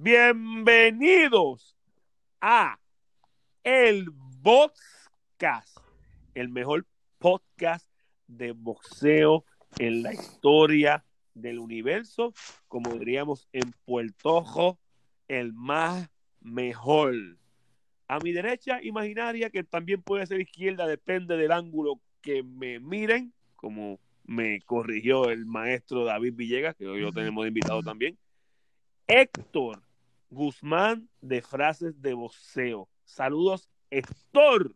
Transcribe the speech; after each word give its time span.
Bienvenidos 0.00 1.76
a 2.40 2.78
el 3.64 4.06
Boxcast, 4.12 5.76
el 6.36 6.50
mejor 6.50 6.86
podcast 7.18 7.84
de 8.28 8.52
boxeo 8.52 9.44
en 9.80 10.04
la 10.04 10.14
historia 10.14 11.04
del 11.34 11.58
universo, 11.58 12.32
como 12.68 12.92
diríamos 12.94 13.48
en 13.52 13.72
Puerto 13.84 14.78
el 15.26 15.52
más 15.52 16.08
mejor. 16.42 17.16
A 18.06 18.20
mi 18.20 18.30
derecha 18.30 18.80
imaginaria, 18.80 19.50
que 19.50 19.64
también 19.64 20.00
puede 20.02 20.26
ser 20.26 20.40
izquierda, 20.40 20.86
depende 20.86 21.36
del 21.36 21.50
ángulo 21.50 22.00
que 22.20 22.44
me 22.44 22.78
miren, 22.78 23.34
como 23.56 23.98
me 24.22 24.60
corrigió 24.60 25.28
el 25.28 25.44
maestro 25.44 26.04
David 26.04 26.34
Villegas, 26.36 26.76
que 26.76 26.86
hoy 26.86 27.00
lo 27.00 27.12
tenemos 27.12 27.44
invitado 27.48 27.82
también. 27.82 28.16
Héctor 29.08 29.87
Guzmán 30.30 31.08
de 31.20 31.42
Frases 31.42 32.00
de 32.00 32.14
Boxeo. 32.14 32.88
Saludos, 33.04 33.68
Héctor. 33.90 34.74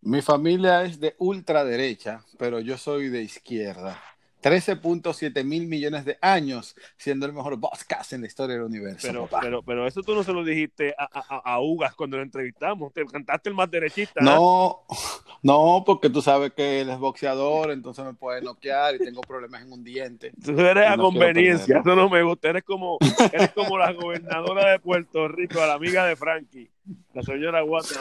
Mi 0.00 0.20
familia 0.20 0.82
es 0.82 1.00
de 1.00 1.14
ultraderecha, 1.18 2.24
pero 2.38 2.60
yo 2.60 2.76
soy 2.76 3.08
de 3.08 3.22
izquierda. 3.22 4.00
13.7 4.44 5.42
mil 5.42 5.66
millones 5.66 6.04
de 6.04 6.18
años 6.20 6.76
siendo 6.98 7.24
el 7.24 7.32
mejor 7.32 7.58
podcast 7.58 8.12
en 8.12 8.20
la 8.20 8.26
historia 8.26 8.56
del 8.56 8.64
universo. 8.64 9.08
Pero, 9.08 9.26
pero, 9.40 9.62
pero 9.62 9.86
eso 9.86 10.02
tú 10.02 10.14
no 10.14 10.22
se 10.22 10.34
lo 10.34 10.44
dijiste 10.44 10.94
a, 10.98 11.08
a, 11.10 11.54
a, 11.54 11.60
Ugas 11.62 11.94
cuando 11.94 12.18
lo 12.18 12.22
entrevistamos. 12.22 12.92
Te 12.92 13.06
cantaste 13.06 13.48
el 13.48 13.54
más 13.54 13.70
derechista. 13.70 14.20
No, 14.20 14.82
no, 15.42 15.82
porque 15.86 16.10
tú 16.10 16.20
sabes 16.20 16.52
que 16.52 16.82
él 16.82 16.90
es 16.90 16.98
boxeador, 16.98 17.70
entonces 17.70 18.04
me 18.04 18.12
puede 18.12 18.42
noquear 18.42 18.96
y 18.96 18.98
tengo 18.98 19.22
problemas 19.22 19.62
en 19.62 19.72
un 19.72 19.82
diente. 19.82 20.32
Tú 20.44 20.60
eres 20.60 20.88
a 20.88 20.96
no 20.98 21.04
conveniencia. 21.04 21.78
Eso 21.78 21.96
no 21.96 22.10
me 22.10 22.22
gusta. 22.22 22.50
Eres 22.50 22.64
como, 22.64 22.98
eres 23.32 23.50
como 23.52 23.78
la 23.78 23.92
gobernadora 23.92 24.72
de 24.72 24.78
Puerto 24.78 25.26
Rico, 25.26 25.54
la 25.60 25.72
amiga 25.72 26.04
de 26.04 26.16
Frankie, 26.16 26.68
la 27.14 27.22
señora 27.22 27.62
Guate. 27.62 27.94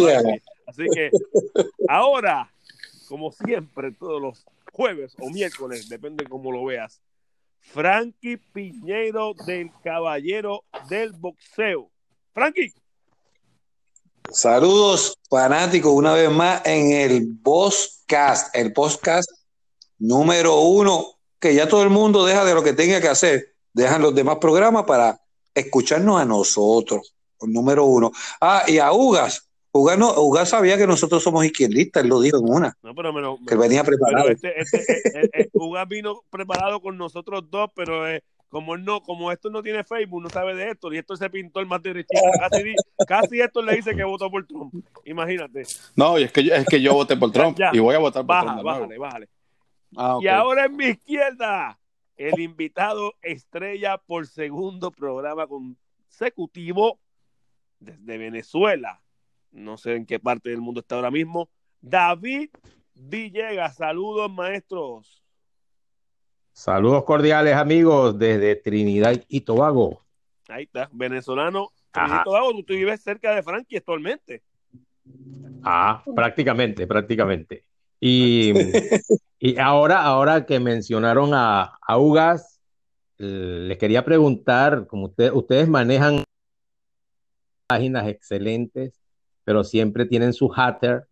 Así 0.67 0.83
que 0.93 1.09
ahora, 1.87 2.51
como 3.07 3.31
siempre, 3.31 3.93
todos 3.93 4.21
los 4.21 4.45
jueves 4.73 5.13
o 5.19 5.29
miércoles, 5.29 5.87
depende 5.87 6.25
cómo 6.25 6.51
lo 6.51 6.65
veas. 6.65 6.99
Frankie 7.59 8.37
Piñero 8.37 9.33
del 9.45 9.71
Caballero 9.83 10.65
del 10.89 11.13
Boxeo. 11.13 11.89
Frankie. 12.33 12.73
Saludos 14.31 15.17
fanáticos 15.29 15.93
una 15.93 16.13
vez 16.13 16.31
más 16.31 16.61
en 16.65 16.91
el 16.91 17.25
Bosscast, 17.41 18.53
el 18.55 18.73
podcast 18.73 19.29
número 19.99 20.59
uno, 20.59 21.19
que 21.39 21.53
ya 21.53 21.67
todo 21.67 21.83
el 21.83 21.89
mundo 21.89 22.25
deja 22.25 22.43
de 22.43 22.53
lo 22.53 22.63
que 22.63 22.73
tenga 22.73 22.99
que 22.99 23.09
hacer, 23.09 23.55
dejan 23.73 24.01
los 24.01 24.15
demás 24.15 24.37
programas 24.37 24.85
para 24.85 25.21
escucharnos 25.53 26.19
a 26.19 26.25
nosotros, 26.25 27.13
número 27.41 27.85
uno. 27.85 28.11
Ah, 28.41 28.63
y 28.67 28.79
a 28.79 28.91
Ugas, 28.91 29.47
Uga, 29.75 29.97
no, 29.97 30.13
Uga, 30.21 30.45
sabía 30.45 30.77
que 30.77 30.85
nosotros 30.85 31.23
somos 31.23 31.43
izquierdistas, 31.45 32.03
él 32.03 32.09
lo 32.09 32.21
dijo 32.21 32.37
en 32.37 32.47
una. 32.47 32.77
No, 32.83 32.93
pero 32.93 33.11
me 33.11 33.21
lo, 33.21 33.39
que 33.45 33.55
venía 33.55 33.83
preparado. 33.83 34.29
Este, 34.29 34.61
este, 34.61 34.81
eh, 35.19 35.29
eh, 35.33 35.49
Uga 35.53 35.83
vino 35.85 36.21
preparado 36.29 36.79
con 36.79 36.95
nosotros 36.95 37.49
dos, 37.49 37.71
pero 37.75 38.07
eh, 38.07 38.23
como 38.49 38.75
él 38.75 38.85
no, 38.85 39.01
como 39.01 39.31
esto 39.31 39.49
no 39.49 39.63
tiene 39.63 39.83
Facebook, 39.83 40.21
no 40.21 40.29
sabe 40.29 40.53
de 40.53 40.69
esto, 40.69 40.93
y 40.93 40.99
esto 40.99 41.15
se 41.15 41.27
pintó 41.27 41.59
el 41.59 41.65
más 41.65 41.81
derechito. 41.81 42.21
Casi, 42.39 42.75
casi 43.07 43.41
esto 43.41 43.63
le 43.63 43.75
dice 43.75 43.95
que 43.95 44.03
votó 44.03 44.29
por 44.29 44.45
Trump. 44.45 44.75
Imagínate. 45.05 45.63
No, 45.95 46.19
y 46.19 46.23
es 46.23 46.31
que 46.31 46.43
yo, 46.43 46.53
es 46.53 46.67
que 46.67 46.79
yo 46.79 46.93
voté 46.93 47.17
por 47.17 47.31
Trump 47.31 47.57
Ya, 47.57 47.71
ya. 47.71 47.75
y 47.75 47.79
voy 47.79 47.95
a 47.95 47.99
votar 47.99 48.21
por 48.21 48.27
Baja, 48.27 48.51
Trump. 48.51 48.63
bájale, 48.63 48.97
bájale. 48.99 49.29
Ah. 49.97 50.19
Y 50.21 50.27
ahora 50.27 50.65
en 50.65 50.75
mi 50.75 50.85
izquierda, 50.85 51.79
el 52.15 52.39
invitado 52.39 53.15
estrella 53.23 53.97
por 53.97 54.27
segundo 54.27 54.91
programa 54.91 55.47
consecutivo 55.47 56.99
desde 57.79 58.19
Venezuela. 58.19 59.02
No 59.53 59.77
sé 59.77 59.95
en 59.95 60.05
qué 60.05 60.19
parte 60.19 60.49
del 60.49 60.61
mundo 60.61 60.81
está 60.81 60.95
ahora 60.95 61.11
mismo. 61.11 61.49
David 61.79 62.49
Villegas, 62.95 63.75
saludos 63.77 64.31
maestros. 64.31 65.23
Saludos 66.51 67.03
cordiales 67.05 67.55
amigos 67.55 68.17
desde 68.19 68.55
Trinidad 68.55 69.19
y 69.27 69.41
Tobago. 69.41 70.03
Ahí 70.47 70.63
está, 70.65 70.89
venezolano. 70.91 71.71
Ajá. 71.91 72.23
Tobago, 72.23 72.51
tú, 72.51 72.63
tú 72.63 72.73
vives 72.73 73.01
cerca 73.01 73.33
de 73.33 73.41
Frankie 73.41 73.77
actualmente. 73.77 74.43
Ah, 75.63 76.03
prácticamente, 76.15 76.85
prácticamente. 76.85 77.63
Y, 77.99 78.53
y 79.39 79.57
ahora, 79.57 80.03
ahora 80.03 80.45
que 80.45 80.59
mencionaron 80.59 81.33
a, 81.33 81.77
a 81.81 81.97
Ugas, 81.97 82.59
les 83.17 83.77
quería 83.77 84.03
preguntar, 84.03 84.85
como 84.87 85.05
usted- 85.07 85.31
ustedes 85.31 85.67
manejan 85.67 86.23
páginas 87.67 88.07
excelentes, 88.07 89.02
pero 89.43 89.63
siempre 89.63 90.05
tienen 90.05 90.33
su 90.33 90.49
hater, 90.49 91.05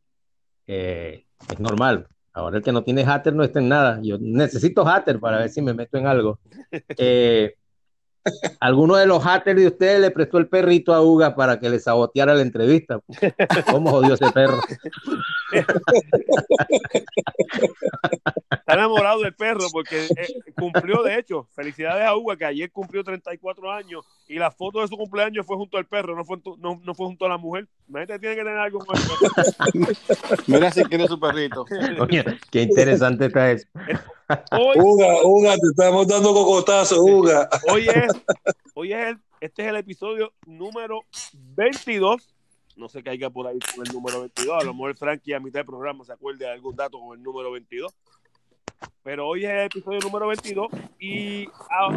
eh, 0.67 1.25
es 1.49 1.59
normal. 1.59 2.07
Ahora 2.33 2.57
el 2.57 2.63
que 2.63 2.71
no 2.71 2.83
tiene 2.83 3.05
hater 3.05 3.33
no 3.33 3.43
está 3.43 3.59
en 3.59 3.69
nada. 3.69 3.99
Yo 4.01 4.17
necesito 4.19 4.85
hater 4.85 5.19
para 5.19 5.39
ver 5.39 5.49
si 5.49 5.61
me 5.61 5.73
meto 5.73 5.97
en 5.97 6.07
algo. 6.07 6.39
Eh, 6.97 7.55
¿Alguno 8.59 8.97
de 8.97 9.07
los 9.07 9.23
haters 9.23 9.59
de 9.59 9.67
ustedes 9.67 9.99
le 9.99 10.11
prestó 10.11 10.37
el 10.37 10.47
perrito 10.47 10.93
a 10.93 11.01
Uga 11.01 11.35
para 11.35 11.59
que 11.59 11.69
le 11.71 11.79
saboteara 11.79 12.35
la 12.35 12.43
entrevista? 12.43 12.99
¿Cómo 13.71 13.89
jodió 13.89 14.13
ese 14.13 14.29
perro? 14.31 14.59
Está 18.51 18.73
enamorado 18.73 19.21
del 19.21 19.33
perro 19.33 19.67
porque 19.71 20.05
eh, 20.05 20.27
cumplió, 20.55 21.01
de 21.03 21.17
hecho, 21.19 21.47
felicidades 21.53 22.05
a 22.05 22.15
Hugo 22.15 22.35
que 22.37 22.45
ayer 22.45 22.71
cumplió 22.71 23.03
34 23.03 23.71
años 23.71 24.05
y 24.27 24.35
la 24.35 24.51
foto 24.51 24.81
de 24.81 24.87
su 24.87 24.95
cumpleaños 24.97 25.45
fue 25.45 25.57
junto 25.57 25.77
al 25.77 25.85
perro, 25.85 26.15
no 26.15 26.23
fue, 26.23 26.37
junto- 26.37 26.55
no, 26.59 26.79
no 26.83 26.95
fue 26.95 27.07
junto 27.07 27.25
a 27.25 27.29
la 27.29 27.37
mujer. 27.37 27.67
Imagínate, 27.89 28.19
tiene 28.19 28.35
que 28.35 28.43
tener 28.43 28.57
algo 28.57 28.79
con 28.79 28.95
el 28.97 29.03
perro. 29.03 29.87
Mira 30.47 30.71
si 30.71 30.83
quiere 30.85 31.07
su 31.07 31.19
perrito. 31.19 31.65
Qué 32.51 32.61
interesante 32.61 33.25
está 33.25 33.51
eso. 33.51 33.67
Hoy, 34.51 34.77
Uga, 34.79 35.07
Uga, 35.23 35.53
te 35.55 35.67
estamos 35.71 36.07
dando 36.07 36.33
cocotazo, 36.33 37.03
Uga. 37.03 37.49
hoy 37.69 37.89
es, 37.89 38.07
hoy 38.75 38.93
es 38.93 39.07
el, 39.09 39.17
este 39.41 39.63
es 39.63 39.67
el 39.69 39.75
episodio 39.75 40.31
número 40.45 41.01
22. 41.33 42.29
No 42.77 42.89
sé 42.89 43.03
qué 43.03 43.09
haya 43.11 43.29
por 43.29 43.47
ahí 43.47 43.59
con 43.75 43.85
el 43.85 43.93
número 43.93 44.21
22. 44.21 44.61
A 44.61 44.65
lo 44.65 44.73
mejor 44.73 44.95
Frankie 44.97 45.33
a 45.33 45.39
mitad 45.39 45.59
del 45.59 45.65
programa 45.65 46.03
se 46.05 46.13
acuerde 46.13 46.45
de 46.45 46.51
algún 46.51 46.75
dato 46.75 46.99
con 46.99 47.17
el 47.17 47.23
número 47.23 47.51
22. 47.51 47.93
Pero 49.03 49.27
hoy 49.27 49.45
es 49.45 49.51
el 49.51 49.65
episodio 49.65 49.99
número 49.99 50.27
22 50.27 50.67
y 50.99 51.47
a 51.69 51.95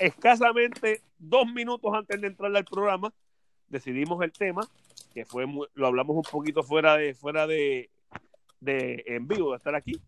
escasamente 0.00 1.00
dos 1.18 1.46
minutos 1.52 1.92
antes 1.94 2.20
de 2.20 2.26
entrar 2.26 2.54
al 2.54 2.64
programa 2.64 3.12
decidimos 3.68 4.22
el 4.22 4.32
tema, 4.32 4.66
que 5.14 5.24
fue 5.24 5.46
lo 5.74 5.86
hablamos 5.86 6.16
un 6.16 6.22
poquito 6.22 6.62
fuera 6.62 6.96
de 6.96 7.14
fuera 7.14 7.46
de, 7.46 7.90
de 8.60 9.02
en 9.06 9.26
vivo 9.26 9.50
de 9.52 9.56
estar 9.56 9.74
aquí 9.74 10.00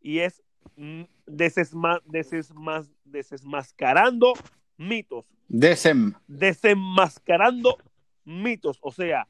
y 0.00 0.20
es 0.20 0.42
mm, 0.76 1.02
desesma- 1.26 2.00
desesma- 2.04 2.88
desesmascarando 3.04 4.32
mitos 4.76 5.24
Desem. 5.48 6.14
desenmascarando 6.26 7.76
mitos, 8.24 8.78
o 8.80 8.90
sea, 8.90 9.26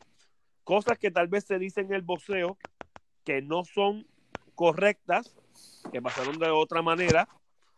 cosas 0.64 0.98
que 0.98 1.10
tal 1.10 1.28
vez 1.28 1.44
se 1.44 1.58
dicen 1.58 1.86
en 1.86 1.94
el 1.94 2.02
boxeo 2.02 2.58
que 3.24 3.42
no 3.42 3.64
son 3.64 4.06
correctas, 4.54 5.34
que 5.92 6.02
pasaron 6.02 6.38
de 6.38 6.50
otra 6.50 6.82
manera, 6.82 7.28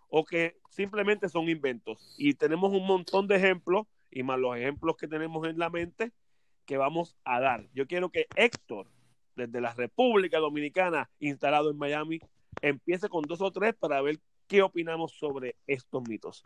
o 0.08 0.24
que 0.24 0.56
simplemente 0.70 1.28
son 1.28 1.48
inventos. 1.48 2.14
Y 2.16 2.34
tenemos 2.34 2.72
un 2.72 2.86
montón 2.86 3.26
de 3.26 3.36
ejemplos, 3.36 3.86
y 4.10 4.22
más 4.22 4.38
los 4.38 4.56
ejemplos 4.56 4.96
que 4.96 5.08
tenemos 5.08 5.46
en 5.46 5.58
la 5.58 5.70
mente, 5.70 6.12
que 6.64 6.76
vamos 6.76 7.16
a 7.24 7.40
dar. 7.40 7.66
Yo 7.74 7.86
quiero 7.86 8.10
que 8.10 8.26
Héctor, 8.34 8.88
desde 9.36 9.60
la 9.60 9.72
República 9.74 10.38
Dominicana, 10.38 11.10
instalado 11.20 11.70
en 11.70 11.78
Miami, 11.78 12.20
empiece 12.60 13.08
con 13.08 13.22
dos 13.22 13.40
o 13.40 13.50
tres 13.50 13.74
para 13.74 14.00
ver 14.00 14.18
qué 14.46 14.62
opinamos 14.62 15.12
sobre 15.12 15.56
estos 15.66 16.02
mitos. 16.08 16.42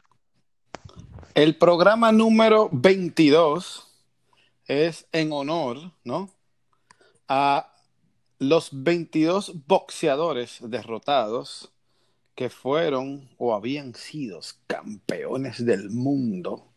El 1.34 1.56
programa 1.56 2.12
número 2.12 2.68
22 2.72 3.89
es 4.70 5.08
en 5.10 5.32
honor, 5.32 5.90
¿no? 6.04 6.30
A 7.26 7.74
los 8.38 8.70
22 8.72 9.66
boxeadores 9.66 10.58
derrotados 10.62 11.72
que 12.36 12.50
fueron 12.50 13.28
o 13.36 13.52
habían 13.52 13.96
sido 13.96 14.38
campeones 14.68 15.64
del 15.64 15.90
mundo 15.90 16.68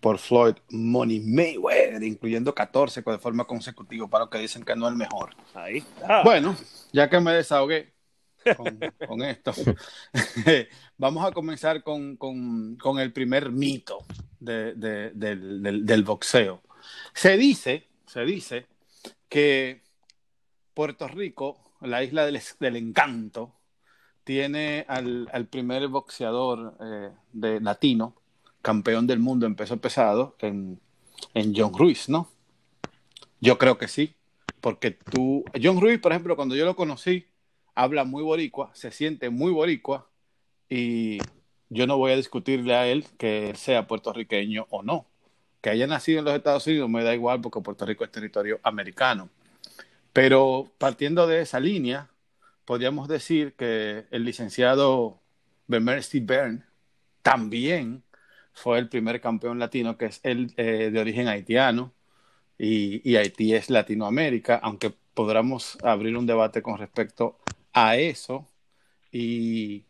por 0.00 0.18
Floyd 0.18 0.56
Money 0.70 1.20
Mayweather, 1.20 2.02
incluyendo 2.02 2.52
14 2.52 3.02
de 3.02 3.18
forma 3.18 3.44
consecutiva 3.44 4.08
para 4.08 4.24
los 4.24 4.30
que 4.30 4.38
dicen 4.38 4.64
que 4.64 4.74
no 4.74 4.86
es 4.86 4.92
el 4.92 4.98
mejor. 4.98 5.36
Ahí 5.54 5.78
está. 5.78 6.24
Bueno, 6.24 6.56
ya 6.92 7.08
que 7.08 7.20
me 7.20 7.32
desahogué 7.34 7.92
con, 8.56 9.22
esto, 9.22 9.52
vamos 10.98 11.24
a 11.26 11.32
comenzar 11.32 11.82
con, 11.82 12.16
con- 12.16 12.98
el 12.98 13.12
primer 13.12 13.50
mito 13.50 13.98
de- 14.40 14.74
de- 14.74 15.10
del, 15.14 16.02
boxeo. 16.04 16.62
Se 17.14 17.36
dice, 17.36 17.88
se 18.06 18.24
dice 18.24 18.66
que 19.28 19.82
Puerto 20.74 21.08
Rico, 21.08 21.74
la 21.80 22.02
isla 22.02 22.24
del, 22.26 22.40
del 22.60 22.76
encanto, 22.76 23.54
tiene 24.24 24.84
al, 24.88 25.28
al 25.32 25.46
primer 25.46 25.88
boxeador 25.88 26.76
eh, 26.80 27.10
de 27.32 27.60
latino 27.60 28.14
campeón 28.62 29.06
del 29.06 29.18
mundo 29.20 29.46
en 29.46 29.54
peso 29.54 29.78
pesado 29.78 30.36
en, 30.40 30.78
en 31.34 31.54
John 31.56 31.72
Ruiz, 31.72 32.08
¿no? 32.08 32.28
Yo 33.40 33.56
creo 33.56 33.78
que 33.78 33.88
sí, 33.88 34.14
porque 34.60 34.90
tú, 34.90 35.44
John 35.62 35.80
Ruiz, 35.80 35.98
por 36.00 36.12
ejemplo, 36.12 36.36
cuando 36.36 36.56
yo 36.56 36.64
lo 36.64 36.76
conocí, 36.76 37.26
habla 37.78 38.02
muy 38.02 38.24
boricua, 38.24 38.70
se 38.74 38.90
siente 38.90 39.30
muy 39.30 39.52
boricua 39.52 40.10
y 40.68 41.18
yo 41.68 41.86
no 41.86 41.96
voy 41.96 42.10
a 42.10 42.16
discutirle 42.16 42.74
a 42.74 42.88
él 42.88 43.06
que 43.18 43.54
sea 43.54 43.86
puertorriqueño 43.86 44.66
o 44.70 44.82
no. 44.82 45.06
Que 45.60 45.70
haya 45.70 45.86
nacido 45.86 46.18
en 46.18 46.24
los 46.24 46.34
Estados 46.34 46.66
Unidos 46.66 46.90
me 46.90 47.04
da 47.04 47.14
igual 47.14 47.40
porque 47.40 47.60
Puerto 47.60 47.86
Rico 47.86 48.02
es 48.02 48.10
territorio 48.10 48.58
americano. 48.64 49.30
Pero 50.12 50.72
partiendo 50.78 51.28
de 51.28 51.40
esa 51.40 51.60
línea, 51.60 52.10
podríamos 52.64 53.06
decir 53.06 53.54
que 53.54 54.06
el 54.10 54.24
licenciado 54.24 55.20
Bemercy 55.68 56.18
Byrne 56.18 56.64
también 57.22 58.02
fue 58.54 58.80
el 58.80 58.88
primer 58.88 59.20
campeón 59.20 59.60
latino, 59.60 59.96
que 59.96 60.06
es 60.06 60.20
eh, 60.24 60.90
de 60.92 61.00
origen 61.00 61.28
haitiano, 61.28 61.92
y, 62.58 63.08
y, 63.08 63.14
Haití 63.14 63.54
es 63.54 63.70
Latinoamérica, 63.70 64.56
aunque 64.56 64.92
podamos 65.14 65.78
abrir 65.84 66.16
un 66.16 66.26
debate 66.26 66.60
con 66.60 66.76
respecto 66.76 67.38
a 67.86 67.96
eso. 67.96 68.46
Y 69.12 69.84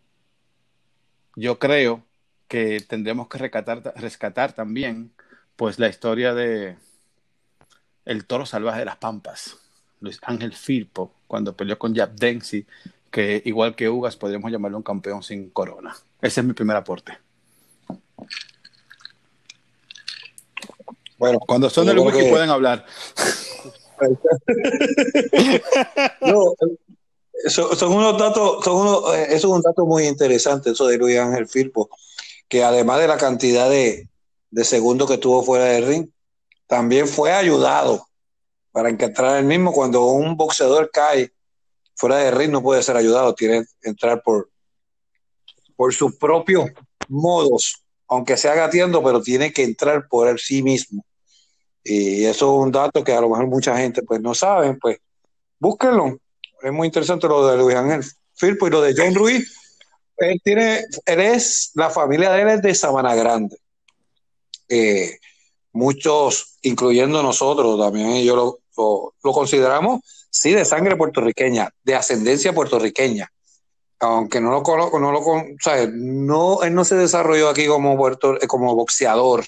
yo 1.37 1.59
creo 1.59 2.05
que 2.47 2.81
tendremos 2.81 3.29
que 3.29 3.39
rescatar, 3.39 3.95
rescatar 3.97 4.53
también 4.53 5.13
pues 5.57 5.79
la 5.79 5.89
historia 5.89 6.35
de 6.35 6.77
el 8.05 8.27
toro 8.27 8.47
salvaje 8.47 8.81
de 8.81 8.85
las 8.87 8.97
pampas, 8.97 9.59
Luis 10.01 10.19
Ángel 10.23 10.55
Firpo, 10.55 11.13
cuando 11.27 11.57
peleó 11.57 11.79
con 11.79 11.95
Jab 11.95 12.15
Dempsey, 12.15 12.67
que 13.11 13.43
igual 13.45 13.75
que 13.75 13.89
Ugas 13.89 14.17
podríamos 14.17 14.51
llamarlo 14.51 14.79
un 14.79 14.83
campeón 14.83 15.23
sin 15.23 15.51
corona. 15.51 15.95
Ese 16.23 16.41
es 16.41 16.47
mi 16.47 16.55
primer 16.55 16.77
aporte. 16.77 17.19
Bueno, 21.19 21.39
cuando 21.41 21.69
son 21.69 21.87
del 21.87 21.99
wiki 21.99 22.19
que... 22.19 22.31
pueden 22.31 22.49
hablar. 22.49 22.87
no, 26.21 26.55
son, 27.47 27.93
unos 27.93 28.19
datos, 28.19 28.65
son 28.65 28.77
unos, 28.77 29.15
eso 29.15 29.35
es 29.37 29.45
un 29.45 29.63
dato 29.63 29.87
muy 29.87 30.07
interesante, 30.07 30.71
eso 30.71 30.87
de 30.87 30.99
Luis 30.99 31.19
Ángel 31.19 31.47
Firpo, 31.47 31.89
que 32.49 32.65
además 32.65 33.01
de 33.01 33.09
la 33.09 33.17
cantidad 33.17 33.71
de, 33.71 34.09
de 34.51 34.65
segundos 34.65 35.09
que 35.09 35.19
tuvo 35.19 35.43
fuera 35.43 35.67
del 35.67 35.87
ring, 35.87 36.09
también 36.67 37.07
fue 37.09 37.33
ayudado 37.33 38.07
para 38.73 38.91
encontrar 38.91 39.39
el 39.39 39.45
mismo. 39.45 39.73
Cuando 39.73 40.07
un 40.07 40.37
boxeador 40.37 40.91
cae 40.93 41.33
fuera 41.95 42.17
de 42.19 42.31
ring, 42.31 42.51
no 42.51 42.63
puede 42.63 42.83
ser 42.83 42.97
ayudado, 42.97 43.35
tiene 43.35 43.65
que 43.81 43.89
entrar 43.89 44.23
por, 44.23 44.51
por 45.77 45.95
sus 45.95 46.17
propios 46.17 46.71
modos, 47.09 47.83
aunque 48.07 48.37
sea 48.37 48.55
gateando, 48.55 49.03
pero 49.03 49.23
tiene 49.23 49.53
que 49.53 49.65
entrar 49.65 50.09
por 50.09 50.29
él 50.29 50.39
sí 50.39 50.63
mismo. 50.63 51.05
Y 51.83 52.25
eso 52.25 52.55
es 52.55 52.65
un 52.67 52.73
dato 52.73 53.03
que 53.03 53.13
a 53.13 53.21
lo 53.21 53.31
mejor 53.31 53.47
mucha 53.47 53.77
gente 53.77 54.03
pues 54.03 54.21
no 54.21 54.35
sabe, 54.35 54.75
pues 54.75 54.99
búsquenlo. 55.59 56.19
Es 56.63 56.73
muy 56.73 56.87
interesante 56.87 57.29
lo 57.29 57.47
de 57.47 57.57
Luis 57.57 57.77
Ángel 57.77 58.05
Firpo 58.35 58.67
y 58.67 58.71
lo 58.71 58.81
de 58.81 58.95
John 58.97 59.15
Ruiz. 59.15 59.55
Él 60.17 60.41
tiene, 60.43 60.85
él 61.07 61.21
es, 61.21 61.71
la 61.75 61.91
familia 61.91 62.33
de 62.33 62.43
él 62.43 62.49
es 62.49 62.63
de 62.63 62.75
Sabana 62.75 63.15
Grande. 63.15 63.57
Eh, 64.69 65.19
muchos, 65.73 66.59
incluyendo 66.63 67.23
nosotros 67.23 67.79
también, 67.79 68.25
yo 68.25 68.35
lo, 68.35 68.59
lo, 69.23 69.33
consideramos, 69.33 70.01
sí, 70.31 70.53
de 70.53 70.65
sangre 70.65 70.97
puertorriqueña, 70.97 71.71
de 71.85 71.95
ascendencia 71.95 72.53
puertorriqueña. 72.53 73.31
Aunque 74.01 74.41
no 74.41 74.51
lo 74.51 74.63
conozco, 74.63 74.99
no 74.99 75.11
lo 75.11 75.21
o 75.21 75.45
sea, 75.61 75.89
no, 75.93 76.63
él 76.63 76.75
no 76.75 76.85
se 76.85 76.95
desarrolló 76.97 77.49
aquí 77.49 77.67
como, 77.67 77.97
puerto, 77.97 78.37
como 78.47 78.75
boxeador, 78.75 79.45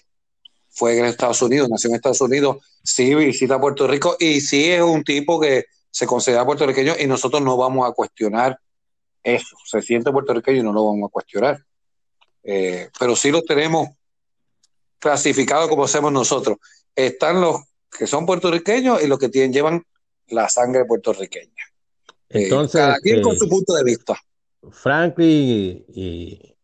fue 0.71 0.99
en 0.99 1.05
Estados 1.05 1.43
Unidos, 1.43 1.69
nació 1.69 1.91
en 1.91 1.97
Estados 1.97 2.21
Unidos, 2.21 2.59
sí 2.83 3.15
visita 3.15 3.61
Puerto 3.61 3.87
Rico 3.87 4.17
y 4.19 4.41
sí 4.41 4.71
es 4.71 4.83
un 4.83 5.05
tipo 5.05 5.41
que 5.41 5.67
se 5.91 6.07
considera 6.07 6.47
puertorriqueño 6.47 6.95
y 6.99 7.07
nosotros 7.07 7.43
no 7.43 7.57
vamos 7.57 7.89
a 7.89 7.93
cuestionar 7.93 8.59
eso, 9.23 9.57
se 9.65 9.83
siente 9.83 10.11
puertorriqueño 10.11 10.61
y 10.61 10.63
no 10.63 10.73
lo 10.73 10.87
vamos 10.87 11.09
a 11.09 11.13
cuestionar. 11.13 11.59
Eh, 12.43 12.89
pero 12.99 13.15
sí 13.15 13.31
lo 13.31 13.43
tenemos 13.43 13.91
clasificado 14.99 15.69
como 15.69 15.85
hacemos 15.85 16.13
nosotros. 16.13 16.59
Están 16.95 17.41
los 17.41 17.63
que 17.91 18.07
son 18.07 18.25
puertorriqueños 18.25 19.03
y 19.03 19.07
los 19.07 19.19
que 19.19 19.29
tienen, 19.29 19.53
llevan 19.53 19.83
la 20.29 20.49
sangre 20.49 20.85
puertorriqueña. 20.85 21.65
Entonces, 22.29 22.81
eh, 22.81 22.85
cada 22.85 22.97
quien 22.99 23.23
con 23.23 23.37
su 23.37 23.49
punto 23.49 23.75
de 23.75 23.85
vista. 23.85 24.17
Franklin 24.71 25.29
y, 25.29 25.85
y 25.89 26.57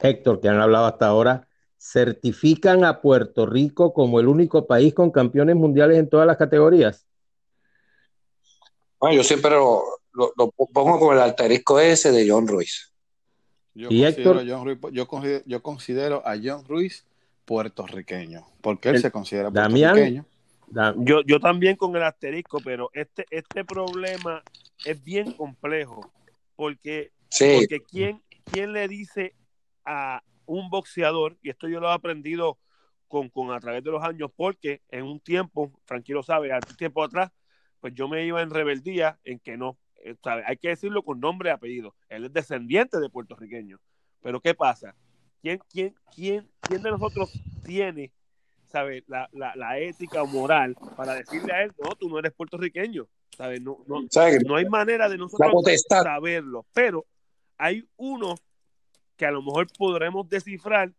Héctor, 0.00 0.40
que 0.40 0.48
han 0.48 0.60
hablado 0.60 0.86
hasta 0.86 1.06
ahora, 1.06 1.48
certifican 1.78 2.84
a 2.84 3.00
Puerto 3.00 3.46
Rico 3.46 3.94
como 3.94 4.18
el 4.18 4.26
único 4.26 4.66
país 4.66 4.92
con 4.92 5.10
campeones 5.10 5.56
mundiales 5.56 5.98
en 5.98 6.08
todas 6.08 6.26
las 6.26 6.36
categorías. 6.36 7.06
Bueno, 8.98 9.16
yo 9.16 9.24
siempre 9.24 9.50
lo, 9.50 9.82
lo, 10.12 10.32
lo 10.36 10.50
pongo 10.50 10.98
como 10.98 11.12
el 11.12 11.20
asterisco 11.20 11.78
ese 11.78 12.10
de 12.12 12.28
John 12.28 12.48
Ruiz. 12.48 12.92
Yo 13.74 13.88
¿Y 13.90 14.04
Héctor? 14.04 14.44
John 14.48 14.64
Ruiz, 14.64 14.78
yo, 14.92 15.06
considero, 15.06 15.44
yo 15.46 15.62
considero 15.62 16.22
a 16.26 16.36
John 16.42 16.64
Ruiz 16.66 17.04
puertorriqueño, 17.44 18.46
porque 18.60 18.88
él 18.88 18.96
el, 18.96 19.02
se 19.02 19.10
considera 19.10 19.50
puertorriqueño. 19.50 20.24
Damián, 20.68 21.04
yo, 21.04 21.22
yo 21.22 21.38
también 21.38 21.76
con 21.76 21.94
el 21.94 22.02
asterisco, 22.02 22.58
pero 22.64 22.90
este, 22.92 23.24
este 23.30 23.64
problema 23.64 24.42
es 24.84 25.02
bien 25.04 25.32
complejo, 25.32 26.10
porque, 26.56 27.12
sí. 27.28 27.58
porque 27.58 27.80
¿quién, 27.80 28.22
¿quién 28.50 28.72
le 28.72 28.88
dice 28.88 29.34
a 29.84 30.22
un 30.46 30.70
boxeador, 30.70 31.36
y 31.42 31.50
esto 31.50 31.68
yo 31.68 31.78
lo 31.78 31.88
he 31.88 31.92
aprendido 31.92 32.58
con, 33.08 33.28
con 33.28 33.52
a 33.52 33.60
través 33.60 33.84
de 33.84 33.90
los 33.90 34.02
años, 34.02 34.30
porque 34.34 34.80
en 34.90 35.04
un 35.04 35.20
tiempo, 35.20 35.70
tranquilo 35.84 36.22
sabe, 36.22 36.52
hace 36.52 36.70
un 36.70 36.76
tiempo 36.76 37.04
atrás, 37.04 37.30
pues 37.80 37.94
yo 37.94 38.08
me 38.08 38.24
iba 38.24 38.42
en 38.42 38.50
rebeldía 38.50 39.18
en 39.24 39.38
que 39.38 39.56
no, 39.56 39.78
¿sabe? 40.22 40.42
hay 40.46 40.56
que 40.56 40.68
decirlo 40.68 41.02
con 41.02 41.20
nombre 41.20 41.50
y 41.50 41.52
apellido, 41.52 41.94
él 42.08 42.24
es 42.24 42.32
descendiente 42.32 42.98
de 42.98 43.08
puertorriqueño, 43.08 43.78
pero 44.22 44.40
¿qué 44.40 44.54
pasa? 44.54 44.94
¿Quién, 45.42 45.60
quién, 45.70 45.94
quién, 46.14 46.50
quién 46.60 46.82
de 46.82 46.90
nosotros 46.90 47.32
tiene, 47.64 48.12
sabe, 48.66 49.04
la, 49.06 49.28
la, 49.32 49.54
la 49.54 49.78
ética 49.78 50.22
o 50.22 50.26
moral 50.26 50.76
para 50.96 51.14
decirle 51.14 51.52
a 51.52 51.62
él, 51.62 51.72
no, 51.82 51.94
tú 51.94 52.08
no 52.08 52.18
eres 52.18 52.32
puertorriqueño, 52.32 53.06
¿sabes? 53.36 53.60
No, 53.60 53.78
no, 53.86 54.02
no 54.46 54.56
hay 54.56 54.64
manera 54.66 55.08
de 55.08 55.18
nosotros 55.18 55.62
saberlo, 55.88 56.66
pero 56.72 57.06
hay 57.58 57.86
uno 57.96 58.34
que 59.16 59.26
a 59.26 59.30
lo 59.30 59.42
mejor 59.42 59.66
podremos 59.78 60.28
descifrar 60.28 60.92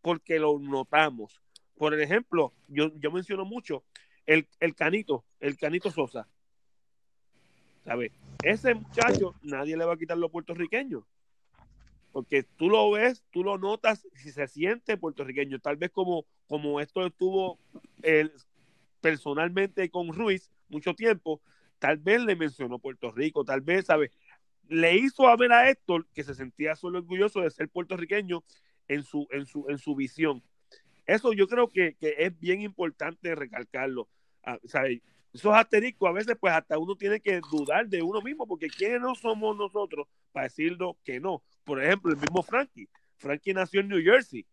porque 0.00 0.38
lo 0.38 0.58
notamos. 0.58 1.40
Por 1.76 1.98
ejemplo, 1.98 2.52
yo, 2.68 2.92
yo 2.98 3.10
menciono 3.10 3.44
mucho 3.44 3.84
el, 4.26 4.46
el 4.60 4.74
Canito, 4.74 5.24
el 5.40 5.56
Canito 5.56 5.90
Sosa. 5.90 6.28
¿Sabes? 7.84 8.12
Ese 8.42 8.74
muchacho 8.74 9.34
nadie 9.42 9.76
le 9.76 9.84
va 9.84 9.94
a 9.94 9.98
quitar 9.98 10.16
lo 10.16 10.28
puertorriqueño. 10.28 11.04
Porque 12.12 12.42
tú 12.42 12.68
lo 12.68 12.90
ves, 12.90 13.24
tú 13.30 13.42
lo 13.42 13.58
notas 13.58 14.06
si 14.14 14.30
se 14.30 14.46
siente 14.46 14.96
puertorriqueño. 14.96 15.58
Tal 15.58 15.76
vez 15.76 15.90
como, 15.90 16.26
como 16.46 16.80
esto 16.80 17.04
estuvo 17.06 17.58
él, 18.02 18.32
personalmente 19.00 19.88
con 19.90 20.12
Ruiz 20.12 20.50
mucho 20.68 20.94
tiempo, 20.94 21.40
tal 21.78 21.98
vez 21.98 22.22
le 22.22 22.36
mencionó 22.36 22.78
Puerto 22.78 23.10
Rico, 23.10 23.44
tal 23.44 23.62
vez, 23.62 23.86
¿sabes? 23.86 24.10
le 24.72 24.96
hizo 24.96 25.28
a 25.28 25.36
ver 25.36 25.52
a 25.52 25.68
Héctor 25.68 26.06
que 26.14 26.24
se 26.24 26.34
sentía 26.34 26.76
solo 26.76 26.98
orgulloso 26.98 27.40
de 27.40 27.50
ser 27.50 27.68
puertorriqueño 27.68 28.42
en 28.88 29.02
su, 29.02 29.28
en 29.30 29.46
su, 29.46 29.66
en 29.68 29.78
su 29.78 29.94
visión. 29.94 30.42
Eso 31.06 31.32
yo 31.32 31.48
creo 31.48 31.68
que, 31.68 31.94
que 31.94 32.14
es 32.18 32.38
bien 32.38 32.60
importante 32.62 33.34
recalcarlo. 33.34 34.08
Ah, 34.44 34.58
sea, 34.64 34.82
esos 35.32 35.54
asteriscos 35.54 36.08
a 36.08 36.12
veces 36.12 36.36
pues 36.38 36.52
hasta 36.52 36.78
uno 36.78 36.94
tiene 36.96 37.20
que 37.20 37.40
dudar 37.50 37.88
de 37.88 38.02
uno 38.02 38.20
mismo 38.20 38.46
porque 38.46 38.68
quiénes 38.68 39.00
no 39.00 39.14
somos 39.14 39.56
nosotros 39.56 40.06
para 40.30 40.44
decirlo 40.44 40.98
que 41.04 41.20
no. 41.20 41.42
Por 41.64 41.82
ejemplo, 41.82 42.12
el 42.12 42.18
mismo 42.18 42.42
Frankie. 42.42 42.88
Frankie 43.16 43.54
nació 43.54 43.80
en 43.80 43.88
New 43.88 44.02
Jersey. 44.02 44.46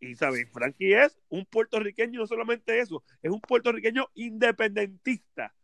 Y, 0.00 0.14
¿sabes? 0.16 0.48
Frankie 0.52 0.94
es 0.94 1.18
un 1.28 1.46
puertorriqueño, 1.46 2.20
no 2.20 2.26
solamente 2.26 2.78
eso, 2.78 3.02
es 3.22 3.30
un 3.30 3.40
puertorriqueño 3.40 4.08
independentista. 4.14 5.54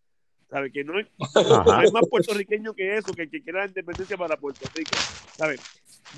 ¿Sabe? 0.49 0.73
Que 0.73 0.83
no 0.83 0.97
hay, 0.97 1.07
no 1.35 1.73
hay, 1.73 1.91
más 1.93 2.09
puertorriqueño 2.11 2.75
que 2.75 2.97
eso, 2.97 3.13
que, 3.13 3.29
que 3.29 3.41
quiera 3.41 3.61
la 3.61 3.69
independencia 3.69 4.17
para 4.17 4.37
Puerto 4.37 4.69
Rico. 4.75 4.91
¿Sabe? 5.37 5.57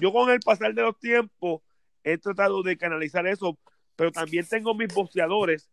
Yo 0.01 0.11
con 0.11 0.31
el 0.31 0.41
pasar 0.41 0.73
de 0.73 0.81
los 0.81 0.99
tiempos 0.99 1.61
he 2.03 2.17
tratado 2.17 2.63
de 2.63 2.79
canalizar 2.79 3.27
eso, 3.27 3.59
pero 3.97 4.11
también 4.13 4.47
tengo 4.47 4.75
mis 4.75 4.93
boxeadores 4.93 5.71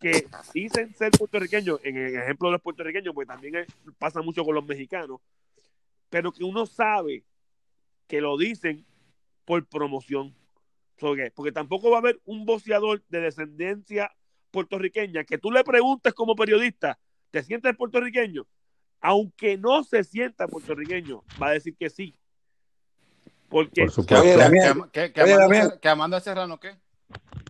que 0.00 0.26
dicen 0.52 0.94
ser 0.94 1.10
puertorriqueños, 1.12 1.80
en 1.82 1.96
el 1.96 2.16
ejemplo 2.16 2.48
de 2.48 2.52
los 2.52 2.62
puertorriqueños, 2.62 3.14
pues 3.14 3.28
también 3.28 3.66
pasa 3.98 4.22
mucho 4.22 4.44
con 4.44 4.54
los 4.54 4.64
mexicanos, 4.64 5.20
pero 6.10 6.32
que 6.32 6.44
uno 6.44 6.66
sabe 6.66 7.24
que 8.06 8.20
lo 8.20 8.36
dicen 8.36 8.84
por 9.44 9.66
promoción. 9.66 10.34
Porque, 10.98 11.32
porque 11.34 11.52
tampoco 11.52 11.90
va 11.90 11.96
a 11.96 12.00
haber 12.00 12.20
un 12.24 12.44
boxeador 12.44 13.02
de 13.08 13.20
descendencia 13.20 14.12
puertorriqueña 14.50 15.24
que 15.24 15.38
tú 15.38 15.50
le 15.50 15.64
preguntes 15.64 16.14
como 16.14 16.36
periodista, 16.36 16.98
¿te 17.30 17.42
sientes 17.42 17.76
puertorriqueño? 17.76 18.46
Aunque 19.00 19.58
no 19.58 19.82
se 19.82 20.04
sienta 20.04 20.46
puertorriqueño, 20.46 21.24
va 21.42 21.48
a 21.48 21.52
decir 21.52 21.76
que 21.76 21.90
sí. 21.90 22.14
Porque 23.48 23.86
Por 23.86 24.06
¿Qué, 24.06 25.12
qué, 25.12 25.12
qué, 25.12 25.22
Amanda, 25.22 25.78
¿qué, 25.80 25.88
Amanda 25.88 26.20
Serrano 26.20 26.58
qué? 26.58 26.76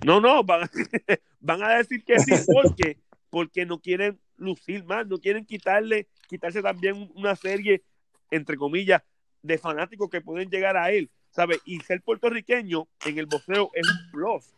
No, 0.04 0.20
no, 0.20 0.44
van, 0.44 0.68
van 1.40 1.62
a 1.62 1.76
decir 1.76 2.04
que 2.04 2.18
sí 2.20 2.32
porque, 2.46 2.98
porque 3.30 3.66
no 3.66 3.80
quieren 3.80 4.18
lucir 4.36 4.84
más, 4.84 5.06
no 5.06 5.18
quieren 5.18 5.44
quitarle, 5.44 6.08
quitarse 6.28 6.62
también 6.62 7.10
una 7.14 7.36
serie, 7.36 7.82
entre 8.30 8.56
comillas, 8.56 9.02
de 9.42 9.58
fanáticos 9.58 10.08
que 10.10 10.20
pueden 10.20 10.48
llegar 10.50 10.76
a 10.76 10.90
él, 10.90 11.10
¿sabes? 11.30 11.58
Y 11.64 11.80
ser 11.80 12.02
puertorriqueño 12.02 12.88
en 13.06 13.18
el 13.18 13.26
boxeo 13.26 13.70
es 13.74 13.88
un 13.88 14.10
plus. 14.10 14.54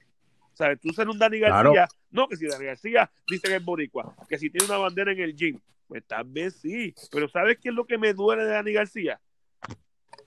¿Sabes? 0.54 0.80
Tú 0.80 0.88
ser 0.90 1.08
un 1.08 1.18
Dani 1.18 1.38
García, 1.38 1.72
Claro. 1.72 1.92
no, 2.10 2.28
que 2.28 2.36
si 2.36 2.46
Dani 2.46 2.64
García 2.64 3.10
dice 3.28 3.46
que 3.48 3.56
es 3.56 3.64
boricua, 3.64 4.16
que 4.28 4.38
si 4.38 4.48
tiene 4.48 4.64
una 4.66 4.78
bandera 4.78 5.12
en 5.12 5.20
el 5.20 5.36
gym, 5.36 5.60
pues 5.86 6.02
tal 6.06 6.24
vez 6.24 6.54
sí, 6.56 6.94
pero 7.10 7.28
¿sabes 7.28 7.58
qué 7.60 7.68
es 7.68 7.74
lo 7.74 7.84
que 7.86 7.98
me 7.98 8.14
duele 8.14 8.44
de 8.44 8.50
Dani 8.52 8.72
García? 8.72 9.20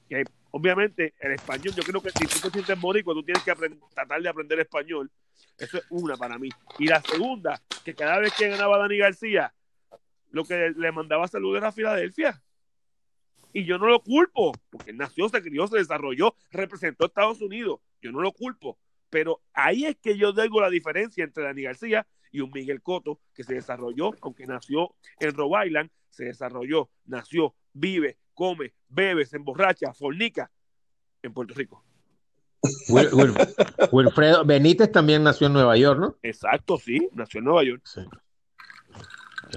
Que 0.08 0.24
obviamente 0.52 1.14
el 1.20 1.34
español, 1.34 1.74
yo 1.76 1.84
creo 1.84 2.02
que 2.02 2.12
si 2.12 2.26
tú 2.26 2.40
te 2.40 2.50
sientes 2.52 2.80
boricua, 2.80 3.14
tú 3.14 3.24
tienes 3.24 3.44
que 3.44 3.54
tratar 3.94 4.22
de 4.22 4.30
aprender 4.30 4.60
español. 4.60 5.12
Eso 5.58 5.78
es 5.78 5.86
una 5.90 6.16
para 6.16 6.38
mí. 6.38 6.50
Y 6.78 6.88
la 6.88 7.02
segunda, 7.02 7.62
que 7.84 7.94
cada 7.94 8.20
vez 8.20 8.34
que 8.34 8.50
ganaba 8.50 8.78
Dani 8.78 8.98
García, 8.98 9.54
lo 10.32 10.46
que 10.46 10.74
le 10.76 10.92
mandaba 10.92 11.28
saludos 11.28 11.58
era 11.58 11.68
a 11.70 11.72
Filadelfia. 11.72 12.42
Y 13.52 13.66
yo 13.66 13.78
no 13.78 13.88
lo 13.88 14.02
culpo, 14.02 14.52
porque 14.70 14.92
él 14.92 14.98
nació, 14.98 15.28
se 15.28 15.42
crió, 15.42 15.68
se 15.68 15.78
desarrolló, 15.78 16.36
representó 16.52 17.06
a 17.06 17.08
Estados 17.08 17.42
Unidos. 17.42 17.80
Yo 18.02 18.12
no 18.12 18.22
lo 18.22 18.32
culpo. 18.32 18.78
Pero 19.10 19.42
ahí 19.54 19.86
es 19.86 19.98
que 19.98 20.18
yo 20.18 20.34
digo 20.34 20.62
la 20.62 20.70
diferencia 20.70 21.24
entre 21.24 21.44
Dani 21.44 21.64
García 21.64 22.06
y 22.32 22.42
un 22.42 22.52
Miguel 22.52 22.82
Coto, 22.82 23.20
que 23.34 23.44
se 23.44 23.56
desarrolló, 23.56 24.12
aunque 24.22 24.46
nació 24.46 24.96
en 25.20 25.34
Rhode 25.34 25.66
Island, 25.66 25.90
se 26.10 26.26
desarrolló, 26.26 26.90
nació, 27.06 27.56
vive, 27.74 28.18
come, 28.40 28.72
bebe, 28.88 29.26
se 29.26 29.36
emborracha, 29.36 29.94
fornica 29.94 30.50
en 31.22 31.34
Puerto 31.34 31.54
Rico. 31.54 31.84
Wil- 32.88 33.12
Wil- 33.12 33.90
Wilfredo 33.92 34.46
Benítez 34.46 34.90
también 34.92 35.24
nació 35.24 35.48
en 35.48 35.54
Nueva 35.54 35.76
York, 35.76 36.00
¿no? 36.00 36.16
Exacto, 36.24 36.78
sí, 36.78 37.10
nació 37.14 37.40
en 37.40 37.46
Nueva 37.46 37.64
York. 37.66 37.82
Sí. 37.84 38.02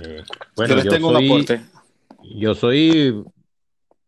Eh, 0.02 0.22
yo 0.26 0.34
bueno, 0.56 0.82
yo 0.82 0.92
un 0.94 1.00
soy, 1.14 1.26
aporte. 1.26 1.60
yo 2.22 2.54
soy 2.56 3.24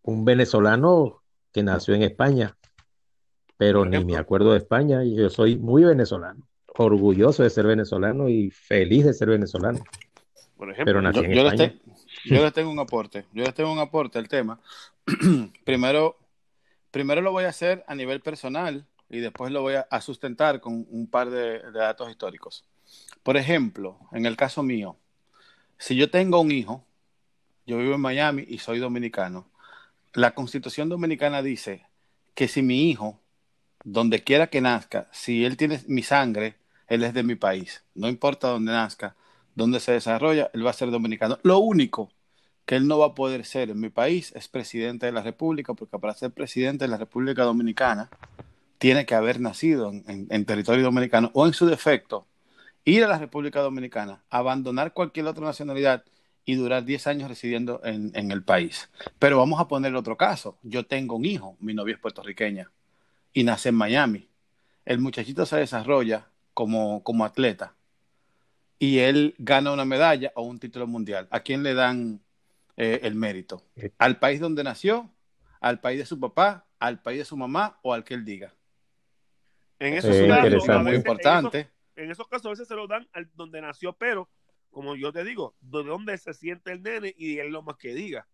un 0.03 0.25
venezolano 0.25 1.23
que 1.53 1.63
nació 1.63 1.95
en 1.95 2.03
España, 2.03 2.57
pero 3.57 3.85
ni 3.85 4.05
me 4.05 4.17
acuerdo 4.17 4.53
de 4.53 4.59
España. 4.59 5.05
y 5.05 5.15
Yo 5.15 5.31
soy 5.31 5.57
muy 5.57 5.85
venezolano, 5.85 6.49
orgulloso 6.77 7.45
de 7.45 7.51
ser 7.51 7.67
venezolano 7.67 8.29
y 8.29 8.51
feliz 8.51 9.05
de 9.05 9.15
ser 9.15 9.29
venezolano, 9.29 9.79
Por 10.57 10.71
ejemplo, 10.71 10.85
pero 10.85 11.03
nací 11.03 11.19
Yo, 11.21 11.25
en 11.25 11.33
yo 11.33 11.43
les 11.45 11.53
España. 11.53 11.73
te- 11.85 11.94
yo 12.25 12.43
les 12.43 12.53
tengo 12.53 12.71
un 12.71 12.79
aporte. 12.79 13.27
Yo 13.33 13.45
les 13.45 13.55
tengo 13.55 13.73
un 13.73 13.79
aporte 13.79 14.19
al 14.19 14.29
tema. 14.29 14.61
primero, 15.65 16.19
primero 16.91 17.21
lo 17.21 17.33
voy 17.33 17.45
a 17.45 17.49
hacer 17.49 17.85
a 17.87 17.95
nivel 17.95 18.21
personal 18.21 18.87
y 19.11 19.19
después 19.19 19.53
lo 19.53 19.63
voy 19.63 19.75
a, 19.75 20.01
sustentar 20.01 20.61
con 20.61 20.87
un 20.91 21.07
par 21.09 21.31
de, 21.31 21.61
de 21.61 21.79
datos 21.79 22.11
históricos. 22.11 22.65
Por 23.23 23.37
ejemplo, 23.37 23.99
en 24.13 24.27
el 24.27 24.37
caso 24.37 24.63
mío, 24.63 24.97
si 25.79 25.97
yo 25.97 26.11
tengo 26.11 26.41
un 26.41 26.51
hijo, 26.51 26.85
yo 27.67 27.79
vivo 27.79 27.95
en 27.95 28.01
Miami 28.01 28.45
y 28.49 28.59
soy 28.59 28.79
dominicano, 28.79 29.49
la 30.15 30.35
constitución 30.35 30.89
dominicana 30.89 31.43
dice 31.43 31.87
que 32.35 32.49
si 32.49 32.63
mi 32.63 32.91
hijo, 32.91 33.21
donde 33.85 34.23
quiera 34.23 34.47
que 34.47 34.61
nazca, 34.61 35.09
si 35.13 35.45
él 35.45 35.57
tiene 35.57 35.81
mi 35.87 36.03
sangre, 36.03 36.57
él 36.89 37.05
es 37.05 37.15
de 37.15 37.23
mi 37.23 37.35
país. 37.35 37.85
No 37.95 38.09
importa 38.09 38.49
dónde 38.49 38.73
nazca, 38.73 39.17
dónde 39.55 39.81
se 39.81 39.93
desarrolla, 39.93 40.51
él 40.55 40.67
va 40.67 40.71
a 40.71 40.75
ser 40.75 40.91
dominicano. 40.91 41.39
Lo 41.43 41.59
único 41.59 42.11
que 42.67 42.77
él 42.77 42.89
no 42.89 42.99
va 42.99 43.07
a 43.07 43.15
poder 43.15 43.45
ser 43.45 43.71
en 43.71 43.81
mi 43.81 43.91
país 43.91 44.33
es 44.35 44.49
presidente 44.49 45.07
de 45.07 45.13
la 45.13 45.23
República, 45.23 45.75
porque 45.75 45.99
para 45.99 46.15
ser 46.15 46.31
presidente 46.31 46.85
de 46.85 46.89
la 46.89 46.97
República 46.97 47.45
Dominicana 47.45 48.11
tiene 48.79 49.07
que 49.07 49.15
haber 49.15 49.41
nacido 49.41 49.93
en 49.93 50.45
territorio 50.45 50.83
dominicano 50.83 51.31
o 51.35 51.47
en 51.47 51.53
su 51.53 51.67
defecto 51.67 52.27
ir 52.85 53.05
a 53.05 53.09
la 53.09 53.19
República 53.19 53.61
Dominicana, 53.61 54.23
abandonar 54.31 54.93
cualquier 54.93 55.27
otra 55.27 55.45
nacionalidad 55.45 56.05
y 56.45 56.57
durar 56.57 56.85
10 56.85 57.07
años 57.07 57.29
residiendo 57.29 57.81
en, 57.85 58.13
en 58.15 58.31
el 58.31 58.43
país. 58.43 58.91
Pero 59.19 59.39
vamos 59.39 59.61
a 59.61 59.69
poner 59.69 59.95
otro 59.95 60.17
caso. 60.17 60.59
Yo 60.63 60.85
tengo 60.85 61.17
un 61.17 61.25
hijo, 61.25 61.57
mi 61.61 61.73
novia 61.73 61.95
es 61.95 62.01
puertorriqueña 62.01 62.71
y 63.33 63.45
nace 63.45 63.71
en 63.71 63.77
Miami. 63.77 64.29
El 64.85 64.99
muchachito 64.99 65.47
se 65.47 65.57
desarrolla 65.57 66.29
como, 66.53 67.03
como 67.03 67.25
atleta 67.25 67.75
y 68.79 68.99
él 68.99 69.35
gana 69.39 69.73
una 69.73 69.85
medalla 69.85 70.33
o 70.35 70.43
un 70.43 70.59
título 70.59 70.87
mundial. 70.87 71.29
¿A 71.31 71.41
quién 71.41 71.63
le 71.63 71.75
dan 71.75 72.21
eh, 72.77 73.01
el 73.03 73.15
mérito? 73.15 73.63
¿Al 73.99 74.19
país 74.19 74.41
donde 74.41 74.65
nació? 74.65 75.11
¿Al 75.61 75.81
país 75.81 75.99
de 75.99 76.07
su 76.07 76.19
papá? 76.19 76.67
¿Al 76.79 77.01
país 77.01 77.19
de 77.19 77.25
su 77.25 77.37
mamá? 77.37 77.79
¿O 77.83 77.95
al 77.95 78.05
que 78.05 78.15
él 78.15 78.25
diga? 78.25 78.55
en 79.79 79.95
Eh, 79.95 79.99
esos 79.99 80.17
casos, 80.17 80.69
muy 80.69 80.85
veces, 80.85 80.99
importante. 80.99 81.59
En 81.59 81.67
esos, 81.67 81.73
en 81.97 82.11
esos 82.11 82.29
casos 82.29 82.47
a 82.47 82.51
veces 82.51 82.69
se 82.69 82.75
lo 82.75 82.87
dan 82.87 83.09
al 83.13 83.31
donde 83.35 83.61
nació, 83.61 83.93
pero 83.95 84.29
como 84.71 84.97
yo 84.97 85.13
te 85.13 85.25
digo, 85.25 85.55
de 85.61 85.85
dónde 85.85 86.19
se 86.19 86.35
siente 86.35 86.73
el 86.73 86.83
nene 86.83 87.15
y 87.17 87.39
él 87.39 87.53
lo 87.53 87.63
más 87.63 87.77
que 87.77 87.95
diga. 87.95 88.27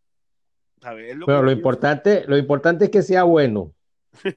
¿Sabes? 0.80 1.10
Es 1.10 1.16
lo 1.16 1.26
Pero 1.26 1.40
que 1.40 1.44
lo 1.44 1.52
importante, 1.52 2.24
lo 2.26 2.38
importante 2.38 2.86
es 2.86 2.90
que 2.90 3.02
sea 3.02 3.24
bueno. 3.24 3.74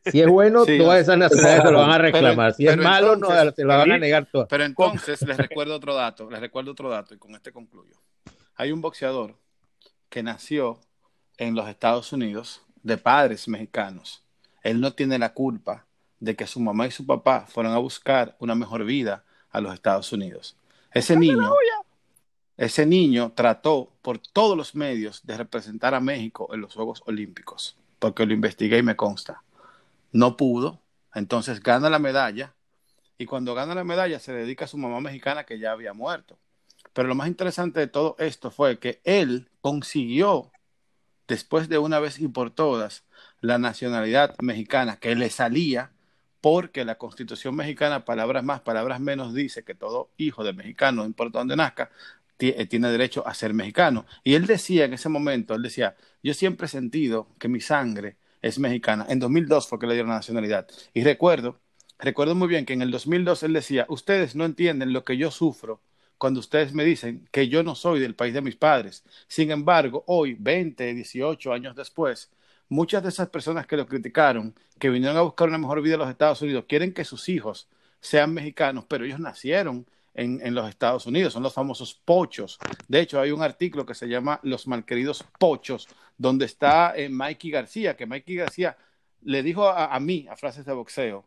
Si 0.06 0.22
es 0.22 0.28
bueno, 0.28 0.66
Sí, 0.66 0.78
todas 0.78 1.02
esas 1.02 1.18
nacionalidades 1.18 1.64
se 1.64 1.72
lo 1.72 1.80
van 1.80 1.90
a 1.90 1.94
Pero- 1.98 2.04
reclamar. 2.04 2.54
Si 2.54 2.68
es 2.68 2.78
malo, 2.78 3.16
no, 3.16 3.28
se 3.52 3.64
lo 3.64 3.70
van 3.70 3.92
a 3.92 3.98
negar 3.98 4.28
todas. 4.32 4.48
Pero 4.50 4.64
entonces 4.66 5.22
les 5.24 5.36
recuerdo 5.38 5.76
otro 5.76 5.94
dato, 5.96 6.30
les 6.30 6.40
recuerdo 6.40 6.72
otro 6.72 6.90
dato 6.90 7.14
y 7.14 7.18
con 7.18 7.34
este 7.36 7.52
concluyo. 7.52 7.96
Hay 8.56 8.72
un 8.72 8.82
boxeador 8.82 9.36
que 10.10 10.22
nació 10.24 10.80
en 11.38 11.56
los 11.56 11.68
Estados 11.68 12.14
Unidos 12.14 12.62
de 12.84 12.98
padres 12.98 13.48
mexicanos. 13.48 14.24
Él 14.62 14.80
no 14.80 14.94
tiene 14.94 15.18
la 15.18 15.34
culpa 15.34 15.86
de 16.20 16.36
que 16.36 16.48
su 16.48 16.60
mamá 16.60 16.88
y 16.88 16.92
su 16.92 17.06
papá 17.06 17.46
fueron 17.48 17.74
a 17.74 17.78
buscar 17.80 18.36
una 18.40 18.56
mejor 18.56 18.86
vida 18.86 19.24
a 19.50 19.60
los 19.60 19.74
Estados 19.74 20.12
Unidos. 20.14 20.56
Ese 20.94 21.18
niño, 21.18 21.52
ese 22.56 22.86
niño 22.86 23.32
trató 23.36 23.92
por 24.02 24.20
todos 24.20 24.56
los 24.56 24.76
medios 24.76 25.26
de 25.26 25.36
representar 25.38 25.96
a 25.96 26.00
México 26.00 26.50
en 26.54 26.62
los 26.62 26.76
Juegos 26.76 27.02
Olímpicos, 27.08 27.76
porque 28.00 28.26
lo 28.26 28.34
investigué 28.34 28.78
y 28.78 28.84
me 28.84 28.96
consta. 28.96 29.42
No 30.14 30.38
pudo, 30.38 30.82
entonces 31.14 31.62
gana 31.62 31.90
la 31.90 32.00
medalla 32.00 32.54
y 33.18 33.26
cuando 33.26 33.56
gana 33.56 33.76
la 33.76 33.84
medalla 33.84 34.20
se 34.20 34.32
dedica 34.32 34.66
a 34.66 34.68
su 34.68 34.78
mamá 34.78 35.02
mexicana 35.02 35.44
que 35.44 35.60
ya 35.60 35.72
había 35.72 35.94
muerto. 35.94 36.38
Pero 36.94 37.08
lo 37.08 37.16
más 37.16 37.28
interesante 37.28 37.80
de 37.80 37.88
todo 37.88 38.16
esto 38.20 38.52
fue 38.52 38.78
que 38.78 39.02
él 39.04 39.50
consiguió, 39.62 40.52
después 41.28 41.68
de 41.68 41.80
una 41.80 42.00
vez 42.00 42.20
y 42.20 42.28
por 42.28 42.52
todas, 42.52 43.04
la 43.42 43.58
nacionalidad 43.58 44.36
mexicana 44.40 44.98
que 44.98 45.16
le 45.16 45.30
salía 45.30 45.92
porque 46.42 46.86
la 46.86 46.98
constitución 46.98 47.56
mexicana, 47.56 48.06
palabras 48.06 48.44
más, 48.44 48.62
palabras 48.62 49.00
menos, 49.00 49.34
dice 49.34 49.64
que 49.64 49.76
todo 49.76 50.12
hijo 50.18 50.44
de 50.44 50.54
mexicano, 50.54 51.02
no 51.02 51.08
importa 51.08 51.40
dónde 51.40 51.56
nazca, 51.56 51.90
eh, 52.40 52.66
tiene 52.66 52.90
derecho 52.90 53.26
a 53.26 53.34
ser 53.34 53.54
mexicano. 53.54 54.06
Y 54.24 54.36
él 54.36 54.46
decía 54.46 54.86
en 54.86 54.94
ese 54.94 55.08
momento, 55.08 55.56
él 55.56 55.62
decía, 55.62 55.96
yo 56.22 56.34
siempre 56.34 56.66
he 56.66 56.70
sentido 56.70 57.30
que 57.40 57.48
mi 57.48 57.62
sangre 57.62 58.18
es 58.44 58.60
mexicana. 58.60 59.08
En 59.10 59.20
2002 59.20 59.68
fue 59.68 59.80
que 59.80 59.88
le 59.88 59.94
dieron 59.94 60.10
la 60.10 60.18
nacionalidad. 60.18 60.68
Y 60.94 61.04
recuerdo, 61.04 61.60
recuerdo 61.98 62.36
muy 62.36 62.48
bien 62.48 62.66
que 62.66 62.74
en 62.74 62.84
el 62.84 62.92
2002 62.92 63.42
él 63.44 63.54
decía, 63.54 63.86
ustedes 63.90 64.36
no 64.36 64.46
entienden 64.46 64.94
lo 64.94 65.04
que 65.04 65.18
yo 65.18 65.32
sufro 65.32 65.82
cuando 66.20 66.40
ustedes 66.40 66.74
me 66.74 66.84
dicen 66.84 67.28
que 67.32 67.48
yo 67.50 67.64
no 67.64 67.74
soy 67.74 68.00
del 68.00 68.16
país 68.16 68.34
de 68.34 68.42
mis 68.42 68.56
padres. 68.56 69.04
Sin 69.28 69.50
embargo, 69.50 70.04
hoy, 70.08 70.36
20, 70.40 70.94
18 70.94 71.54
años 71.54 71.76
después, 71.76 72.32
muchas 72.70 73.02
de 73.02 73.10
esas 73.10 73.30
personas 73.30 73.66
que 73.66 73.78
lo 73.78 73.88
criticaron, 73.88 74.54
que 74.78 74.90
vinieron 74.90 75.18
a 75.18 75.22
buscar 75.22 75.48
una 75.48 75.58
mejor 75.58 75.82
vida 75.82 75.96
en 75.96 76.02
los 76.02 76.10
Estados 76.10 76.42
Unidos, 76.42 76.66
quieren 76.68 76.94
que 76.94 77.06
sus 77.06 77.30
hijos 77.30 77.70
sean 78.02 78.34
mexicanos, 78.34 78.86
pero 78.88 79.06
ellos 79.06 79.20
nacieron 79.20 79.86
en, 80.14 80.40
en 80.46 80.54
los 80.54 80.70
Estados 80.70 81.06
Unidos, 81.06 81.34
son 81.34 81.44
los 81.44 81.54
famosos 81.54 81.94
pochos. 81.94 82.60
De 82.88 83.00
hecho, 83.00 83.20
hay 83.20 83.32
un 83.32 83.42
artículo 83.42 83.86
que 83.86 83.96
se 83.96 84.08
llama 84.08 84.40
Los 84.44 84.68
malqueridos 84.68 85.26
pochos, 85.40 85.88
donde 86.18 86.46
está 86.46 86.94
eh, 86.96 87.10
Mikey 87.10 87.52
García, 87.52 87.96
que 87.96 88.06
Mikey 88.06 88.36
García 88.36 88.78
le 89.22 89.42
dijo 89.42 89.68
a, 89.68 89.94
a 89.94 90.00
mí, 90.00 90.28
a 90.30 90.36
frases 90.36 90.66
de 90.66 90.74
boxeo, 90.74 91.26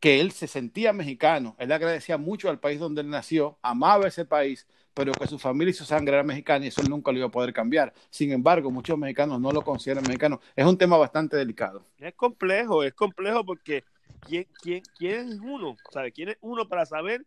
que 0.00 0.20
él 0.20 0.32
se 0.32 0.46
sentía 0.46 0.92
mexicano, 0.92 1.56
él 1.58 1.72
agradecía 1.72 2.18
mucho 2.18 2.50
al 2.50 2.60
país 2.60 2.78
donde 2.78 3.00
él 3.00 3.10
nació, 3.10 3.58
amaba 3.62 4.06
ese 4.06 4.24
país, 4.24 4.66
pero 4.94 5.12
que 5.12 5.26
su 5.26 5.38
familia 5.38 5.70
y 5.70 5.74
su 5.74 5.84
sangre 5.84 6.14
era 6.14 6.22
mexicana 6.24 6.64
y 6.64 6.68
eso 6.68 6.82
nunca 6.82 7.12
lo 7.12 7.18
iba 7.18 7.26
a 7.28 7.30
poder 7.30 7.52
cambiar. 7.52 7.92
Sin 8.10 8.32
embargo, 8.32 8.70
muchos 8.70 8.98
mexicanos 8.98 9.40
no 9.40 9.52
lo 9.52 9.62
consideran 9.62 10.04
mexicano. 10.04 10.40
Es 10.56 10.66
un 10.66 10.76
tema 10.76 10.96
bastante 10.96 11.36
delicado. 11.36 11.84
Es 11.98 12.14
complejo, 12.14 12.82
es 12.82 12.94
complejo 12.94 13.44
porque 13.44 13.84
¿quién, 14.26 14.46
quién, 14.60 14.82
quién 14.96 15.28
es 15.28 15.38
uno? 15.40 15.76
¿Sabe? 15.92 16.12
¿Quién 16.12 16.30
es 16.30 16.38
uno 16.40 16.68
para 16.68 16.84
saber 16.84 17.24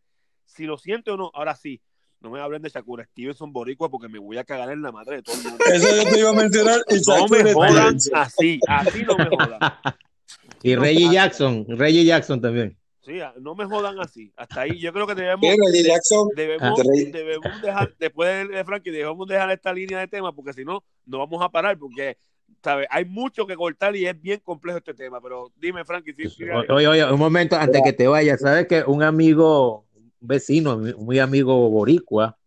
si 0.51 0.65
lo 0.65 0.77
siente 0.77 1.11
o 1.11 1.17
no? 1.17 1.31
Ahora 1.33 1.55
sí, 1.55 1.81
no 2.19 2.29
me 2.29 2.39
hablen 2.39 2.61
de 2.61 2.69
Shakura 2.69 3.03
Stevenson 3.05 3.51
Boricua 3.51 3.89
porque 3.89 4.07
me 4.07 4.19
voy 4.19 4.37
a 4.37 4.43
cagar 4.43 4.69
en 4.71 4.81
la 4.81 4.91
madre 4.91 5.17
de 5.17 5.23
todo 5.23 5.35
el 5.37 5.43
mundo. 5.43 5.57
Eso 5.73 5.95
yo 5.95 6.09
te 6.09 6.19
iba 6.19 6.29
a 6.29 6.33
mencionar. 6.33 6.81
No 7.07 7.27
me 7.27 7.53
jodan 7.53 7.97
así, 8.13 8.59
así 8.67 9.03
no 9.03 9.17
me 9.17 9.25
jodan. 9.25 9.59
Y 10.63 10.75
Reggie 10.75 11.11
Jackson, 11.11 11.65
Reggie 11.67 12.05
Jackson 12.05 12.39
también. 12.39 12.77
Sí, 13.01 13.17
no 13.39 13.55
me 13.55 13.65
jodan 13.65 13.99
así. 13.99 14.31
Hasta 14.35 14.61
ahí 14.61 14.77
yo 14.79 14.93
creo 14.93 15.07
que 15.07 15.15
debemos, 15.15 15.41
Reggie 15.41 15.83
Jackson, 15.83 16.27
debemos, 16.35 16.79
Ah. 16.79 16.83
debemos 17.11 17.61
dejar, 17.63 17.95
después 17.97 18.47
de, 18.47 18.55
de 18.57 18.63
Frankie, 18.63 18.91
debemos 18.91 19.27
dejar 19.27 19.49
esta 19.49 19.73
línea 19.73 19.97
de 19.99 20.07
temas 20.07 20.33
porque 20.35 20.53
si 20.53 20.63
no, 20.63 20.83
no 21.07 21.17
vamos 21.17 21.41
a 21.41 21.49
parar 21.49 21.79
porque 21.79 22.15
¿sabes? 22.63 22.87
Hay 22.91 23.05
mucho 23.05 23.47
que 23.47 23.55
cortar 23.55 23.95
y 23.95 24.05
es 24.05 24.21
bien 24.21 24.39
complejo 24.43 24.77
este 24.77 24.93
tema, 24.93 25.19
pero 25.21 25.51
dime, 25.55 25.83
Frankie, 25.83 26.13
sí, 26.13 26.29
sí, 26.29 26.43
Oye, 26.69 26.87
oye, 26.87 27.11
un 27.11 27.19
momento 27.19 27.55
antes 27.55 27.81
que 27.83 27.93
te 27.93 28.07
vayas, 28.07 28.41
¿sabes 28.41 28.67
que 28.67 28.83
un 28.85 29.03
amigo, 29.03 29.85
vecino, 30.21 30.77
muy 30.97 31.19
amigo 31.19 31.69
boricua, 31.69 32.37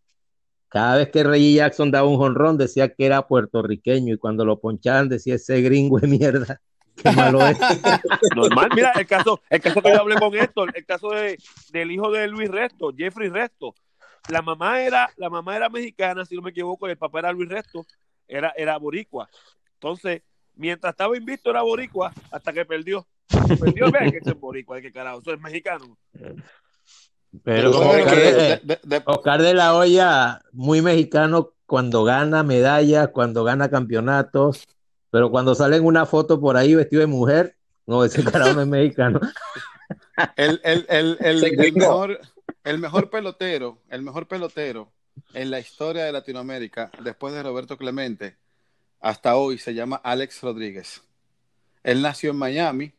cada 0.74 0.96
vez 0.96 1.08
que 1.10 1.22
Reggie 1.22 1.54
Jackson 1.54 1.92
daba 1.92 2.08
un 2.08 2.16
jonrón 2.16 2.58
decía 2.58 2.88
que 2.92 3.06
era 3.06 3.28
puertorriqueño 3.28 4.14
y 4.14 4.18
cuando 4.18 4.44
lo 4.44 4.58
ponchaban 4.58 5.08
decía 5.08 5.36
ese 5.36 5.60
gringo 5.62 6.00
de 6.00 6.08
mierda. 6.08 6.60
Qué 6.96 7.12
malo 7.12 7.46
es. 7.46 7.56
Normal, 8.36 8.70
mira, 8.74 8.90
el 8.96 9.06
caso, 9.06 9.40
el 9.50 9.60
caso 9.60 9.80
que 9.80 9.90
yo 9.90 10.00
hablé 10.00 10.16
con 10.16 10.34
Héctor, 10.34 10.72
el 10.74 10.84
caso 10.84 11.10
de, 11.10 11.38
del 11.70 11.92
hijo 11.92 12.10
de 12.10 12.26
Luis 12.26 12.48
Resto, 12.48 12.92
Jeffrey 12.96 13.28
Resto. 13.28 13.72
La 14.28 14.42
mamá 14.42 14.80
era, 14.80 15.10
la 15.16 15.30
mamá 15.30 15.56
era 15.56 15.68
mexicana, 15.68 16.24
si 16.24 16.34
no 16.34 16.42
me 16.42 16.50
equivoco, 16.50 16.88
y 16.88 16.90
el 16.90 16.98
papá 16.98 17.20
era 17.20 17.30
Luis 17.30 17.48
Resto, 17.48 17.86
era, 18.26 18.52
era 18.56 18.76
boricua. 18.76 19.28
Entonces, 19.74 20.22
mientras 20.56 20.92
estaba 20.92 21.16
invicto 21.16 21.50
era 21.50 21.62
boricua, 21.62 22.12
hasta 22.32 22.52
que 22.52 22.64
perdió. 22.64 23.06
Perdió, 23.60 23.92
ve 23.92 24.10
que 24.10 24.28
es 24.28 24.40
boricua, 24.40 24.80
que 24.80 24.92
carajo, 24.92 25.20
eso 25.20 25.34
es 25.34 25.40
mexicano. 25.40 25.96
Pero 27.42 27.72
como 27.72 27.90
Oscar 27.90 28.16
de, 28.16 28.60
de, 28.62 28.78
de, 28.82 29.02
Oscar 29.04 29.42
de 29.42 29.54
la 29.54 29.74
Hoya, 29.74 30.40
muy 30.52 30.82
mexicano 30.82 31.54
cuando 31.66 32.04
gana 32.04 32.42
medallas, 32.42 33.08
cuando 33.08 33.44
gana 33.44 33.70
campeonatos, 33.70 34.66
pero 35.10 35.30
cuando 35.30 35.54
sale 35.54 35.76
en 35.76 35.84
una 35.84 36.06
foto 36.06 36.40
por 36.40 36.56
ahí 36.56 36.74
vestido 36.74 37.00
de 37.00 37.06
mujer, 37.06 37.56
no, 37.86 38.04
ese 38.04 38.22
carajo 38.24 38.54
no 38.54 38.62
es 38.62 38.68
mexicano. 38.68 39.20
El, 40.36 40.60
el, 40.64 40.86
el, 40.88 41.18
el, 41.20 41.72
mejor, 41.72 42.20
el 42.62 42.78
mejor 42.78 43.10
pelotero, 43.10 43.78
el 43.88 44.02
mejor 44.02 44.28
pelotero 44.28 44.92
en 45.32 45.50
la 45.50 45.60
historia 45.60 46.04
de 46.04 46.12
Latinoamérica, 46.12 46.90
después 47.02 47.34
de 47.34 47.42
Roberto 47.42 47.76
Clemente, 47.76 48.36
hasta 49.00 49.36
hoy 49.36 49.58
se 49.58 49.74
llama 49.74 49.96
Alex 49.96 50.40
Rodríguez. 50.42 51.02
Él 51.82 52.02
nació 52.02 52.30
en 52.30 52.36
Miami, 52.36 52.94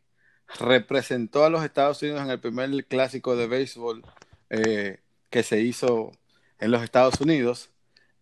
representó 0.58 1.44
a 1.44 1.50
los 1.50 1.64
Estados 1.64 2.00
Unidos 2.02 2.22
en 2.22 2.30
el 2.30 2.40
primer 2.40 2.84
clásico 2.86 3.36
de 3.36 3.46
béisbol 3.46 4.04
eh, 4.50 5.00
que 5.30 5.42
se 5.42 5.60
hizo 5.60 6.12
en 6.58 6.70
los 6.70 6.82
Estados 6.82 7.20
Unidos 7.20 7.70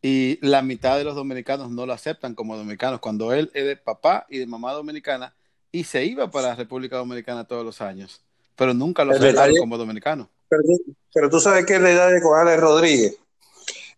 y 0.02 0.38
la 0.42 0.62
mitad 0.62 0.98
de 0.98 1.04
los 1.04 1.14
dominicanos 1.14 1.70
no 1.70 1.86
lo 1.86 1.92
aceptan 1.92 2.34
como 2.34 2.56
dominicanos 2.56 3.00
cuando 3.00 3.32
él 3.32 3.50
es 3.54 3.64
de 3.64 3.76
papá 3.76 4.26
y 4.28 4.38
de 4.38 4.46
mamá 4.46 4.72
dominicana 4.72 5.34
y 5.72 5.84
se 5.84 6.04
iba 6.04 6.30
para 6.30 6.48
la 6.48 6.54
República 6.54 6.96
Dominicana 6.96 7.48
todos 7.48 7.64
los 7.64 7.80
años, 7.80 8.22
pero 8.54 8.72
nunca 8.74 9.04
lo 9.04 9.12
aceptaron 9.12 9.56
como 9.56 9.76
dominicano. 9.76 10.30
Pero, 10.48 10.62
pero, 11.12 11.30
tú 11.30 11.40
sabes 11.40 11.66
que 11.66 11.74
es 11.74 11.80
la 11.80 11.90
edad 11.90 12.10
de 12.10 12.20
Alex 12.22 12.60
Rodríguez. 12.60 13.16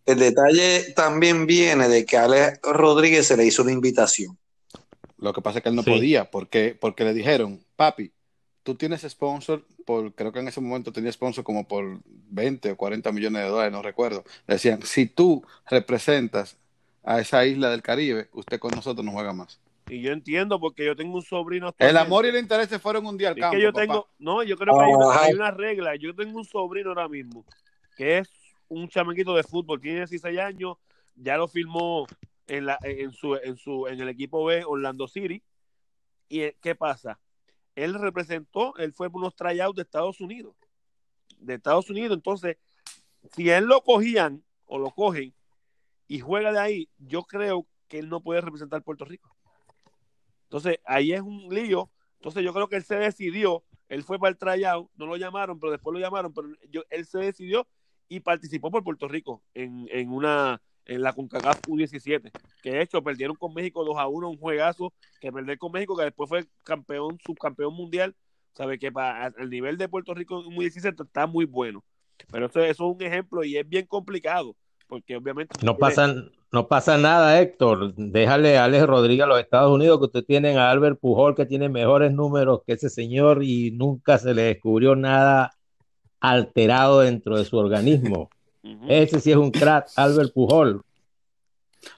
El 0.05 0.17
detalle 0.17 0.93
también 0.95 1.45
viene 1.45 1.87
de 1.87 2.05
que 2.05 2.17
a 2.17 2.23
Alex 2.23 2.61
Rodríguez 2.63 3.27
se 3.27 3.37
le 3.37 3.45
hizo 3.45 3.61
una 3.61 3.73
invitación. 3.73 4.37
Lo 5.19 5.33
que 5.33 5.41
pasa 5.41 5.59
es 5.59 5.63
que 5.63 5.69
él 5.69 5.75
no 5.75 5.83
sí. 5.83 5.91
podía 5.91 6.31
porque, 6.31 6.75
porque 6.79 7.03
le 7.03 7.13
dijeron, 7.13 7.63
papi, 7.75 8.11
tú 8.67 8.75
tienes 8.75 9.03
sponsor 9.03 9.63
por, 9.85 10.13
creo 10.13 10.33
que 10.33 10.39
en 10.39 10.49
ese 10.49 10.59
momento 10.59 10.91
tenía 10.91 11.09
sponsor 11.09 11.41
como 11.41 11.65
por 11.65 12.01
20 12.03 12.71
o 12.71 12.75
40 12.75 13.13
millones 13.13 13.43
de 13.43 13.47
dólares, 13.47 13.71
no 13.71 13.81
recuerdo. 13.81 14.25
Le 14.45 14.55
decían, 14.55 14.81
si 14.81 15.05
tú 15.05 15.41
representas 15.69 16.57
a 17.01 17.21
esa 17.21 17.45
isla 17.45 17.69
del 17.69 17.81
Caribe, 17.81 18.27
usted 18.33 18.59
con 18.59 18.71
nosotros 18.71 19.05
no 19.05 19.13
juega 19.13 19.31
más. 19.31 19.61
Y 19.87 20.01
yo 20.01 20.11
entiendo 20.11 20.59
porque 20.59 20.85
yo 20.85 20.97
tengo 20.97 21.15
un 21.15 21.21
sobrino. 21.21 21.73
El 21.77 21.95
amor 21.95 22.25
y 22.25 22.27
el 22.27 22.39
interés 22.39 22.67
se 22.67 22.77
fueron 22.77 23.05
un 23.05 23.17
día 23.17 23.29
al 23.29 23.37
campo. 23.37 23.55
que 23.55 23.63
yo 23.63 23.71
tengo, 23.71 24.01
papá. 24.01 24.13
no, 24.19 24.43
yo 24.43 24.57
creo 24.57 24.77
que 24.77 24.83
hay 24.83 24.93
una, 24.93 25.21
hay 25.21 25.33
una, 25.33 25.51
regla. 25.51 25.95
Yo 25.95 26.13
tengo 26.13 26.37
un 26.37 26.43
sobrino 26.43 26.89
ahora 26.89 27.07
mismo 27.07 27.45
que 27.95 28.17
es 28.17 28.29
un 28.67 28.89
chamaquito 28.89 29.33
de 29.33 29.43
fútbol, 29.43 29.79
tiene 29.79 29.99
16 29.99 30.39
años, 30.39 30.75
ya 31.15 31.37
lo 31.37 31.47
firmó 31.47 32.05
en, 32.47 32.65
la, 32.65 32.77
en, 32.83 33.13
su, 33.13 33.33
en, 33.35 33.55
su, 33.55 33.87
en 33.87 34.01
el 34.01 34.09
equipo 34.09 34.43
B, 34.43 34.65
Orlando 34.65 35.07
City. 35.07 35.41
¿Y 36.27 36.51
qué 36.61 36.75
pasa? 36.75 37.17
Él 37.77 37.93
representó, 37.93 38.75
él 38.77 38.91
fue 38.91 39.11
por 39.11 39.21
unos 39.21 39.35
tryouts 39.35 39.75
de 39.75 39.83
Estados 39.83 40.19
Unidos. 40.19 40.55
De 41.37 41.53
Estados 41.53 41.87
Unidos, 41.91 42.17
entonces, 42.17 42.57
si 43.35 43.51
él 43.51 43.65
lo 43.65 43.81
cogían 43.81 44.43
o 44.65 44.79
lo 44.79 44.89
cogen 44.89 45.35
y 46.07 46.19
juega 46.19 46.51
de 46.51 46.57
ahí, 46.57 46.89
yo 46.97 47.21
creo 47.21 47.67
que 47.87 47.99
él 47.99 48.09
no 48.09 48.23
puede 48.23 48.41
representar 48.41 48.81
Puerto 48.81 49.05
Rico. 49.05 49.37
Entonces, 50.45 50.79
ahí 50.85 51.13
es 51.13 51.21
un 51.21 51.53
lío. 51.53 51.91
Entonces, 52.15 52.43
yo 52.43 52.51
creo 52.51 52.67
que 52.67 52.77
él 52.77 52.83
se 52.83 52.95
decidió, 52.95 53.63
él 53.89 54.01
fue 54.01 54.17
para 54.17 54.31
el 54.31 54.39
tryout, 54.39 54.89
no 54.95 55.05
lo 55.05 55.15
llamaron, 55.15 55.59
pero 55.59 55.71
después 55.71 55.93
lo 55.93 55.99
llamaron, 55.99 56.33
pero 56.33 56.47
yo, 56.71 56.81
él 56.89 57.05
se 57.05 57.19
decidió 57.19 57.67
y 58.09 58.21
participó 58.21 58.71
por 58.71 58.83
Puerto 58.83 59.07
Rico 59.07 59.43
en, 59.53 59.87
en 59.91 60.11
una 60.11 60.63
en 60.87 61.01
la 61.01 61.13
CONCACAF 61.13 61.61
U17, 61.67 62.31
que 62.61 62.71
de 62.71 62.81
hecho 62.81 63.03
perdieron 63.03 63.35
con 63.35 63.53
México 63.53 63.83
2 63.83 63.97
a 63.97 64.07
1, 64.07 64.29
un 64.29 64.37
juegazo 64.37 64.93
que 65.19 65.31
perder 65.31 65.57
con 65.57 65.71
México, 65.71 65.95
que 65.95 66.05
después 66.05 66.29
fue 66.29 66.45
campeón, 66.63 67.17
subcampeón 67.25 67.73
mundial, 67.73 68.15
sabe 68.53 68.79
que 68.79 68.91
para 68.91 69.27
el 69.37 69.49
nivel 69.49 69.77
de 69.77 69.89
Puerto 69.89 70.13
Rico 70.13 70.43
en 70.43 70.55
U17 70.55 71.05
está 71.05 71.27
muy 71.27 71.45
bueno, 71.45 71.83
pero 72.31 72.47
eso, 72.47 72.61
eso, 72.61 72.89
es 72.89 72.95
un 72.95 73.01
ejemplo 73.01 73.43
y 73.43 73.57
es 73.57 73.67
bien 73.67 73.85
complicado, 73.85 74.55
porque 74.87 75.17
obviamente... 75.17 75.53
No 75.61 75.77
pasa, 75.77 76.13
no 76.51 76.67
pasa 76.67 76.97
nada, 76.97 77.39
Héctor, 77.41 77.93
déjale 77.95 78.57
a 78.57 78.63
Alex 78.63 78.87
Rodríguez 78.87 79.25
a 79.25 79.27
los 79.27 79.39
Estados 79.39 79.73
Unidos, 79.73 79.99
que 79.99 80.05
ustedes 80.05 80.25
tienen 80.25 80.57
a 80.57 80.71
Albert 80.71 80.99
Pujol, 80.99 81.35
que 81.35 81.45
tiene 81.45 81.67
mejores 81.67 82.13
números 82.13 82.61
que 82.65 82.73
ese 82.73 82.89
señor 82.89 83.43
y 83.43 83.71
nunca 83.71 84.17
se 84.17 84.33
le 84.33 84.43
descubrió 84.43 84.95
nada 84.95 85.51
alterado 86.21 87.01
dentro 87.01 87.37
de 87.37 87.45
su 87.45 87.57
organismo. 87.57 88.29
Ese 88.87 89.19
sí 89.19 89.31
es 89.31 89.37
un 89.37 89.51
crack, 89.51 89.89
Albert 89.95 90.33
Pujol. 90.33 90.83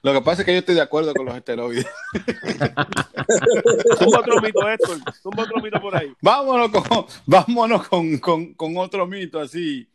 Lo 0.02 0.12
que 0.12 0.20
pasa 0.22 0.42
es 0.42 0.46
que 0.46 0.52
yo 0.52 0.58
estoy 0.58 0.74
de 0.74 0.80
acuerdo 0.80 1.14
con 1.14 1.26
los 1.26 1.36
esteroides. 1.36 1.86
un 4.06 4.16
otro 4.16 4.40
mito, 4.40 4.68
Héctor. 4.68 4.98
Un 5.24 5.40
otro 5.40 5.60
mito 5.62 5.80
por 5.80 5.96
ahí. 5.96 6.12
Vámonos 6.20 6.70
con, 6.70 7.06
vámonos 7.26 7.88
con, 7.88 8.18
con, 8.18 8.54
con, 8.54 8.76
otro 8.76 9.06
mito 9.06 9.40
así. 9.40 9.88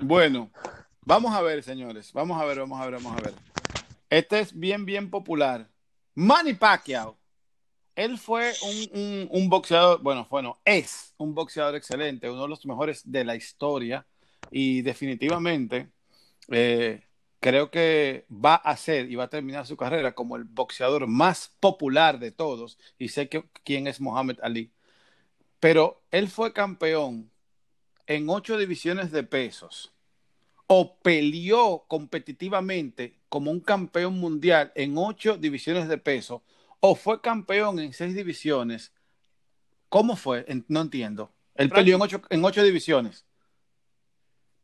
Bueno, 0.00 0.50
vamos 1.02 1.34
a 1.34 1.42
ver, 1.42 1.62
señores. 1.62 2.12
Vamos 2.12 2.40
a 2.40 2.44
ver, 2.44 2.60
vamos 2.60 2.80
a 2.80 2.84
ver, 2.84 2.94
vamos 2.94 3.12
a 3.18 3.22
ver. 3.22 3.34
Este 4.08 4.40
es 4.40 4.58
bien, 4.58 4.84
bien 4.84 5.10
popular. 5.10 5.68
Manny 6.14 6.54
Pacquiao. 6.54 7.16
Él 7.96 8.18
fue 8.18 8.52
un, 8.62 8.98
un, 8.98 9.28
un 9.30 9.48
boxeador, 9.50 10.00
bueno, 10.00 10.26
bueno, 10.30 10.58
es 10.64 11.12
un 11.18 11.34
boxeador 11.34 11.74
excelente, 11.74 12.30
uno 12.30 12.42
de 12.42 12.48
los 12.48 12.64
mejores 12.64 13.02
de 13.04 13.24
la 13.24 13.36
historia 13.36 14.06
y 14.50 14.80
definitivamente 14.80 15.90
eh, 16.50 17.02
creo 17.40 17.70
que 17.70 18.26
va 18.30 18.54
a 18.54 18.76
ser 18.76 19.10
y 19.10 19.14
va 19.14 19.24
a 19.24 19.30
terminar 19.30 19.66
su 19.66 19.76
carrera 19.76 20.12
como 20.12 20.36
el 20.36 20.44
boxeador 20.44 21.06
más 21.06 21.52
popular 21.60 22.18
de 22.18 22.30
todos, 22.30 22.78
y 22.98 23.08
sé 23.08 23.28
que, 23.28 23.44
quién 23.64 23.86
es 23.86 24.00
Muhammad 24.00 24.36
Ali, 24.42 24.70
pero 25.58 26.02
él 26.10 26.28
fue 26.28 26.52
campeón 26.52 27.30
en 28.06 28.28
ocho 28.28 28.58
divisiones 28.58 29.10
de 29.10 29.22
pesos, 29.22 29.92
o 30.66 30.96
peleó 30.96 31.84
competitivamente 31.88 33.14
como 33.28 33.50
un 33.50 33.60
campeón 33.60 34.18
mundial 34.18 34.72
en 34.74 34.96
ocho 34.96 35.36
divisiones 35.36 35.88
de 35.88 35.98
peso, 35.98 36.42
o 36.80 36.94
fue 36.94 37.20
campeón 37.20 37.78
en 37.78 37.92
seis 37.92 38.14
divisiones. 38.14 38.92
¿Cómo 39.88 40.16
fue? 40.16 40.46
No 40.68 40.80
entiendo. 40.80 41.30
Él 41.56 41.70
peleó 41.70 41.96
en 41.96 42.02
ocho, 42.02 42.22
en 42.30 42.44
ocho 42.44 42.62
divisiones. 42.62 43.24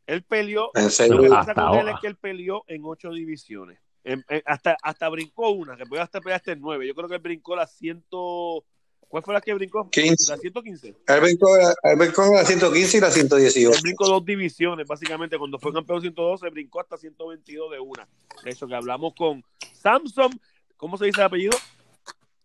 Él 0.07 0.23
peleó, 0.23 0.71
lo 0.73 1.21
que 1.21 1.29
pasa 1.29 1.53
con 1.53 1.75
él 1.75 1.89
es 1.89 1.95
que 1.99 2.07
él 2.07 2.15
peleó 2.15 2.63
en 2.67 2.81
ocho 2.85 3.11
divisiones. 3.11 3.77
En, 4.05 4.23
en, 4.29 4.41
hasta, 4.45 4.77
hasta 4.81 5.09
brincó 5.09 5.49
una, 5.49 5.75
que 5.75 5.85
puede 5.85 6.01
hasta 6.01 6.21
pelear 6.21 6.37
hasta 6.37 6.53
en 6.53 6.61
nueve. 6.61 6.87
Yo 6.87 6.95
creo 6.95 7.09
que 7.09 7.15
él 7.15 7.21
brincó 7.21 7.57
la 7.57 7.67
ciento. 7.67 8.63
¿Cuál 9.09 9.23
fue 9.23 9.33
la 9.33 9.41
que 9.41 9.53
brincó? 9.53 9.89
15. 9.89 10.31
La 10.31 10.37
115. 10.37 10.87
Él 11.07 11.21
brincó, 11.21 11.57
él 11.57 11.95
brincó 11.97 12.33
la 12.33 12.45
115 12.45 12.97
y 12.97 13.01
la 13.01 13.11
118. 13.11 13.75
Él 13.75 13.81
brincó 13.81 14.07
dos 14.07 14.23
divisiones, 14.25 14.87
básicamente. 14.87 15.37
Cuando 15.37 15.59
fue 15.59 15.73
campeón 15.73 16.01
112, 16.01 16.49
brincó 16.49 16.79
hasta 16.79 16.97
122 16.97 17.71
de 17.71 17.79
una. 17.79 18.07
De 18.43 18.49
eso 18.49 18.65
que 18.65 18.75
hablamos 18.75 19.13
con 19.13 19.43
Samson. 19.73 20.31
¿Cómo 20.77 20.97
se 20.97 21.05
dice 21.05 21.19
el 21.19 21.27
apellido? 21.27 21.57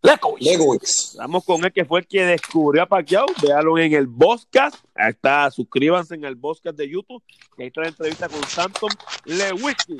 Lekowicz. 0.03 0.45
Lekowicz. 0.45 1.11
Estamos 1.11 1.45
con 1.45 1.63
él 1.63 1.71
que 1.71 1.85
fue 1.85 2.01
el 2.01 2.07
que 2.07 2.25
descubrió 2.25 2.83
a 2.83 2.85
Pacquiao. 2.85 3.25
Véalo 3.41 3.77
en 3.77 3.93
el 3.93 4.05
Boscast. 4.07 4.75
Ahí 4.93 5.11
está, 5.11 5.49
suscríbanse 5.49 6.15
en 6.15 6.25
el 6.25 6.35
Boscast 6.35 6.77
de 6.77 6.89
YouTube. 6.89 7.23
Ahí 7.57 7.67
está 7.67 7.81
la 7.81 7.87
entrevista 7.87 8.27
con 8.27 8.43
Samson 8.43 8.89
Lewicki, 9.23 9.97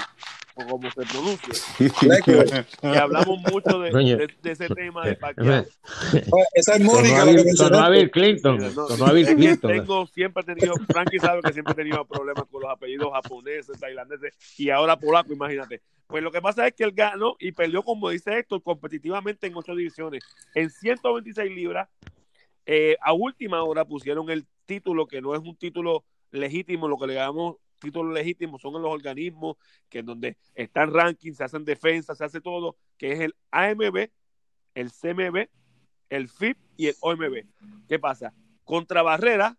o 0.55 0.67
como 0.67 0.91
se 0.91 1.03
pronuncia. 1.03 1.53
y 2.81 2.97
hablamos 2.97 3.39
mucho 3.49 3.79
de, 3.79 3.91
de, 3.91 4.29
de 4.41 4.51
ese 4.51 4.67
tema 4.67 5.05
de 5.05 5.15
Pacquiao. 5.15 5.65
Esa 6.53 6.75
es 6.75 6.81
Mónica. 6.81 7.25
Sonó 7.55 7.79
a 7.79 7.89
Bill 7.89 8.11
Clinton. 8.11 8.73
Sonó 8.73 9.05
a 9.05 9.13
Bill 9.13 9.35
Clinton. 9.35 9.71
Tengo, 9.71 10.05
siempre 10.07 10.43
he 10.43 10.53
tenido, 10.53 10.75
Frankie 10.85 11.19
sabe 11.19 11.41
que 11.41 11.53
siempre 11.53 11.71
he 11.71 11.77
tenido 11.77 12.03
problemas 12.03 12.43
con 12.51 12.61
los 12.61 12.69
apellidos 12.69 13.09
japoneses, 13.13 13.79
tailandeses 13.79 14.33
y 14.57 14.69
ahora 14.69 14.97
polaco, 14.99 15.31
imagínate. 15.31 15.81
Pues 16.13 16.21
lo 16.21 16.31
que 16.31 16.43
pasa 16.43 16.67
es 16.67 16.75
que 16.75 16.83
él 16.83 16.91
ganó 16.91 17.35
y 17.39 17.53
perdió, 17.53 17.81
como 17.81 18.11
dice 18.11 18.37
Héctor, 18.37 18.61
competitivamente 18.61 19.47
en 19.47 19.57
ocho 19.57 19.73
divisiones. 19.73 20.23
En 20.53 20.69
126 20.69 21.51
libras, 21.51 21.89
eh, 22.67 22.95
a 23.01 23.13
última 23.13 23.63
hora 23.63 23.83
pusieron 23.83 24.29
el 24.29 24.45
título, 24.67 25.07
que 25.07 25.23
no 25.23 25.33
es 25.33 25.41
un 25.41 25.55
título 25.55 26.05
legítimo, 26.29 26.87
lo 26.87 26.99
que 26.99 27.07
le 27.07 27.15
llamamos 27.15 27.55
títulos 27.79 28.13
legítimos 28.13 28.61
son 28.61 28.79
los 28.79 28.91
organismos 28.91 29.57
que 29.89 29.99
en 30.01 30.05
donde 30.05 30.37
están 30.53 30.93
rankings, 30.93 31.37
se 31.37 31.45
hacen 31.45 31.65
defensas, 31.65 32.15
se 32.15 32.25
hace 32.25 32.41
todo, 32.41 32.77
que 32.95 33.13
es 33.13 33.19
el 33.19 33.35
AMB 33.49 34.11
el 34.75 34.91
CMB, 34.91 35.47
el 36.11 36.29
FIP 36.29 36.59
y 36.77 36.89
el 36.89 36.95
OMB. 36.99 37.43
¿Qué 37.87 37.97
pasa? 37.97 38.35
Contra 38.63 39.01
Barrera, 39.01 39.57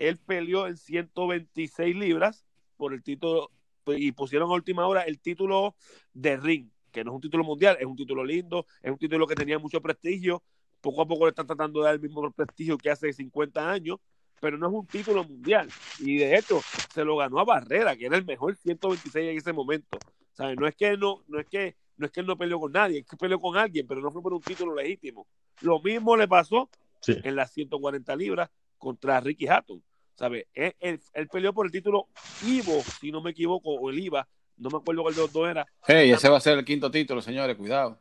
él 0.00 0.18
peleó 0.18 0.66
en 0.66 0.76
126 0.76 1.94
libras 1.94 2.44
por 2.76 2.92
el 2.92 3.04
título 3.04 3.52
y 3.86 4.12
pusieron 4.12 4.50
a 4.50 4.54
última 4.54 4.86
hora 4.86 5.02
el 5.02 5.20
título 5.20 5.74
de 6.12 6.36
ring, 6.36 6.68
que 6.90 7.04
no 7.04 7.12
es 7.12 7.14
un 7.16 7.20
título 7.20 7.44
mundial, 7.44 7.76
es 7.80 7.86
un 7.86 7.96
título 7.96 8.24
lindo, 8.24 8.66
es 8.82 8.90
un 8.90 8.98
título 8.98 9.26
que 9.26 9.34
tenía 9.34 9.58
mucho 9.58 9.80
prestigio. 9.80 10.42
Poco 10.80 11.02
a 11.02 11.06
poco 11.06 11.26
le 11.26 11.30
están 11.30 11.46
tratando 11.46 11.80
de 11.80 11.86
dar 11.86 11.94
el 11.94 12.00
mismo 12.00 12.30
prestigio 12.30 12.78
que 12.78 12.90
hace 12.90 13.12
50 13.12 13.70
años, 13.70 13.98
pero 14.40 14.56
no 14.56 14.68
es 14.68 14.72
un 14.72 14.86
título 14.86 15.24
mundial. 15.24 15.68
Y 15.98 16.16
de 16.18 16.36
hecho, 16.36 16.60
se 16.94 17.04
lo 17.04 17.16
ganó 17.16 17.38
a 17.38 17.44
Barrera, 17.44 17.96
que 17.96 18.06
era 18.06 18.16
el 18.16 18.24
mejor 18.24 18.56
126 18.56 19.30
en 19.30 19.36
ese 19.36 19.52
momento. 19.52 19.98
¿Sabes? 20.32 20.56
No 20.58 20.66
es 20.66 20.74
que 20.74 20.96
no, 20.96 21.22
no 21.28 21.38
es 21.38 21.46
que 21.46 21.76
no 22.00 22.06
es 22.06 22.12
que 22.12 22.20
él 22.20 22.26
no 22.26 22.38
peleó 22.38 22.58
con 22.58 22.72
nadie, 22.72 23.00
es 23.00 23.06
que 23.06 23.16
peleó 23.16 23.38
con 23.38 23.58
alguien, 23.58 23.86
pero 23.86 24.00
no 24.00 24.10
fue 24.10 24.22
por 24.22 24.32
un 24.32 24.40
título 24.40 24.74
legítimo. 24.74 25.26
Lo 25.60 25.80
mismo 25.80 26.16
le 26.16 26.26
pasó 26.26 26.70
en 27.06 27.36
las 27.36 27.52
140 27.52 28.16
libras 28.16 28.50
contra 28.78 29.20
Ricky 29.20 29.46
Hatton. 29.46 29.82
¿Sabes? 30.20 30.48
Él, 30.52 31.00
peleó 31.32 31.54
por 31.54 31.64
el 31.64 31.72
título 31.72 32.08
Ivo, 32.46 32.82
si 33.00 33.10
no 33.10 33.22
me 33.22 33.30
equivoco, 33.30 33.70
o 33.70 33.88
el 33.88 34.00
IVA, 34.00 34.28
no 34.58 34.68
me 34.68 34.76
acuerdo 34.76 35.00
cuál 35.00 35.14
de 35.14 35.22
los 35.22 35.32
dos 35.32 35.48
era. 35.48 35.66
Hey, 35.86 36.10
ese 36.10 36.28
va 36.28 36.36
a 36.36 36.40
ser 36.40 36.58
el 36.58 36.64
quinto 36.66 36.90
título, 36.90 37.22
señores, 37.22 37.56
cuidado. 37.56 37.98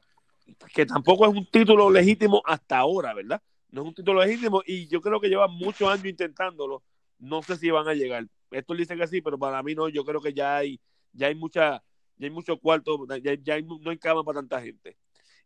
Que 0.73 0.86
tampoco 0.86 1.25
es 1.25 1.34
un 1.34 1.45
título 1.49 1.89
legítimo 1.89 2.41
hasta 2.45 2.77
ahora, 2.77 3.13
¿verdad? 3.13 3.41
No 3.71 3.84
es 3.84 3.88
un 3.88 3.93
título 3.93 4.21
legítimo 4.21 4.62
y 4.65 4.86
yo 4.89 4.99
creo 4.99 5.21
que 5.21 5.29
lleva 5.29 5.47
muchos 5.47 5.88
años 5.88 6.03
intentándolo. 6.03 6.84
No 7.19 7.41
sé 7.41 7.55
si 7.55 7.69
van 7.69 7.88
a 7.88 7.93
llegar. 7.93 8.25
Esto 8.51 8.73
dice 8.73 8.97
que 8.97 9.08
sí, 9.08 9.21
pero 9.21 9.39
para 9.39 9.63
mí 9.63 9.73
no. 9.73 9.88
Yo 9.88 10.03
creo 10.03 10.19
que 10.19 10.34
ya 10.34 10.58
hay, 10.58 10.77
ya 11.13 11.27
hay 11.27 11.36
mucha, 11.36 11.82
ya 12.17 12.27
hay 12.27 12.32
mucho 12.32 12.58
cuarto, 12.58 13.08
ya, 13.23 13.36
ya 13.36 13.62
no 13.62 13.91
hay 13.91 13.97
cama 13.97 14.25
para 14.25 14.39
tanta 14.39 14.62
gente. 14.62 14.97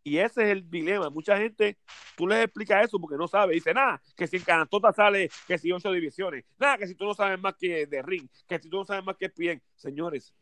Y 0.04 0.18
ese 0.18 0.44
es 0.44 0.50
el 0.50 0.70
dilema. 0.70 1.10
Mucha 1.10 1.38
gente, 1.38 1.78
tú 2.18 2.28
les 2.28 2.44
explicas 2.44 2.86
eso 2.86 3.00
porque 3.00 3.18
no 3.18 3.28
sabe. 3.28 3.54
Dice, 3.54 3.74
nada, 3.74 4.02
que 4.16 4.28
si 4.28 4.38
en 4.38 4.44
Canastota 4.44 4.92
sale, 4.92 5.30
que 5.48 5.58
si 5.58 5.72
ocho 5.72 5.92
divisiones. 5.92 6.44
Nada, 6.58 6.78
que 6.78 6.88
si 6.88 6.96
tú 6.96 7.06
no 7.06 7.14
sabes 7.14 7.40
más 7.40 7.56
que 7.56 7.86
de 7.86 8.02
ring, 8.02 8.28
que 8.48 8.60
si 8.60 8.70
tú 8.70 8.78
no 8.78 8.86
sabes 8.86 9.04
más 9.06 9.16
que 9.16 9.32
bien. 9.36 9.62
Señores, 9.76 10.34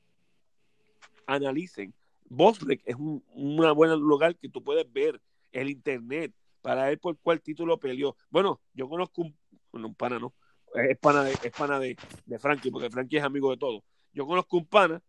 analicen. 1.28 1.93
Bosrek 2.26 2.82
es 2.86 2.95
un 2.95 3.24
una 3.34 3.71
buen 3.74 3.91
lugar 4.00 4.36
que 4.38 4.50
tú 4.50 4.63
puedes 4.63 4.91
ver 4.91 5.21
el 5.52 5.69
internet 5.69 6.34
para 6.62 6.86
ver 6.86 7.00
por 7.00 7.17
cuál 7.19 7.41
título 7.41 7.78
peleó. 7.78 8.15
Bueno, 8.30 8.62
yo 8.74 8.88
conozco 8.88 9.21
un, 9.24 9.38
un 9.74 9.95
pana, 9.95 10.17
no, 10.17 10.34
es 10.74 10.97
pana 10.97 11.24
de, 11.24 11.32
es 11.32 11.52
pana 11.52 11.80
de, 11.80 11.97
de 12.26 12.39
Frankie, 12.39 12.71
porque 12.71 12.89
Frankie 12.89 13.17
es 13.17 13.24
amigo 13.24 13.52
de 13.52 13.58
todos. 13.58 13.84
Yo 14.13 14.26
conozco 14.26 14.58
un 14.58 14.65
pana 14.65 15.02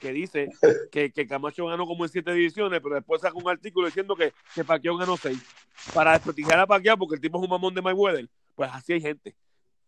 que 0.00 0.12
dice 0.12 0.48
que, 0.92 1.10
que, 1.10 1.26
Camacho 1.26 1.66
ganó 1.66 1.86
como 1.86 2.04
en 2.04 2.10
siete 2.10 2.32
divisiones, 2.32 2.80
pero 2.82 2.94
después 2.96 3.20
saca 3.20 3.36
un 3.36 3.48
artículo 3.48 3.86
diciendo 3.86 4.14
que, 4.14 4.32
que 4.54 4.64
Pacquiao 4.64 4.96
ganó 4.96 5.16
seis. 5.16 5.38
Para 5.94 6.12
desprestigiar 6.12 6.60
a 6.60 6.66
Pacquiao 6.66 6.96
porque 6.96 7.16
el 7.16 7.20
tipo 7.20 7.38
es 7.38 7.44
un 7.44 7.50
mamón 7.50 7.74
de 7.74 7.82
Mayweather. 7.82 8.28
Pues 8.54 8.70
así 8.72 8.94
hay 8.94 9.00
gente. 9.00 9.34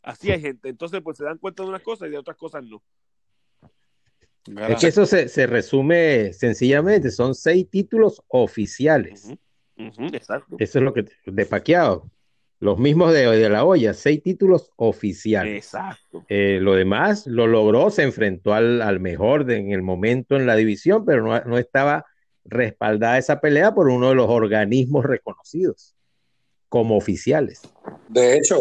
Así 0.03 0.31
hay 0.31 0.41
gente. 0.41 0.69
Entonces, 0.69 1.01
pues 1.03 1.19
se 1.19 1.25
dan 1.25 1.39
cuenta 1.39 1.63
de 1.63 1.69
unas 1.69 1.83
cosas 1.83 2.09
y 2.09 2.13
de 2.13 2.19
otras 2.19 2.37
cosas 2.37 2.65
no. 2.65 2.83
Es 4.69 4.81
que 4.81 4.87
eso 4.87 5.05
se, 5.05 5.29
se 5.29 5.47
resume 5.47 6.33
sencillamente, 6.33 7.11
son 7.11 7.35
seis 7.35 7.69
títulos 7.69 8.23
oficiales. 8.29 9.33
exacto. 9.77 10.57
Eso 10.59 10.79
es 10.79 10.85
lo 10.85 10.95
que 10.95 11.05
de 11.27 11.47
Pacquiao. 11.47 12.11
Los 12.61 12.79
mismos 12.79 13.15
de, 13.15 13.27
de 13.27 13.49
la 13.49 13.65
olla, 13.65 13.95
seis 13.95 14.23
títulos 14.23 14.71
oficiales. 14.77 15.65
Exacto. 15.65 16.25
Eh, 16.29 16.59
lo 16.61 16.75
demás 16.75 17.27
lo 17.27 17.47
logró, 17.47 17.91
se 17.91 18.03
enfrentó 18.03 18.53
al, 18.53 18.83
al 18.83 19.01
mejor 19.01 19.47
de, 19.47 19.57
en 19.57 19.73
el 19.73 19.81
momento 19.81 20.37
en 20.37 20.47
la 20.47 20.57
división, 20.57 21.07
pero 21.07 21.23
no, 21.23 21.41
no, 21.41 21.57
estaba 21.57 22.05
respaldada 22.45 23.17
esa 23.17 23.41
pelea 23.41 23.75
por 23.75 23.89
uno 23.89 24.11
de 24.11 24.15
los 24.15 24.29
organismos 24.29 25.07
reconocidos 25.07 25.95
como 26.69 26.99
oficiales. 26.99 27.63
De 28.09 28.37
hecho, 28.37 28.59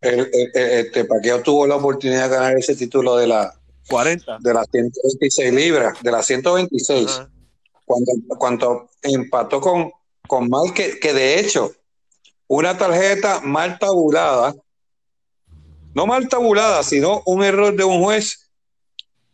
el, 0.00 0.20
el, 0.20 0.50
este 0.54 1.04
Paqueo 1.04 1.42
tuvo 1.42 1.66
la 1.66 1.74
oportunidad 1.74 2.30
de 2.30 2.36
ganar 2.36 2.56
ese 2.56 2.76
título 2.76 3.16
de 3.16 3.26
la 3.26 3.52
40 3.88 4.38
de 4.40 4.54
las 4.54 4.66
126 4.70 5.52
libras, 5.52 6.00
de 6.02 6.10
las 6.12 6.24
126, 6.26 7.06
ah. 7.10 7.28
cuando, 7.84 8.12
cuando 8.38 8.90
empató 9.02 9.60
con, 9.60 9.90
con 10.26 10.48
Mal, 10.48 10.72
que, 10.72 11.00
que 11.00 11.12
de 11.12 11.40
hecho 11.40 11.72
una 12.46 12.76
tarjeta 12.76 13.40
mal 13.40 13.78
tabulada, 13.78 14.54
no 15.94 16.06
mal 16.06 16.28
tabulada, 16.28 16.82
sino 16.82 17.22
un 17.26 17.44
error 17.44 17.74
de 17.76 17.84
un 17.84 18.02
juez 18.02 18.50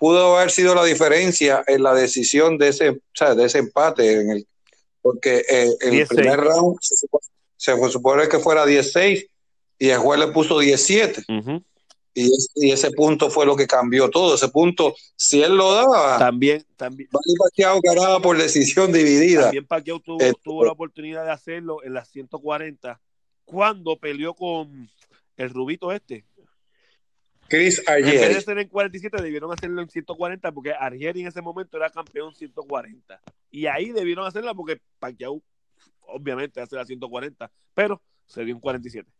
pudo 0.00 0.38
haber 0.38 0.50
sido 0.50 0.74
la 0.74 0.84
diferencia 0.84 1.62
en 1.66 1.82
la 1.82 1.94
decisión 1.94 2.56
de 2.56 2.68
ese, 2.68 2.88
o 2.88 2.96
sea, 3.12 3.34
de 3.34 3.44
ese 3.44 3.58
empate, 3.58 4.20
en 4.20 4.30
el, 4.30 4.46
porque 5.02 5.44
eh, 5.48 5.68
en 5.80 5.94
el 5.94 6.06
primer 6.06 6.40
round 6.40 6.78
se, 6.80 6.96
supone, 6.96 7.24
se 7.56 7.90
supone 7.90 8.28
que 8.28 8.38
fuera 8.38 8.64
16 8.64 9.26
y 9.78 9.88
el 9.88 9.98
juez 9.98 10.18
le 10.18 10.28
puso 10.28 10.58
17. 10.58 11.20
Uh 11.28 11.32
-huh. 11.32 11.64
Y, 12.14 12.24
es, 12.24 12.50
y, 12.56 12.72
ese 12.72 12.90
punto 12.90 13.30
fue 13.30 13.46
lo 13.46 13.56
que 13.56 13.66
cambió 13.66 14.10
todo. 14.10 14.34
Ese 14.34 14.48
punto, 14.48 14.94
si 15.16 15.42
él 15.42 15.56
lo 15.56 15.72
daba, 15.72 16.18
también, 16.18 16.64
también. 16.76 17.08
Pacquiao 17.38 17.80
ganaba 17.80 18.20
por 18.20 18.36
decisión 18.36 18.92
dividida. 18.92 19.42
También 19.42 19.66
Pacquiao 19.66 20.00
tuvo, 20.00 20.20
eh, 20.20 20.32
tuvo 20.42 20.64
la 20.64 20.72
oportunidad 20.72 21.24
de 21.24 21.30
hacerlo 21.30 21.84
en 21.84 21.94
las 21.94 22.08
140 22.08 23.00
cuando 23.44 23.96
peleó 23.96 24.34
con 24.34 24.88
el 25.36 25.50
rubito 25.50 25.92
este. 25.92 26.24
Chris 27.48 27.82
Argieri. 27.86 28.16
En 28.16 28.28
vez 28.28 28.34
de 28.36 28.40
ser 28.42 28.58
en 28.58 28.68
47, 28.68 29.22
debieron 29.22 29.52
hacerlo 29.52 29.82
en 29.82 29.88
140 29.88 30.52
porque 30.52 30.72
Argieri 30.72 31.22
en 31.22 31.26
ese 31.26 31.42
momento 31.42 31.76
era 31.76 31.90
campeón 31.90 32.34
140. 32.34 33.20
Y 33.50 33.66
ahí 33.66 33.90
debieron 33.90 34.24
hacerla 34.24 34.54
porque 34.54 34.80
Pacquiao, 35.00 35.42
obviamente, 36.02 36.60
hace 36.60 36.76
la 36.76 36.84
140, 36.84 37.50
pero 37.74 38.00
se 38.26 38.44
dio 38.44 38.54
en 38.54 38.60
47. 38.60 39.10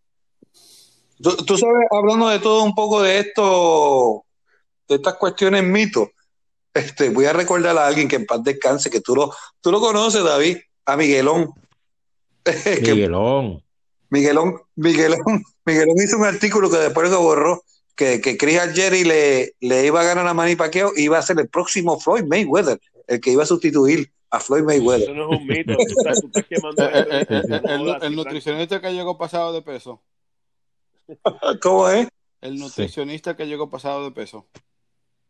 Tú, 1.22 1.37
tú, 1.37 1.59
sabes, 1.59 1.87
hablando 1.90 2.28
de 2.28 2.38
todo 2.38 2.62
un 2.62 2.74
poco 2.74 3.02
de 3.02 3.18
esto, 3.18 4.24
de 4.88 4.94
estas 4.96 5.14
cuestiones 5.14 5.62
mitos, 5.64 6.09
este, 6.72 7.11
voy 7.11 7.26
a 7.26 7.33
recordar 7.33 7.76
a 7.76 7.87
alguien 7.87 8.09
que 8.09 8.16
en 8.16 8.26
paz 8.26 8.42
descanse, 8.42 8.90
que 8.90 9.00
tú 9.00 9.14
lo, 9.14 9.35
tú 9.61 9.70
lo 9.70 9.80
conoces, 9.80 10.24
David, 10.24 10.59
a 10.87 10.96
Miguelón. 10.96 11.52
Miguelón. 12.80 13.62
Miguelón, 14.09 14.61
Miguelón, 14.76 15.42
Miguelón 15.64 15.96
hizo 16.02 16.16
un 16.16 16.24
artículo 16.24 16.70
que 16.70 16.78
después 16.78 17.11
lo 17.11 17.20
borró, 17.20 17.62
que, 17.94 18.20
que 18.20 18.37
Chris 18.37 18.59
Jerry 18.74 19.04
le, 19.04 19.54
le 19.61 19.87
iba 19.87 20.00
a 20.00 20.04
ganar 20.04 20.26
a 20.26 20.35
Manny 20.35 20.56
Pacquiao 20.56 20.92
y 20.96 21.02
iba 21.02 21.18
a 21.18 21.22
ser 21.22 21.38
el 21.38 21.48
próximo 21.48 22.00
Floyd 22.00 22.24
Mayweather, 22.24 22.80
el 23.06 23.20
que 23.20 23.30
iba 23.30 23.42
a 23.42 23.46
sustituir 23.46 24.11
a 24.30 24.40
Floyd 24.40 24.62
Mayweather. 24.62 25.02
Eso 25.02 25.14
no 25.14 25.33
es 25.33 25.40
un 25.40 25.46
mito, 25.46 25.76
tú 25.76 25.83
estás, 25.98 26.20
tú 26.20 26.26
estás 26.28 26.46
quemando. 26.46 26.88
el, 26.88 27.26
el, 27.28 27.88
el, 27.88 28.02
el 28.02 28.16
nutricionista 28.16 28.80
que 28.80 28.92
llegó 28.92 29.18
pasado 29.18 29.52
de 29.52 29.62
peso. 29.62 30.00
¿Cómo 31.62 31.88
es? 31.88 32.09
El 32.40 32.59
nutricionista 32.59 33.33
sí. 33.33 33.37
que 33.37 33.46
llegó 33.46 33.70
pasado 33.70 34.05
de 34.05 34.12
peso. 34.12 34.49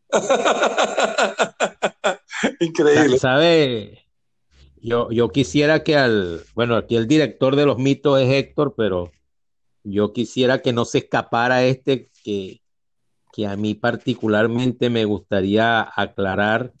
Increíble. 2.59 3.17
¿Sabe? 3.17 4.05
Yo, 4.81 5.11
yo 5.11 5.29
quisiera 5.29 5.83
que 5.83 5.95
al, 5.95 6.43
bueno, 6.55 6.75
aquí 6.75 6.95
el 6.95 7.07
director 7.07 7.55
de 7.55 7.65
los 7.65 7.77
mitos 7.77 8.19
es 8.19 8.29
Héctor, 8.29 8.73
pero 8.75 9.11
yo 9.83 10.13
quisiera 10.13 10.61
que 10.61 10.73
no 10.73 10.85
se 10.85 10.99
escapara 10.99 11.63
este 11.63 12.09
que, 12.23 12.61
que 13.31 13.47
a 13.47 13.55
mí 13.55 13.75
particularmente 13.75 14.89
me 14.89 15.05
gustaría 15.05 15.87
aclarar, 15.95 16.73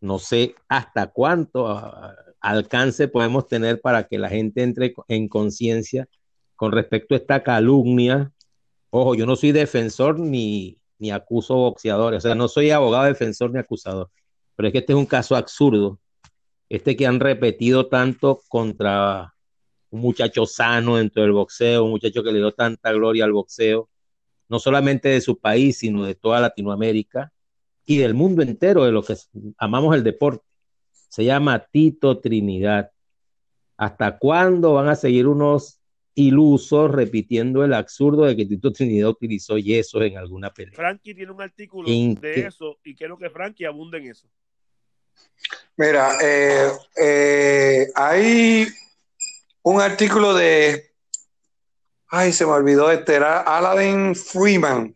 no 0.00 0.18
sé 0.18 0.54
hasta 0.68 1.08
cuánto 1.08 1.64
uh, 1.64 2.12
alcance 2.40 3.08
podemos 3.08 3.48
tener 3.48 3.80
para 3.80 4.06
que 4.06 4.18
la 4.18 4.28
gente 4.28 4.62
entre 4.62 4.94
en 5.08 5.28
conciencia 5.28 6.08
con 6.56 6.72
respecto 6.72 7.14
a 7.14 7.18
esta 7.18 7.42
calumnia. 7.42 8.32
Ojo, 8.90 9.14
yo 9.14 9.26
no 9.26 9.36
soy 9.36 9.52
defensor 9.52 10.18
ni, 10.18 10.78
ni 10.98 11.10
acuso 11.10 11.54
boxeadores, 11.54 12.18
o 12.18 12.28
sea, 12.28 12.34
no 12.34 12.48
soy 12.48 12.70
abogado 12.70 13.04
defensor 13.04 13.52
ni 13.52 13.58
acusador, 13.58 14.10
pero 14.56 14.68
es 14.68 14.72
que 14.72 14.78
este 14.78 14.92
es 14.92 14.98
un 14.98 15.06
caso 15.06 15.36
absurdo 15.36 15.98
este 16.68 16.96
que 16.96 17.06
han 17.06 17.20
repetido 17.20 17.86
tanto 17.86 18.42
contra 18.48 19.34
un 19.90 20.00
muchacho 20.00 20.46
sano 20.46 20.96
dentro 20.96 21.22
del 21.22 21.32
boxeo, 21.32 21.84
un 21.84 21.90
muchacho 21.90 22.22
que 22.22 22.32
le 22.32 22.38
dio 22.38 22.52
tanta 22.52 22.92
gloria 22.92 23.24
al 23.24 23.32
boxeo, 23.32 23.88
no 24.48 24.58
solamente 24.58 25.08
de 25.08 25.20
su 25.20 25.38
país, 25.38 25.78
sino 25.78 26.04
de 26.04 26.14
toda 26.14 26.40
Latinoamérica 26.40 27.32
y 27.84 27.98
del 27.98 28.14
mundo 28.14 28.42
entero, 28.42 28.84
de 28.84 28.92
lo 28.92 29.02
que 29.02 29.16
amamos 29.58 29.94
el 29.94 30.02
deporte. 30.02 30.44
Se 31.08 31.24
llama 31.24 31.60
Tito 31.70 32.18
Trinidad. 32.18 32.90
¿Hasta 33.76 34.18
cuándo 34.18 34.74
van 34.74 34.88
a 34.88 34.96
seguir 34.96 35.28
unos 35.28 35.80
ilusos 36.16 36.90
repitiendo 36.90 37.62
el 37.62 37.74
absurdo 37.74 38.24
de 38.24 38.34
que 38.34 38.46
Tito 38.46 38.72
Trinidad 38.72 39.10
utilizó 39.10 39.58
yeso 39.58 40.02
en 40.02 40.16
alguna 40.16 40.52
pelea? 40.52 40.74
Frankie 40.74 41.14
tiene 41.14 41.30
un 41.30 41.42
artículo 41.42 41.88
¿En 41.88 42.14
de 42.14 42.32
qué? 42.32 42.46
eso 42.46 42.78
y 42.82 42.96
quiero 42.96 43.18
que 43.18 43.30
Frankie 43.30 43.66
abunde 43.66 43.98
en 43.98 44.10
eso. 44.10 44.26
Mira, 45.76 46.16
eh, 46.22 46.70
eh, 46.96 47.86
hay 47.94 48.66
un 49.62 49.80
artículo 49.80 50.34
de, 50.34 50.90
ay, 52.08 52.32
se 52.32 52.46
me 52.46 52.52
olvidó, 52.52 52.90
este 52.90 53.14
era 53.14 53.40
Aladdin 53.42 54.14
Freeman 54.14 54.94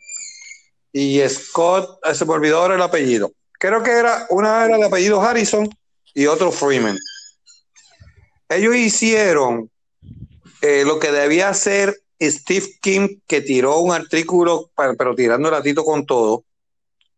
y 0.90 1.20
Scott, 1.28 2.00
se 2.14 2.24
me 2.24 2.32
olvidó 2.32 2.62
ahora 2.62 2.76
el 2.76 2.82
apellido. 2.82 3.30
Creo 3.52 3.82
que 3.82 3.90
era, 3.90 4.26
una 4.30 4.64
era 4.64 4.76
el 4.76 4.82
apellido 4.82 5.20
Harrison 5.20 5.68
y 6.14 6.24
otro 6.26 6.50
Freeman. 6.50 6.96
ellos 8.48 8.74
hicieron 8.74 9.70
eh, 10.62 10.84
lo 10.84 10.98
que 10.98 11.10
debía 11.10 11.48
hacer 11.48 12.02
Steve 12.20 12.66
Kim, 12.82 13.20
que 13.26 13.40
tiró 13.40 13.78
un 13.78 13.92
artículo, 13.92 14.70
pero 14.98 15.14
tirando 15.14 15.48
el 15.48 15.54
ratito 15.54 15.84
con 15.84 16.04
todo 16.04 16.44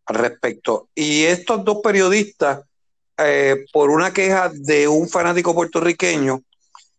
al 0.06 0.16
respecto. 0.16 0.88
Y 0.94 1.24
estos 1.24 1.64
dos 1.64 1.78
periodistas, 1.82 2.64
eh, 3.18 3.64
por 3.72 3.90
una 3.90 4.12
queja 4.12 4.50
de 4.54 4.86
un 4.86 5.08
fanático 5.08 5.54
puertorriqueño, 5.54 6.42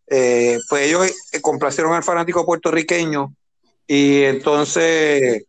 eh, 0.06 0.58
pues 0.68 0.86
ellos 0.86 1.10
complacieron 1.40 1.94
al 1.94 2.02
fanático 2.02 2.44
puertorriqueño 2.44 3.34
y 3.86 4.22
entonces 4.22 5.44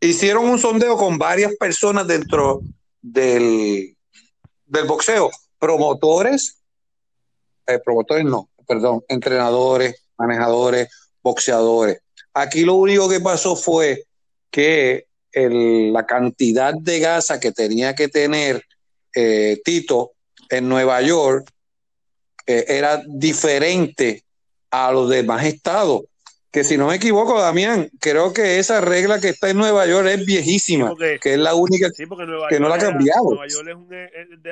hicieron 0.00 0.48
un 0.48 0.58
sondeo 0.58 0.96
con 0.96 1.18
varias 1.18 1.54
personas 1.56 2.06
dentro 2.06 2.60
del, 3.02 3.96
del 4.66 4.84
boxeo, 4.86 5.30
promotores, 5.58 6.60
promotores 7.84 8.24
no, 8.24 8.49
perdón, 8.70 9.02
entrenadores, 9.08 9.96
manejadores, 10.16 10.88
boxeadores. 11.24 11.98
Aquí 12.32 12.60
lo 12.60 12.74
único 12.74 13.08
que 13.08 13.18
pasó 13.18 13.56
fue 13.56 14.04
que 14.48 15.06
la 15.32 16.06
cantidad 16.06 16.72
de 16.74 17.00
gasa 17.00 17.40
que 17.40 17.50
tenía 17.50 17.96
que 17.96 18.06
tener 18.06 18.64
eh, 19.12 19.60
Tito 19.64 20.12
en 20.48 20.68
Nueva 20.68 21.02
York 21.02 21.50
eh, 22.46 22.64
era 22.68 23.02
diferente 23.08 24.22
a 24.70 24.92
los 24.92 25.10
demás 25.10 25.44
estados. 25.46 26.02
Que 26.52 26.64
si 26.64 26.76
no 26.76 26.88
me 26.88 26.96
equivoco, 26.96 27.40
Damián, 27.40 27.88
creo 28.00 28.32
que 28.32 28.58
esa 28.58 28.80
regla 28.80 29.20
que 29.20 29.28
está 29.28 29.50
en 29.50 29.58
Nueva 29.58 29.86
York 29.86 30.08
es 30.08 30.26
viejísima, 30.26 30.92
que 30.98 31.34
es 31.34 31.38
la 31.38 31.54
única 31.54 31.88
que 32.48 32.58
no 32.58 32.68
la 32.68 32.74
ha 32.74 32.78
cambiado. 32.78 33.22
Nueva 33.22 33.46
York 33.46 33.68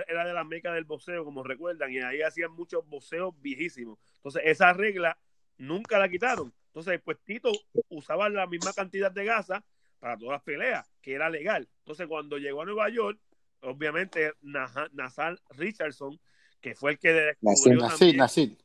era 0.06 0.24
de 0.24 0.32
la 0.32 0.44
meca 0.44 0.72
del 0.72 0.84
boxeo, 0.84 1.24
como 1.24 1.42
recuerdan, 1.42 1.92
y 1.92 1.98
ahí 1.98 2.22
hacían 2.22 2.52
muchos 2.52 2.86
boxeos 2.88 3.34
viejísimos. 3.40 3.98
Entonces, 4.16 4.42
esa 4.44 4.72
regla 4.72 5.18
nunca 5.56 5.98
la 5.98 6.08
quitaron. 6.08 6.52
Entonces, 6.68 7.00
pues 7.04 7.18
Tito 7.24 7.50
usaba 7.88 8.28
la 8.28 8.46
misma 8.46 8.72
cantidad 8.72 9.10
de 9.10 9.24
gasa 9.24 9.64
para 9.98 10.16
todas 10.16 10.34
las 10.34 10.42
peleas, 10.42 10.88
que 11.02 11.14
era 11.14 11.28
legal. 11.28 11.68
Entonces, 11.80 12.06
cuando 12.06 12.38
llegó 12.38 12.62
a 12.62 12.64
Nueva 12.64 12.88
York, 12.90 13.18
obviamente 13.62 14.34
Nasal 14.40 15.40
Richardson, 15.50 16.20
que 16.60 16.76
fue 16.76 16.92
el 16.92 16.98
que 17.00 17.12
descubrió 17.12 17.80
Nassim, 17.80 18.16
Nassim, 18.16 18.56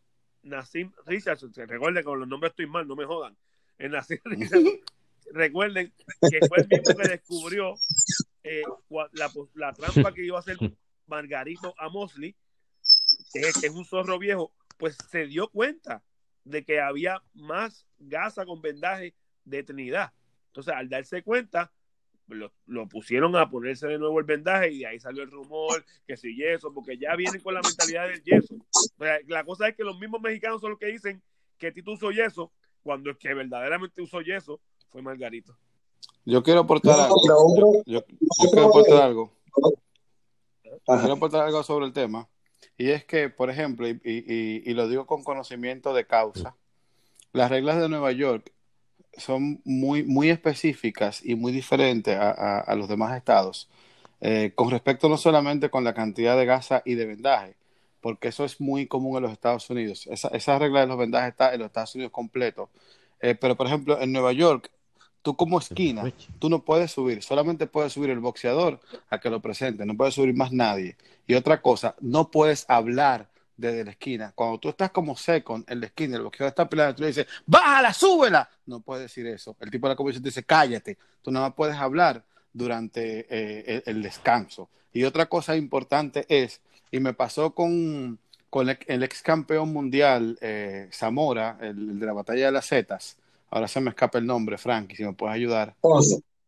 Nassim 0.43 0.91
Richardson, 1.06 1.53
se 1.53 1.65
recuerden 1.65 2.03
con 2.03 2.19
los 2.19 2.27
nombres 2.27 2.51
estoy 2.51 2.67
mal, 2.67 2.88
no 2.88 2.95
me 2.95 3.06
jodan. 3.06 3.36
El 3.77 3.91
Nassim 3.91 4.19
Richardson, 4.25 4.79
recuerden 5.32 5.93
que 6.29 6.39
fue 6.47 6.60
el 6.60 6.67
mismo 6.67 6.95
que 6.95 7.10
descubrió 7.10 7.75
eh, 8.43 8.63
la, 9.12 9.32
la, 9.56 9.73
trampa 9.73 10.13
que 10.13 10.25
iba 10.25 10.38
a 10.38 10.41
hacer 10.41 10.58
Margarito 11.08 11.73
a 11.77 11.89
Mosley, 11.89 12.36
que 13.34 13.39
es 13.39 13.69
un 13.69 13.86
zorro 13.86 14.19
viejo, 14.19 14.53
pues 14.77 14.97
se 15.10 15.25
dio 15.25 15.49
cuenta 15.49 16.03
de 16.43 16.63
que 16.63 16.82
había 16.82 17.23
más 17.34 17.88
gasa 17.99 18.45
con 18.45 18.62
vendaje 18.62 19.15
de 19.45 19.63
Trinidad. 19.63 20.13
Entonces, 20.47 20.73
al 20.73 20.89
darse 20.89 21.23
cuenta, 21.23 21.71
lo, 22.28 22.88
pusieron 22.88 23.36
a 23.36 23.50
ponerse 23.50 23.88
de 23.88 23.98
nuevo 23.98 24.20
el 24.20 24.26
vendaje 24.26 24.72
y 24.72 24.80
de 24.80 24.88
ahí 24.88 25.00
salió 25.00 25.24
el 25.24 25.32
rumor 25.32 25.84
que 26.08 26.18
si 26.18 26.36
yeso, 26.36 26.74
porque 26.74 26.98
ya 26.98 27.16
vienen 27.16 27.42
con 27.42 27.54
la 27.54 27.62
mentalidad 27.62 28.08
del 28.08 28.24
yeso. 28.24 28.56
la 29.28 29.44
cosa 29.44 29.68
es 29.68 29.76
que 29.76 29.84
los 29.84 30.00
mismos 30.00 30.22
mexicanos 30.22 30.62
son 30.62 30.72
los 30.72 30.80
que 30.80 30.88
dicen 30.88 31.22
que 31.58 31.72
Tito 31.72 31.92
usó 31.92 32.12
yeso, 32.12 32.52
cuando 32.82 33.10
el 33.10 33.18
que 33.18 33.34
verdaderamente 33.34 34.02
usó 34.02 34.22
yeso 34.22 34.60
fue 34.90 35.02
Margarito. 35.02 35.58
Yo 36.26 36.44
quiero 36.44 36.62
aportar 36.62 37.00
algo. 37.00 37.84
Yo, 37.86 38.04
quiero 38.52 38.68
aportar 38.68 39.02
algo. 39.02 39.34
Quiero 40.86 41.14
aportar 41.14 41.46
algo 41.46 41.64
sobre 41.64 41.86
el 41.86 41.94
tema. 41.94 42.30
Y 42.78 42.90
es 42.90 43.06
que, 43.06 43.30
por 43.30 43.50
ejemplo, 43.50 43.88
y, 43.88 44.74
lo 44.74 44.88
digo 44.88 45.06
con 45.06 45.24
conocimiento 45.24 45.94
de 45.94 46.06
causa, 46.06 46.56
las 47.32 47.50
reglas 47.50 47.80
de 47.80 47.90
Nueva 47.90 48.12
York 48.12 48.54
son 49.17 49.62
muy, 49.63 50.04
muy 50.04 50.30
específicas 50.30 51.23
y 51.23 51.36
muy 51.36 51.52
diferentes 51.52 52.17
a, 52.17 52.73
los 52.76 52.88
demás 52.88 53.15
estados, 53.15 53.69
eh, 54.21 54.52
con 54.56 54.71
respecto 54.71 55.10
no 55.10 55.17
solamente 55.17 55.69
con 55.69 55.84
la 55.84 55.93
cantidad 55.93 56.38
de 56.38 56.45
gasa 56.45 56.82
y 56.86 56.95
de 56.95 57.06
vendaje, 57.06 57.56
porque 58.02 58.30
eso 58.30 58.45
es 58.45 58.60
muy 58.60 58.88
común 58.88 59.17
en 59.17 59.23
los 59.23 59.32
Estados 59.32 59.69
Unidos. 59.69 60.08
Esa, 60.08 60.30
esa 60.30 60.60
regla 60.60 60.82
de 60.82 60.88
los 60.88 60.97
vendajes 60.97 61.30
está 61.32 61.54
en 61.54 61.60
los 61.60 61.67
Estados 61.67 61.95
Unidos 61.95 62.12
completo. 62.12 62.69
Eh, 63.21 63.36
pero, 63.36 63.56
por 63.56 63.67
ejemplo, 63.67 63.99
en 64.02 64.12
Nueva 64.12 64.34
York, 64.34 64.69
tú 65.21 65.36
como 65.38 65.58
esquina, 65.58 66.12
tú 66.39 66.49
no 66.49 66.63
puedes 66.63 66.91
subir, 66.91 67.23
solamente 67.23 67.65
puede 67.65 67.89
subir 67.89 68.10
el 68.10 68.19
boxeador 68.19 68.82
a 69.10 69.19
que 69.19 69.30
lo 69.30 69.41
presente, 69.41 69.86
no 69.86 69.95
puede 69.95 70.12
subir 70.12 70.36
más 70.36 70.52
nadie. 70.52 70.97
Y 71.26 71.36
otra 71.36 71.62
cosa, 71.62 71.95
no 72.02 72.30
puedes 72.30 72.65
hablar 72.67 73.30
desde 73.56 73.86
la 73.86 73.92
esquina. 73.92 74.32
Cuando 74.36 74.58
tú 74.60 74.70
estás 74.70 74.92
como 74.92 75.16
second 75.16 75.70
en 75.70 75.80
la 75.80 75.88
esquina, 75.88 76.18
el 76.18 76.24
boxeador 76.24 76.50
está 76.50 76.68
peleando, 76.68 76.96
tú 76.96 77.02
le 77.04 77.10
dices, 77.10 77.28
bájala, 77.46 77.94
súbela. 77.94 78.50
No 78.66 78.80
puedes 78.80 79.04
decir 79.04 79.28
eso. 79.28 79.56
El 79.60 79.72
tipo 79.72 79.88
de 79.88 79.94
la 79.94 79.96
comisión 79.96 80.24
te 80.24 80.30
dice, 80.30 80.44
cállate. 80.44 80.98
Tú 81.22 81.32
nada 81.32 81.48
más 81.48 81.56
puedes 81.56 81.76
hablar 81.76 82.24
durante 82.52 83.26
eh, 83.30 83.84
el, 83.86 84.02
descanso. 84.02 84.70
Y 84.94 85.04
otra 85.04 85.26
cosa 85.28 85.56
importante 85.56 86.26
es, 86.30 86.62
y 86.92 87.00
me 87.00 87.13
pasó 87.13 87.54
con, 87.54 88.20
con 88.50 88.70
el, 88.70 89.04
ex 89.04 89.22
campeón 89.22 89.74
mundial 89.74 90.38
eh, 90.42 90.89
Zamora, 90.92 91.58
el, 91.62 92.00
de 92.00 92.06
la 92.06 92.13
batalla 92.13 92.46
de 92.48 92.52
las 92.52 92.68
Zetas, 92.68 93.18
ahora 93.50 93.68
se 93.68 93.82
me 93.82 93.89
escapa 93.89 94.18
el 94.20 94.26
nombre, 94.26 94.58
Frankie, 94.58 94.96
si 94.96 95.04
me 95.04 95.13
puedes 95.13 95.36
ayudar. 95.36 95.76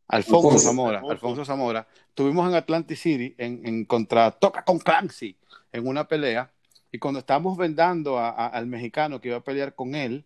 Alfonso, 0.07 0.59
Zamora, 0.59 1.01
Alfonso. 1.09 1.43
Zamora. 1.43 1.87
Tuvimos 2.13 2.47
en 2.47 2.55
Atlantic 2.55 2.97
City 2.97 3.33
en, 3.37 3.85
contra 3.85 4.31
Toca 4.31 4.63
con 4.63 4.79
Clancy 4.79 5.35
en 5.71 5.87
una 5.87 6.07
pelea 6.07 6.51
y 6.95 6.97
cuando 6.97 7.19
estábamos 7.19 7.57
vendando 7.57 8.17
al 8.17 8.67
mexicano 8.67 9.19
que 9.19 9.27
iba 9.27 9.37
a 9.37 9.43
pelear 9.43 9.75
con 9.75 9.95
él, 9.95 10.23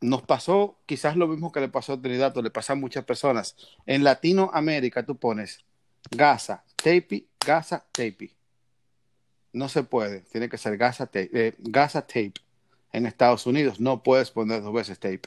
nos 0.00 0.22
pasó 0.22 0.78
quizás 0.86 1.16
lo 1.16 1.26
mismo 1.26 1.50
que 1.50 1.58
le 1.58 1.68
pasó 1.68 1.94
a 1.94 2.00
Trinidad 2.00 2.36
o 2.36 2.42
le 2.42 2.50
pasa 2.50 2.74
a 2.74 2.76
muchas 2.76 3.04
personas. 3.04 3.56
En 3.86 4.04
Latinoamérica 4.04 5.04
tú 5.04 5.16
pones 5.16 5.64
Gaza, 6.12 6.62
Tape, 6.76 7.26
Gaza, 7.44 7.84
Tape. 7.90 8.36
No 9.52 9.68
se 9.68 9.82
puede, 9.82 10.20
tiene 10.20 10.48
que 10.48 10.58
ser 10.58 10.76
Gaza, 10.76 11.06
Tape. 11.06 11.30
Eh, 11.32 11.54
Gaza, 11.58 12.02
Tape. 12.02 12.34
En 12.92 13.04
Estados 13.04 13.44
Unidos 13.44 13.80
no 13.80 14.04
puedes 14.04 14.30
poner 14.30 14.62
dos 14.62 14.72
veces 14.72 15.00
Tape. 15.00 15.22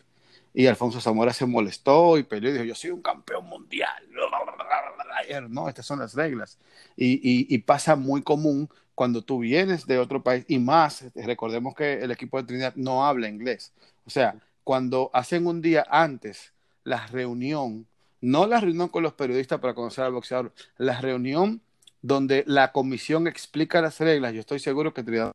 Y 0.54 0.68
Alfonso 0.68 1.02
Zamora 1.02 1.34
se 1.34 1.46
molestó 1.46 2.18
y 2.18 2.24
peleó 2.24 2.52
y 2.52 2.54
dijo, 2.54 2.64
yo 2.64 2.76
soy 2.76 2.92
un 2.92 3.02
campeón 3.02 3.46
mundial. 3.48 4.02
No, 5.50 5.70
estas 5.70 5.86
son 5.86 6.00
las 6.00 6.16
reglas. 6.16 6.58
Y, 6.96 7.58
pasa 7.60 7.96
muy 7.96 8.24
común 8.24 8.70
cuando 9.00 9.22
tú 9.22 9.40
vienes 9.40 9.86
de 9.86 9.98
otro 9.98 10.22
país 10.22 10.44
y 10.50 10.60
más, 10.60 11.06
recordemos 11.16 11.74
que 11.74 12.04
el 12.04 12.12
equipo 12.12 12.36
de 12.38 12.44
Trinidad 12.44 12.74
no 12.76 13.06
habla 13.06 13.30
inglés. 13.30 13.72
O 14.06 14.10
sea, 14.10 14.36
cuando 14.66 15.10
hacen 15.14 15.48
un 15.48 15.62
día 15.62 15.88
antes 15.90 16.52
la 16.84 17.08
reunión, 17.08 17.88
no 18.20 18.46
la 18.46 18.60
reunión 18.60 18.90
con 18.90 19.02
los 19.02 19.14
periodistas 19.14 19.62
para 19.62 19.74
conocer 19.74 20.04
al 20.04 20.12
boxeador, 20.12 20.52
la 20.76 21.00
reunión 21.00 21.62
donde 22.02 22.44
la 22.46 22.74
comisión 22.74 23.26
explica 23.26 23.82
las 23.82 24.02
reglas, 24.02 24.34
yo 24.34 24.42
estoy 24.42 24.60
seguro 24.60 24.94
que 24.94 25.04
Trinidad 25.04 25.32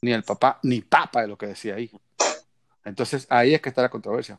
ni 0.00 0.12
el 0.12 0.22
papá, 0.22 0.60
ni 0.62 0.82
papa 0.82 1.22
de 1.22 1.26
lo 1.26 1.36
que 1.36 1.48
decía 1.48 1.74
ahí. 1.74 1.90
Entonces 2.84 3.26
ahí 3.28 3.54
es 3.54 3.60
que 3.60 3.70
está 3.70 3.82
la 3.82 3.88
controversia. 3.88 4.38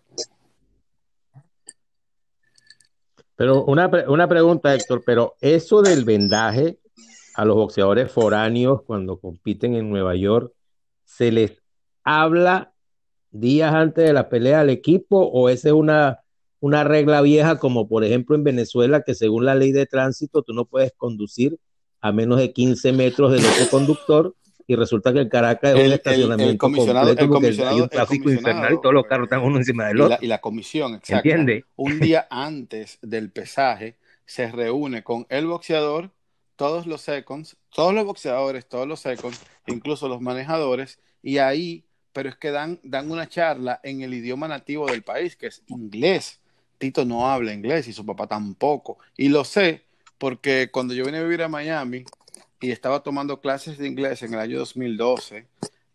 Pero 3.35 3.65
una, 3.65 3.91
una 4.07 4.29
pregunta, 4.29 4.73
Héctor, 4.73 5.03
pero 5.05 5.35
eso 5.41 5.81
del 5.81 6.05
vendaje 6.05 6.79
a 7.35 7.45
los 7.45 7.55
boxeadores 7.55 8.11
foráneos 8.11 8.81
cuando 8.83 9.19
compiten 9.19 9.75
en 9.75 9.89
Nueva 9.89 10.15
York, 10.15 10.53
¿se 11.03 11.31
les 11.31 11.61
habla 12.03 12.73
días 13.31 13.73
antes 13.73 14.05
de 14.05 14.13
la 14.13 14.29
pelea 14.29 14.61
al 14.61 14.69
equipo 14.69 15.19
o 15.19 15.49
esa 15.49 15.69
es 15.69 15.73
una, 15.73 16.19
una 16.59 16.83
regla 16.83 17.21
vieja 17.21 17.59
como 17.59 17.87
por 17.87 18.03
ejemplo 18.05 18.35
en 18.35 18.43
Venezuela 18.43 19.01
que 19.01 19.13
según 19.13 19.45
la 19.45 19.55
ley 19.55 19.71
de 19.71 19.85
tránsito 19.85 20.41
tú 20.41 20.53
no 20.53 20.65
puedes 20.65 20.93
conducir 20.95 21.59
a 21.99 22.11
menos 22.11 22.37
de 22.37 22.53
15 22.53 22.93
metros 22.93 23.31
del 23.31 23.45
otro 23.45 23.69
conductor 23.69 24.35
y 24.67 24.75
resulta 24.75 25.13
que 25.13 25.19
el 25.19 25.29
Caracas 25.29 25.75
es 25.75 25.87
un 25.87 25.93
estacionamiento 25.93 26.57
completo 26.57 27.27
porque 27.27 27.63
hay 27.63 27.81
un 27.81 27.89
tráfico 27.89 28.31
infernal 28.31 28.73
y 28.73 28.81
todos 28.81 28.93
los 28.93 29.05
carros 29.05 29.25
están 29.25 29.43
uno 29.43 29.57
encima 29.57 29.87
del 29.87 30.01
otro. 30.01 30.17
Y 30.21 30.27
la, 30.27 30.39
comisión, 30.39 30.95
exacto. 30.95 31.29
Un 31.75 31.99
día 31.99 32.27
antes 32.29 32.97
del 33.01 33.29
pesaje 33.29 33.97
se 34.25 34.51
reúne 34.51 35.03
con 35.03 35.27
el 35.29 35.45
boxeador, 35.45 36.09
todos 36.55 36.85
los 36.85 37.01
seconds, 37.01 37.57
todos 37.73 37.93
los 37.93 38.05
boxeadores, 38.05 38.67
todos 38.67 38.87
los 38.87 38.99
seconds, 38.99 39.41
incluso 39.67 40.07
los 40.07 40.21
manejadores, 40.21 40.99
y 41.21 41.37
ahí, 41.37 41.85
pero 42.13 42.29
es 42.29 42.35
que 42.35 42.51
dan, 42.51 42.79
dan 42.83 43.11
una 43.11 43.27
charla 43.27 43.79
en 43.83 44.01
el 44.01 44.13
idioma 44.13 44.47
nativo 44.47 44.87
del 44.87 45.03
país, 45.03 45.35
que 45.35 45.47
es 45.47 45.63
inglés. 45.67 46.39
Tito 46.77 47.05
no 47.05 47.29
habla 47.29 47.53
inglés 47.53 47.87
y 47.87 47.93
su 47.93 48.05
papá 48.05 48.27
tampoco. 48.27 48.99
Y 49.17 49.29
lo 49.29 49.43
sé 49.43 49.85
porque 50.17 50.69
cuando 50.71 50.93
yo 50.93 51.05
vine 51.05 51.17
a 51.19 51.23
vivir 51.23 51.43
a 51.43 51.49
Miami, 51.49 52.05
y 52.61 52.71
estaba 52.71 53.03
tomando 53.03 53.41
clases 53.41 53.77
de 53.77 53.87
inglés 53.87 54.23
en 54.23 54.33
el 54.33 54.39
año 54.39 54.59
2012, 54.59 55.47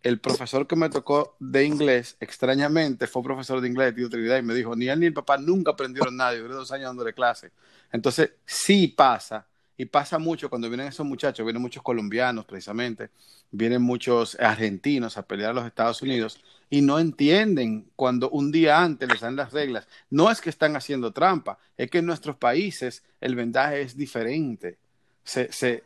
el 0.02 0.20
profesor 0.20 0.66
que 0.66 0.76
me 0.76 0.88
tocó 0.88 1.36
de 1.40 1.64
inglés, 1.64 2.16
extrañamente, 2.20 3.06
fue 3.06 3.22
profesor 3.22 3.60
de 3.60 3.68
inglés 3.68 3.94
de 3.94 4.08
Trinidad 4.08 4.38
y 4.38 4.42
me 4.42 4.54
dijo, 4.54 4.74
ni 4.76 4.88
él 4.88 5.00
ni 5.00 5.06
el 5.06 5.12
papá 5.12 5.36
nunca 5.36 5.72
aprendieron 5.72 6.16
nada, 6.16 6.34
yo 6.34 6.42
duré 6.42 6.54
dos 6.54 6.72
años 6.72 6.86
dándole 6.86 7.12
clase. 7.12 7.50
Entonces, 7.92 8.32
sí 8.46 8.88
pasa, 8.88 9.46
y 9.80 9.86
pasa 9.86 10.18
mucho 10.18 10.50
cuando 10.50 10.68
vienen 10.68 10.88
esos 10.88 11.06
muchachos, 11.06 11.42
vienen 11.46 11.62
muchos 11.62 11.82
colombianos 11.82 12.44
precisamente, 12.44 13.08
vienen 13.50 13.80
muchos 13.80 14.38
argentinos 14.38 15.16
a 15.16 15.22
pelear 15.22 15.52
a 15.52 15.54
los 15.54 15.64
Estados 15.64 16.02
Unidos 16.02 16.38
y 16.68 16.82
no 16.82 16.98
entienden 16.98 17.90
cuando 17.96 18.28
un 18.28 18.52
día 18.52 18.82
antes 18.82 19.08
les 19.08 19.20
dan 19.20 19.36
las 19.36 19.54
reglas. 19.54 19.88
No 20.10 20.30
es 20.30 20.42
que 20.42 20.50
están 20.50 20.76
haciendo 20.76 21.14
trampa, 21.14 21.58
es 21.78 21.90
que 21.90 21.96
en 21.98 22.04
nuestros 22.04 22.36
países 22.36 23.02
el 23.22 23.34
vendaje 23.36 23.80
es 23.80 23.96
diferente. 23.96 24.76
Se, 25.24 25.50
se... 25.50 25.82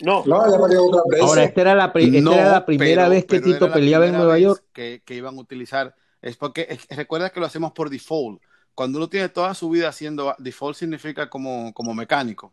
No. 0.00 0.22
Ahora, 0.28 1.44
esta 1.44 1.60
era 1.62 1.74
la, 1.74 1.94
pri 1.94 2.04
esta 2.14 2.20
No, 2.20 2.34
era 2.34 2.50
la 2.52 2.66
primera 2.66 3.04
pero- 3.04 3.10
vez 3.10 3.24
que 3.24 3.40
Tito 3.40 3.72
peleaba 3.72 4.06
en 4.06 4.12
Nueva 4.12 4.38
York. 4.38 4.62
Que, 4.74 5.00
que 5.02 5.14
iban 5.14 5.38
a 5.38 5.40
utilizar. 5.40 5.94
Es 6.20 6.36
porque 6.36 6.66
es- 6.68 6.86
recuerda 6.94 7.30
que 7.30 7.40
lo 7.40 7.46
hacemos 7.46 7.72
por 7.72 7.88
default. 7.88 8.42
Cuando 8.74 8.98
uno 8.98 9.08
tiene 9.08 9.28
toda 9.28 9.54
su 9.54 9.70
vida 9.70 9.88
haciendo 9.88 10.34
default 10.38 10.76
significa 10.76 11.30
como, 11.30 11.72
como 11.74 11.94
mecánico. 11.94 12.52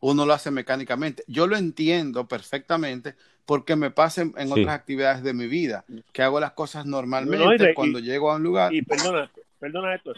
Uno 0.00 0.24
lo 0.24 0.32
hace 0.32 0.50
mecánicamente. 0.52 1.24
Yo 1.26 1.46
lo 1.48 1.56
entiendo 1.56 2.28
perfectamente 2.28 3.16
porque 3.44 3.74
me 3.74 3.90
pasa 3.90 4.22
en, 4.22 4.32
en 4.36 4.46
Sí. 4.48 4.60
otras 4.60 4.74
actividades 4.76 5.22
de 5.24 5.32
mi 5.34 5.46
vida, 5.48 5.84
que 6.12 6.22
hago 6.22 6.38
las 6.38 6.52
cosas 6.52 6.86
normalmente 6.86 7.64
No, 7.64 7.70
y 7.70 7.74
cuando 7.74 7.98
y- 7.98 8.02
llego 8.02 8.30
a 8.30 8.36
un 8.36 8.42
lugar. 8.44 8.72
Y 8.72 8.82
perdona, 8.82 9.30
perdona 9.58 9.94
esto. 9.96 10.12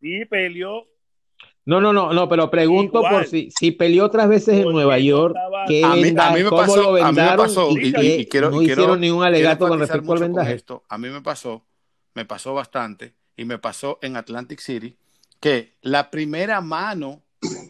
Sí 0.00 0.24
peleó 0.26 0.86
No, 1.66 1.80
no, 1.80 1.92
no, 1.92 2.12
no, 2.12 2.28
pero 2.28 2.50
pregunto 2.50 2.98
Igual. 2.98 3.12
por 3.12 3.26
si, 3.26 3.50
si 3.50 3.70
peleó 3.72 4.06
otras 4.06 4.28
veces 4.28 4.60
en 4.60 4.70
Nueva 4.70 4.98
York, 4.98 5.34
estaba- 5.36 5.64
¿qué 5.66 5.84
A 5.84 5.94
mí, 5.94 6.14
a 6.16 6.30
mí 6.32 6.42
me 6.42 6.48
cómo 6.48 6.56
pasó, 6.62 6.76
lo 6.82 6.88
a 6.90 6.92
mí 6.92 6.98
me 7.00 7.06
vendaron 7.06 7.46
pasó, 7.46 7.70
y, 7.70 7.92
y, 7.96 8.20
y 8.20 8.26
quiero, 8.26 8.50
no 8.50 8.62
y 8.62 8.66
quiero- 8.66 8.82
hicieron 8.82 9.00
ningún 9.00 9.24
alegato 9.24 9.68
con 9.68 9.78
respecto 9.78 10.12
al 10.12 10.18
vendaje? 10.20 10.54
esto. 10.54 10.84
A 10.88 10.96
mí 10.96 11.08
me 11.10 11.20
pasó, 11.20 11.64
me 12.14 12.24
pasó 12.24 12.54
bastante, 12.54 13.14
y 13.40 13.46
me 13.46 13.56
pasó 13.56 13.98
en 14.02 14.18
Atlantic 14.18 14.60
City, 14.60 14.98
que 15.40 15.74
la 15.80 16.10
primera 16.10 16.60
mano 16.60 17.22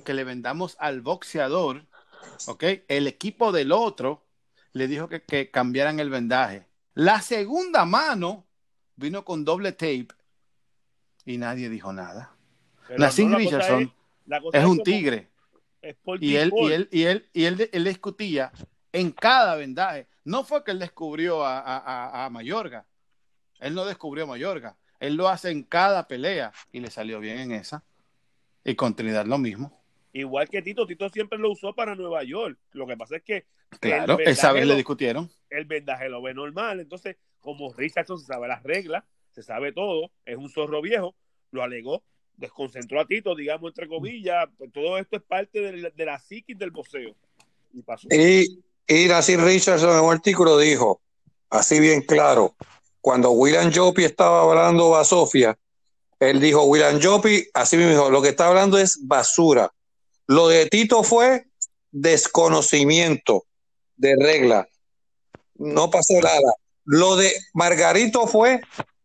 que 0.05 0.15
le 0.15 0.25
vendamos 0.25 0.77
al 0.81 1.01
boxeador, 1.01 1.87
¿ok? 2.49 2.65
El 2.89 3.07
equipo 3.07 3.53
del 3.53 3.71
otro 3.71 4.27
le 4.73 4.89
dijo 4.89 5.09
que, 5.09 5.23
que 5.23 5.53
cambiaran 5.53 6.01
el 6.01 6.11
vendaje. 6.11 6.67
La 6.95 7.21
segunda 7.23 7.85
mano 7.85 8.49
vino 8.97 9.25
con 9.25 9.45
doble 9.45 9.71
tape 9.71 10.09
y 11.25 11.39
nadie 11.39 11.69
dijo 11.69 11.93
nada. 11.93 12.35
Nassim 12.99 13.31
no, 13.31 13.39
Richardson 13.39 13.83
es- 13.83 14.55
es 14.55 14.65
un 14.65 14.83
tigre. 14.83 15.29
es 15.83 15.97
Y 16.21 16.35
él, 16.35 16.53
y 16.53 16.73
él, 16.73 16.89
y 16.91 17.03
él, 17.05 17.29
y 17.33 17.45
él, 17.45 17.71
él 17.73 17.85
discutía 17.85 18.51
en 18.93 19.13
cada 19.13 19.55
vendaje. 19.55 20.09
No 20.25 20.43
fue 20.43 20.65
que 20.65 20.73
él 20.73 20.81
descubrió 20.81 21.45
a, 21.45 21.61
a, 21.61 21.77
a- 21.79 22.25
a 22.25 22.31
Mayorga. 22.31 22.85
Él 23.61 23.73
no 23.73 23.85
descubrió 23.85 24.25
a 24.25 24.27
Mayorga. 24.27 24.77
Él 25.01 25.15
lo 25.17 25.29
hace 25.29 25.51
en 25.51 25.63
cada 25.65 26.07
pelea 26.07 26.53
y 26.73 26.81
le 26.81 26.91
salió 26.91 27.19
bien 27.21 27.39
en 27.39 27.53
esa. 27.53 27.83
Y 28.65 28.75
con 28.75 28.95
Trinidad 28.95 29.27
lo 29.27 29.39
mismo. 29.39 29.81
Igual 30.13 30.49
que 30.49 30.61
Tito, 30.63 30.87
Tito 30.87 31.09
siempre 31.09 31.39
lo 31.39 31.51
usó 31.51 31.75
para 31.75 31.95
Nueva 31.95 32.23
York. 32.23 32.59
Lo 32.73 32.87
que 32.87 32.97
pasa 32.97 33.17
es 33.17 33.23
que 33.23 33.47
Claro, 33.79 34.19
esa 34.19 34.53
vez 34.53 34.67
le 34.67 34.75
discutieron. 34.75 35.31
el 35.49 35.65
vendaje 35.65 36.09
lo 36.09 36.21
ve 36.21 36.35
normal. 36.35 36.81
Entonces, 36.81 37.17
como 37.41 37.73
Richardson 37.73 38.19
se 38.19 38.27
sabe 38.27 38.49
las 38.49 38.63
reglas, 38.63 39.05
se 39.31 39.43
sabe 39.43 39.73
todo, 39.73 40.11
es 40.27 40.37
un 40.37 40.51
zorro 40.51 40.83
viejo, 40.83 41.15
lo 41.53 41.63
alegó, 41.63 42.03
desconcentró 42.37 43.01
a 43.01 43.07
Tito, 43.07 43.35
digamos, 43.35 43.71
entre 43.71 43.89
comillas. 43.89 44.49
Pues 44.59 44.73
todo 44.73 44.99
esto 44.99 45.17
es 45.17 45.23
parte 45.23 45.61
de 45.61 45.77
la, 45.77 45.91
de 45.91 46.05
la 46.05 46.19
psiquis 46.19 46.59
del 46.59 46.73
boxeo. 46.73 47.15
Y 47.73 47.83
pasó. 47.83 48.09
Y, 48.11 48.61
y 48.89 49.37
Richardson 49.37 49.97
en 49.97 50.05
un 50.05 50.13
artículo 50.13 50.59
dijo, 50.59 51.01
así 51.49 51.79
bien 51.79 52.03
claro, 52.03 52.57
cuando 53.01 53.31
William 53.31 53.73
Jopi 53.75 54.05
estaba 54.05 54.43
hablando 54.43 54.97
a 54.97 55.05
Sofía, 55.05 55.57
él 56.19 56.41
dijo, 56.41 56.65
William 56.65 57.01
Jopi, 57.03 57.49
así 57.55 57.77
mismo 57.77 57.93
dijo, 57.93 58.11
lo 58.11 58.21
que 58.23 58.29
está 58.29 58.49
hablando 58.49 58.79
es 58.79 58.99
basura. 59.07 59.73
Lo 60.27 60.49
de 60.49 60.67
Tito 60.67 61.03
fue 61.03 61.47
desconocimiento 61.91 63.45
de 63.97 64.15
regla. 64.19 64.69
No 65.57 65.91
pasó 65.91 66.15
nada. 66.23 66.55
Lo 66.85 67.17
de 67.17 67.33
Margarito 67.55 68.27
fue 68.27 68.61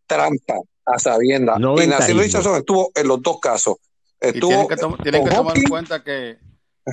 trampa 0.08 0.56
a 0.86 1.00
sabiendas. 1.00 1.60
No 1.60 1.74
y 1.76 1.80
ventajismo. 1.82 2.22
Richardson 2.22 2.56
estuvo 2.58 2.92
en 2.96 3.08
los 3.08 3.22
dos 3.22 3.40
casos. 3.40 3.76
Estuvo 4.20 4.50
tienen 4.50 4.68
que, 4.68 4.76
to- 4.78 4.98
tienen 5.02 5.24
que 5.24 5.30
con 5.30 5.38
tomar 5.38 5.58
en 5.58 5.64
cuenta 5.66 6.04
que, 6.04 6.38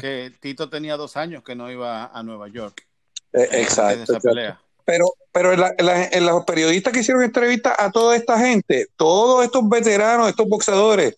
que 0.00 0.32
Tito 0.40 0.68
tenía 0.68 0.96
dos 0.96 1.16
años 1.16 1.42
que 1.44 1.54
no 1.54 1.70
iba 1.70 2.06
a 2.06 2.22
Nueva 2.22 2.48
York. 2.48 2.86
eh, 3.32 3.48
exacto, 3.52 3.94
esa 3.94 4.02
exacto. 4.02 4.28
pelea. 4.28 4.60
Pero, 4.84 5.06
pero 5.32 5.52
en, 5.52 5.60
la- 5.60 5.74
en 5.78 5.86
la- 5.86 6.04
en 6.06 6.26
los 6.26 6.44
periodistas 6.44 6.92
que 6.92 7.00
hicieron 7.00 7.22
entrevistas 7.22 7.74
a 7.78 7.90
toda 7.90 8.16
esta 8.16 8.38
gente, 8.38 8.86
todos 8.96 9.44
estos 9.44 9.68
veteranos, 9.68 10.28
estos 10.28 10.48
boxeadores, 10.48 11.16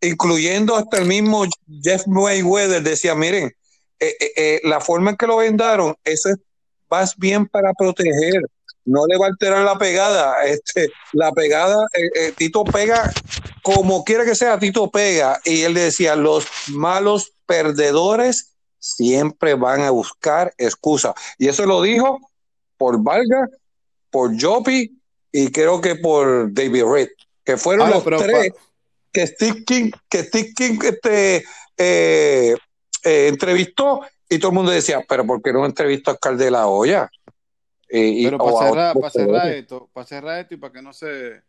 incluyendo 0.00 0.76
hasta 0.76 0.98
el 0.98 1.06
mismo 1.06 1.44
Jeff 1.82 2.06
Mayweather, 2.06 2.82
decía, 2.82 3.14
miren, 3.14 3.52
eh, 3.98 4.14
eh, 4.20 4.32
eh, 4.36 4.60
la 4.64 4.80
forma 4.80 5.10
en 5.10 5.16
que 5.16 5.26
lo 5.26 5.36
vendaron, 5.38 5.94
eso 6.04 6.30
es 6.30 6.36
más 6.90 7.16
bien 7.16 7.46
para 7.46 7.72
proteger, 7.74 8.42
no 8.86 9.06
le 9.06 9.18
va 9.18 9.26
a 9.26 9.28
alterar 9.28 9.62
la 9.64 9.76
pegada. 9.78 10.42
Este, 10.46 10.90
la 11.12 11.30
pegada, 11.32 11.76
eh, 11.92 12.32
Tito 12.36 12.64
pega 12.64 13.12
como 13.62 14.02
quiera 14.04 14.24
que 14.24 14.34
sea, 14.34 14.58
Tito 14.58 14.90
pega. 14.90 15.38
Y 15.44 15.62
él 15.62 15.74
decía, 15.74 16.16
los 16.16 16.46
malos 16.68 17.32
perdedores 17.46 18.54
siempre 18.78 19.54
van 19.54 19.82
a 19.82 19.90
buscar 19.90 20.54
excusas. 20.56 21.12
Y 21.38 21.48
eso 21.48 21.66
lo 21.66 21.82
dijo 21.82 22.18
por 22.80 23.02
Valga, 23.02 23.46
por 24.10 24.40
Jopi 24.40 24.98
y 25.30 25.52
creo 25.52 25.82
que 25.82 25.96
por 25.96 26.50
David 26.50 26.84
Reed, 26.90 27.08
que 27.44 27.58
fueron 27.58 27.90
los 27.90 28.02
pero 28.02 28.16
tres 28.16 28.52
que 29.12 29.26
Steve 29.26 29.64
King, 29.66 29.90
que 30.08 30.22
Steve 30.24 30.54
King 30.56 30.78
este, 30.82 31.44
eh, 31.76 32.54
eh, 33.04 33.28
entrevistó 33.28 34.00
y 34.30 34.38
todo 34.38 34.50
el 34.50 34.54
mundo 34.54 34.70
decía, 34.70 35.04
pero 35.06 35.26
¿por 35.26 35.42
qué 35.42 35.52
no 35.52 35.66
entrevistó 35.66 36.10
a 36.10 36.14
Oscar 36.14 36.38
de 36.38 36.50
la 36.50 36.68
Olla? 36.68 37.10
Y- 37.90 38.22
y- 38.22 38.24
Pero 38.24 38.38
para 38.38 38.56
cerrar, 38.70 38.94
para 38.98 39.10
cerrar 39.10 39.50
esto, 39.50 39.90
para 39.92 40.06
cerrar 40.06 40.40
esto 40.40 40.54
y 40.54 40.56
para 40.56 40.72
que 40.72 40.80
no 40.80 40.92
se, 40.94 41.42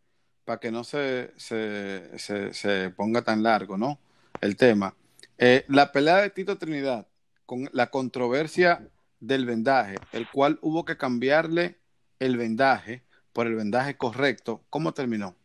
para 0.43 0.59
que 0.59 0.69
no 0.69 0.83
se, 0.83 1.31
se, 1.37 2.19
se- 2.19 2.53
se 2.53 2.89
ponga 2.89 3.21
tan 3.21 3.41
largo, 3.41 3.77
¿no? 3.77 3.97
El 4.41 4.57
tema. 4.57 4.93
Eh, 5.37 5.63
la 5.69 5.93
pelea 5.93 6.17
de 6.17 6.29
Tito 6.31 6.57
Trinidad 6.57 7.07
con 7.45 7.69
la 7.71 7.89
controversia 7.89 8.85
del 9.21 9.45
vendaje, 9.45 9.95
el 10.11 10.27
cual 10.29 10.59
hubo 10.61 10.83
que 10.83 10.97
cambiarle 10.97 11.77
el 12.19 12.35
vendaje 12.37 13.03
por 13.31 13.47
el 13.47 13.55
vendaje 13.55 13.95
correcto, 13.95 14.63
¿cómo 14.69 14.93
terminó? 14.93 15.35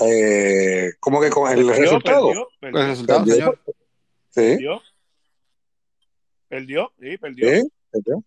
Eh, 0.00 0.92
¿Cómo 1.00 1.20
que 1.20 1.30
con 1.30 1.50
el 1.50 1.66
Perdió, 1.66 1.82
resultado? 1.82 2.26
perdió, 2.28 2.48
El 2.60 2.72
perdió, 2.72 2.86
resultado, 2.88 3.18
Perdió. 3.20 3.34
señor. 3.34 3.58
Sí, 3.64 4.40
perdió. 4.40 4.82
Perdió, 6.48 6.92
sí, 7.00 7.18
perdió. 7.18 7.48
sí, 7.50 7.72
perdió. 7.90 8.24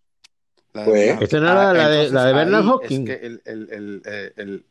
La 0.72 0.84
Pues- 0.84 1.20
Esa 1.22 1.38
no 1.40 1.46
era 1.52 1.72
la 1.72 1.88
de- 1.88 2.10
la 2.10 2.24
de 2.26 2.32
Bernard 2.32 2.66
Hopkins. 2.66 3.08
Es 3.08 3.18
que 3.20 3.26
el, 3.26 3.42
el- 3.44 3.68
el- 3.70 4.02
eh, 4.04 4.32
el- 4.36 4.66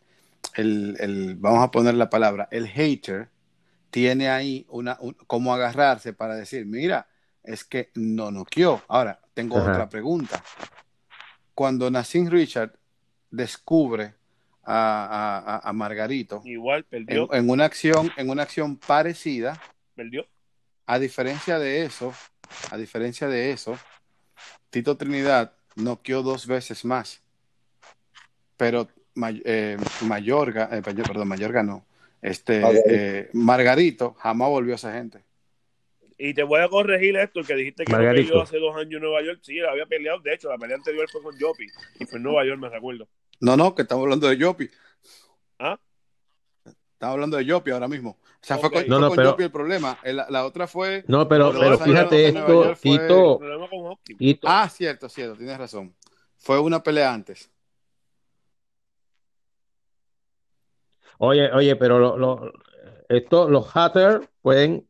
el- 0.55 0.97
el- 0.99 1.35
vamos 1.35 1.63
a 1.63 1.71
poner 1.71 1.93
la 1.95 2.09
palabra, 2.09 2.47
el 2.51 2.67
hater 2.67 3.29
tiene 3.89 4.29
ahí 4.29 4.65
una, 4.69 4.97
un- 4.99 5.13
cómo 5.27 5.53
agarrarse 5.53 6.11
para 6.13 6.35
decir, 6.35 6.65
mira, 6.65 7.07
es 7.43 7.63
que 7.63 7.91
no 7.95 8.31
noqueó. 8.31 8.81
Ahora, 8.87 9.19
tengo 9.33 9.57
Ajá. 9.57 9.71
otra 9.71 9.89
pregunta. 9.89 10.43
Cuando 11.53 11.89
Nassim 11.91 12.29
Richard 12.29 12.73
descubre 13.29 14.15
a, 14.63 14.75
a- 14.75 15.55
a- 15.57 15.69
a 15.69 15.73
Margarito 15.73 16.41
Igual, 16.45 16.85
en, 16.91 17.05
perdió, 17.05 17.33
en 17.33 17.49
una 17.49 17.65
acción, 17.65 18.11
en 18.17 18.29
una 18.29 18.43
acción 18.43 18.77
parecida, 18.77 19.59
perdió. 19.95 20.25
a 20.85 20.99
diferencia 20.99 21.59
de 21.59 21.83
eso, 21.83 22.13
a 22.71 22.77
diferencia 22.77 23.27
de 23.27 23.51
eso, 23.51 23.77
Tito 24.69 24.95
Trinidad 24.97 25.53
noqueó 25.75 26.23
dos 26.23 26.47
veces 26.47 26.85
más. 26.85 27.21
Pero 28.57 28.87
May- 29.15 29.41
eh, 29.45 29.77
Mayorga, 30.07 30.69
eh, 30.71 30.81
Mayor- 30.85 31.07
perdón, 31.07 31.27
Mayorga 31.27 31.61
no. 31.63 31.85
Este, 32.21 32.61
Margarito. 32.61 32.89
eh, 32.89 33.29
Margarito 33.33 34.13
jamás 34.19 34.49
volvió 34.49 34.73
a 34.73 34.75
esa 34.77 34.93
gente. 34.93 35.23
Y 36.17 36.33
te 36.33 36.43
voy 36.43 36.61
a 36.61 36.69
corregir 36.69 37.15
esto, 37.17 37.39
el 37.39 37.47
que 37.47 37.55
dijiste 37.55 37.85
que 37.85 37.91
no 37.91 37.97
Margarito. 37.97 38.29
peleó 38.29 38.43
hace 38.43 38.57
dos 38.59 38.75
años 38.75 38.93
en 38.93 39.01
Nueva 39.01 39.21
York. 39.23 39.39
Sí, 39.41 39.59
había 39.59 39.85
peleado. 39.85 40.19
De 40.19 40.33
hecho, 40.33 40.49
la 40.49 40.57
pelea 40.57 40.77
anterior 40.77 41.09
fue 41.11 41.21
con 41.21 41.39
Jopi. 41.39 41.65
Y 41.99 42.05
fue 42.05 42.17
en 42.17 42.23
Nueva 42.23 42.45
York, 42.45 42.59
me 42.59 42.69
recuerdo. 42.69 43.07
No, 43.39 43.57
no, 43.57 43.73
que 43.75 43.81
estamos 43.81 44.03
hablando 44.03 44.27
de 44.27 44.37
Yopi. 44.37 44.69
¿Ah? 45.59 45.79
Estamos 46.65 47.13
hablando 47.15 47.37
de 47.37 47.45
Yopi 47.45 47.71
ahora 47.71 47.87
mismo. 47.87 48.11
O 48.21 48.45
sea, 48.45 48.57
fue 48.57 48.71
con, 48.71 48.87
No, 48.87 48.95
fue 48.97 49.01
no, 49.01 49.07
con 49.07 49.15
pero- 49.17 49.29
Yopi 49.31 49.43
el 49.43 49.51
problema. 49.51 49.97
La, 50.03 50.27
la 50.29 50.45
otra 50.45 50.67
fue. 50.67 51.03
No, 51.07 51.27
pero, 51.27 51.51
No, 51.51 51.77
fíjate 51.77 52.27
esto, 52.27 52.75
fue- 52.75 52.75
Tito, 52.75 53.39
Problema 53.39 53.69
con 53.69 53.79
Hopkins. 53.87 54.19
Tito, 54.19 54.47
Ah, 54.49 54.69
cierto, 54.69 55.09
cierto, 55.09 55.35
tienes 55.35 55.57
razón. 55.57 55.95
Fue 56.37 56.59
una 56.59 56.81
pelea 56.83 57.13
antes. 57.13 57.49
Oye, 61.17 61.51
oye, 61.51 61.75
pero 61.75 61.99
lo- 61.99 62.17
lo- 62.17 62.51
esto, 63.09 63.49
los 63.49 63.69
haters 63.71 64.27
pueden 64.41 64.87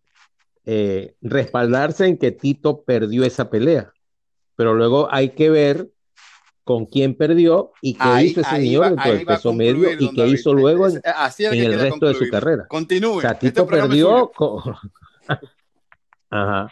eh, 0.66 1.16
respaldarse 1.22 2.06
en 2.08 2.18
que 2.18 2.32
Tito 2.32 2.84
perdió 2.84 3.24
esa 3.26 3.50
pelea, 3.50 3.92
pero 4.56 4.74
luego 4.74 5.08
hay 5.12 5.30
que 5.32 5.50
ver 5.50 5.90
con 6.64 6.86
quién 6.86 7.16
perdió 7.16 7.72
y 7.82 7.94
qué 7.96 8.00
Ahí- 8.04 8.28
hizo 8.28 8.40
ese 8.42 8.50
señor 8.52 8.98
va- 8.98 9.02
a 9.02 9.04
peso 9.26 9.50
concluir, 9.50 9.76
medio 9.78 9.92
y 10.00 10.10
qué 10.14 10.22
David. 10.22 10.34
hizo 10.34 10.54
luego 10.54 10.88
en, 10.88 10.96
en 10.96 11.02
que 11.52 11.66
el 11.66 11.80
resto 11.80 12.06
de 12.08 12.14
su 12.14 12.30
carrera. 12.30 12.66
Continúe. 12.70 13.18
O 13.18 13.22
sea, 13.22 13.32
Este 13.32 13.50
Tito 13.50 13.68
perdió 13.68 14.32
con... 14.34 14.62
Ajá. 16.30 16.72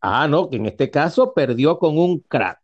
Ah, 0.00 0.26
no, 0.28 0.48
que 0.48 0.56
en 0.56 0.66
este 0.66 0.90
caso 0.90 1.34
perdió 1.34 1.78
con 1.78 1.98
un 1.98 2.20
crack, 2.20 2.60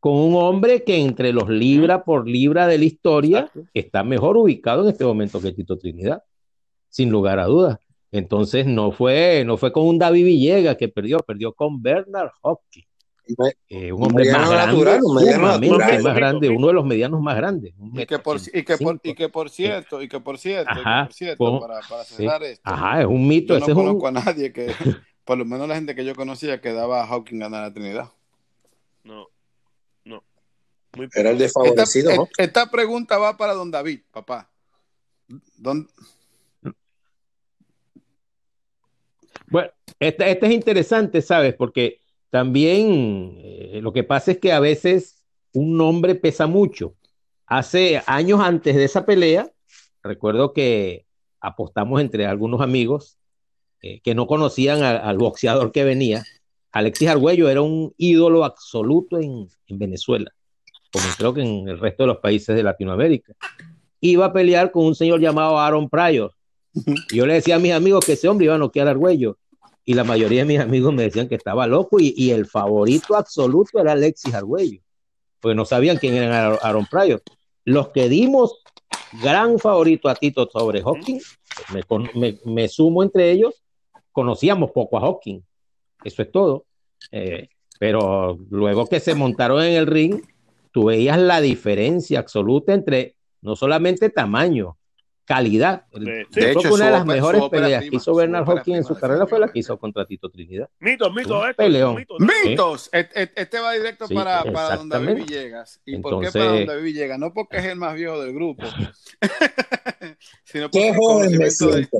con 0.00 0.14
un 0.14 0.34
hombre 0.34 0.82
que 0.84 0.96
entre 0.98 1.32
los 1.32 1.48
libra 1.48 2.04
por 2.04 2.28
libra 2.28 2.66
de 2.66 2.78
la 2.78 2.84
historia 2.84 3.38
Exacto. 3.40 3.62
está 3.74 4.02
mejor 4.04 4.36
ubicado 4.36 4.82
en 4.82 4.88
este 4.90 5.04
momento 5.04 5.40
que 5.40 5.52
Tito 5.52 5.78
Trinidad, 5.78 6.22
sin 6.88 7.10
lugar 7.10 7.38
a 7.38 7.44
dudas. 7.46 7.78
Entonces 8.10 8.66
no 8.66 8.90
fue, 8.90 9.44
no 9.44 9.56
fue 9.56 9.70
con 9.72 9.86
un 9.86 9.98
David 9.98 10.24
Villegas 10.24 10.76
que 10.76 10.88
perdió, 10.88 11.18
perdió 11.18 11.52
con 11.52 11.82
Bernard 11.82 12.30
Hopkins, 12.40 12.86
eh, 13.68 13.92
un 13.92 14.00
Un 14.00 14.06
hombre 14.06 14.32
más 14.32 14.50
grande, 14.50 14.72
natural, 14.78 15.00
más 16.02 16.14
grande, 16.16 16.48
uno 16.48 16.68
de 16.68 16.72
los 16.72 16.86
medianos 16.86 17.20
más 17.20 17.36
grandes. 17.36 17.74
Y 17.94 18.06
que 18.06 18.18
por, 18.18 18.38
y 18.52 18.62
que 18.62 18.78
por, 18.78 19.00
y 19.02 19.14
que 19.14 19.28
por 19.28 19.50
cierto, 19.50 20.00
y 20.00 20.08
que 20.08 20.20
por 20.20 20.38
cierto, 20.38 20.70
y 20.72 20.74
que 20.76 20.80
Ajá, 20.80 21.04
por 21.04 21.12
cierto, 21.12 21.44
con- 21.44 21.60
para, 21.60 21.80
para 21.86 22.04
sí. 22.04 22.14
cerrar 22.16 22.42
esto, 22.44 22.62
Ajá, 22.64 23.00
es 23.02 23.06
un 23.06 23.28
mito, 23.28 23.52
yo 23.52 23.60
no 23.60 23.64
ese 23.66 23.72
es 23.72 23.76
un, 23.76 23.84
conozco 23.84 24.06
a 24.08 24.12
nadie 24.12 24.52
que, 24.52 24.68
por 25.26 25.36
lo 25.36 25.44
menos 25.44 25.68
la 25.68 25.74
gente 25.74 25.94
que 25.94 26.06
yo 26.06 26.14
conocía, 26.14 26.62
que 26.62 26.72
daba 26.72 27.02
a 27.02 27.06
Hawking 27.06 27.38
ganar 27.40 27.62
la 27.68 27.74
Trinidad. 27.74 28.10
No, 29.04 29.26
no. 30.04 30.24
Muy 30.96 31.08
Era 31.14 31.30
el 31.30 31.36
Esta, 31.36 31.44
desfavorecido, 31.60 32.16
¿no? 32.16 32.22
e- 32.38 32.44
esta 32.44 32.70
pregunta 32.70 33.18
va 33.18 33.36
para 33.36 33.52
don 33.52 33.70
David, 33.70 34.00
papá. 34.10 34.50
Don, 35.58 35.86
Bueno, 39.50 39.70
este, 39.98 40.30
este 40.30 40.46
es 40.46 40.52
interesante, 40.52 41.22
¿sabes? 41.22 41.54
Porque 41.54 42.00
también 42.30 43.36
eh, 43.38 43.80
lo 43.82 43.92
que 43.92 44.04
pasa 44.04 44.32
es 44.32 44.38
que 44.38 44.52
a 44.52 44.60
veces 44.60 45.22
un 45.52 45.76
nombre 45.76 46.14
pesa 46.14 46.46
mucho. 46.46 46.94
Hace 47.46 48.02
años 48.06 48.40
antes 48.40 48.76
de 48.76 48.84
esa 48.84 49.06
pelea, 49.06 49.50
recuerdo 50.02 50.52
que 50.52 51.06
apostamos 51.40 52.00
entre 52.00 52.26
algunos 52.26 52.60
amigos 52.60 53.16
eh, 53.80 54.00
que 54.00 54.14
no 54.14 54.26
conocían 54.26 54.82
a- 54.82 54.98
al 54.98 55.16
boxeador 55.18 55.72
que 55.72 55.84
venía. 55.84 56.24
Alexis 56.72 57.08
Argüello 57.08 57.48
era 57.48 57.62
un 57.62 57.94
ídolo 57.96 58.44
absoluto 58.44 59.18
en, 59.18 59.48
en 59.68 59.78
Venezuela, 59.78 60.30
como 60.92 61.06
creo 61.16 61.32
que 61.32 61.40
en 61.42 61.68
el 61.68 61.78
resto 61.78 62.02
de 62.02 62.08
los 62.08 62.18
países 62.18 62.54
de 62.54 62.62
Latinoamérica. 62.62 63.32
Iba 64.00 64.26
a 64.26 64.32
pelear 64.32 64.70
con 64.70 64.84
un 64.84 64.94
señor 64.94 65.20
llamado 65.20 65.58
Aaron 65.58 65.88
Pryor. 65.88 66.34
Yo 67.12 67.26
le 67.26 67.34
decía 67.34 67.56
a 67.56 67.58
mis 67.58 67.72
amigos 67.72 68.04
que 68.04 68.12
ese 68.12 68.28
hombre 68.28 68.46
iba 68.46 68.54
a 68.54 68.58
noquear 68.58 68.88
a 68.88 68.92
Argüello. 68.92 69.38
Y 69.84 69.94
la 69.94 70.04
mayoría 70.04 70.40
de 70.40 70.46
mis 70.46 70.60
amigos 70.60 70.92
me 70.92 71.02
decían 71.04 71.28
que 71.28 71.34
estaba 71.34 71.66
loco 71.66 71.96
y, 71.98 72.30
el 72.30 72.46
favorito 72.46 73.16
absoluto 73.16 73.78
era 73.80 73.92
Alexis 73.92 74.34
Argüello. 74.34 74.80
Porque 75.40 75.54
no 75.54 75.64
sabían 75.64 75.96
quién 75.96 76.14
era 76.14 76.54
Aaron- 76.56 76.86
Pryor. 76.90 77.22
Los 77.64 77.88
que 77.88 78.08
dimos 78.08 78.62
gran 79.22 79.58
favorito 79.58 80.08
a 80.08 80.14
Tito 80.14 80.48
sobre 80.52 80.80
Hawkins, 80.82 81.38
me, 81.72 81.82
con- 81.84 82.10
me- 82.14 82.38
me 82.44 82.68
sumo 82.68 83.02
entre 83.02 83.30
ellos, 83.30 83.62
conocíamos 84.12 84.70
poco 84.72 84.98
a 84.98 85.00
Hawkins. 85.02 85.44
Eso 86.04 86.22
es 86.22 86.30
todo. 86.32 86.66
Eh, 87.12 87.48
pero 87.78 88.38
luego 88.50 88.86
que 88.86 89.00
se 89.00 89.14
montaron 89.14 89.62
en 89.62 89.74
el 89.74 89.86
ring, 89.86 90.20
tú 90.72 90.86
veías 90.86 91.18
la 91.18 91.40
diferencia 91.40 92.18
absoluta 92.18 92.74
entre 92.74 93.14
no 93.40 93.54
solamente 93.56 94.10
tamaño, 94.10 94.76
calidad. 95.28 95.84
Sí. 95.92 96.00
De 96.40 96.50
hecho, 96.50 96.60
que 96.62 96.68
una 96.68 96.86
de 96.86 96.90
las 96.90 97.02
ópera- 97.02 97.14
mejores 97.14 97.42
su 97.42 97.50
peleas 97.50 97.84
que 97.84 97.96
hizo 97.96 98.14
Bernard 98.14 98.42
ópera 98.44 98.58
Hawkins 98.60 98.78
en 98.78 98.84
su 98.84 98.96
carrera 98.98 99.26
fue 99.26 99.38
la 99.38 99.48
que 99.52 99.58
hizo 99.58 99.78
contra 99.78 100.06
Tito 100.06 100.30
Trinidad. 100.30 100.70
Mito, 100.80 101.12
mito, 101.12 101.40
Un 101.40 101.50
esto, 101.50 101.62
peleón. 101.62 102.04
Mitos. 102.46 102.88
Et- 102.92 103.10
et- 103.14 103.32
Este 103.36 103.60
va 103.60 103.72
directo 103.74 104.06
Sí, 104.06 104.14
para, 104.14 104.42
para 104.50 104.76
don 104.76 104.88
David. 104.88 105.14
Villegas. 105.16 105.80
¿Y 105.84 105.98
por 105.98 106.20
qué 106.24 106.32
para 106.32 106.44
don 106.46 106.66
David 106.66 106.82
Villegas? 106.82 107.18
No 107.18 107.32
porque 107.34 107.58
es 107.58 107.64
el 107.66 107.76
más 107.76 107.94
viejo 107.94 108.20
del 108.22 108.32
grupo, 108.32 108.64
sino 110.44 110.70
porque 110.70 110.88
Qué 110.90 110.94
joven 110.96 111.30
me 111.32 111.44
de- 111.44 111.50
siento. 111.50 111.98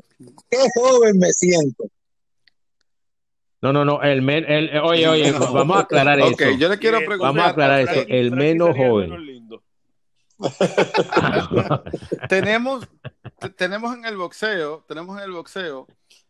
Qué 0.51 0.59
joven 0.75 1.19
me 1.19 1.31
siento. 1.33 1.85
No, 3.61 3.73
no, 3.73 3.85
no, 3.85 4.01
el 4.03 4.23
men, 4.23 4.45
el, 4.49 4.69
eh, 4.71 4.81
oye, 4.81 5.07
oye, 5.09 5.33
No. 5.33 5.53
vamos 5.53 5.77
a 5.77 5.81
aclarar 5.81 6.21
Ok, 6.23 6.41
eso. 6.41 6.59
yo 6.59 6.69
le 6.69 6.79
quiero 6.79 6.99
preguntar. 6.99 7.27
Vamos 7.29 7.43
a 7.45 7.49
aclarar 7.49 7.81
eso, 7.81 8.05
el 8.09 8.31
menos 8.31 8.75
joven. 8.77 9.13
tenemos, 12.29 12.87
te- 12.87 13.01
tenemos 13.57 13.95
en 13.95 14.05
el 14.05 14.17
boxeo, 14.17 14.85
tenemos 14.89 15.17
en 15.19 15.25
el 15.25 15.33
boxeo. 15.33 15.87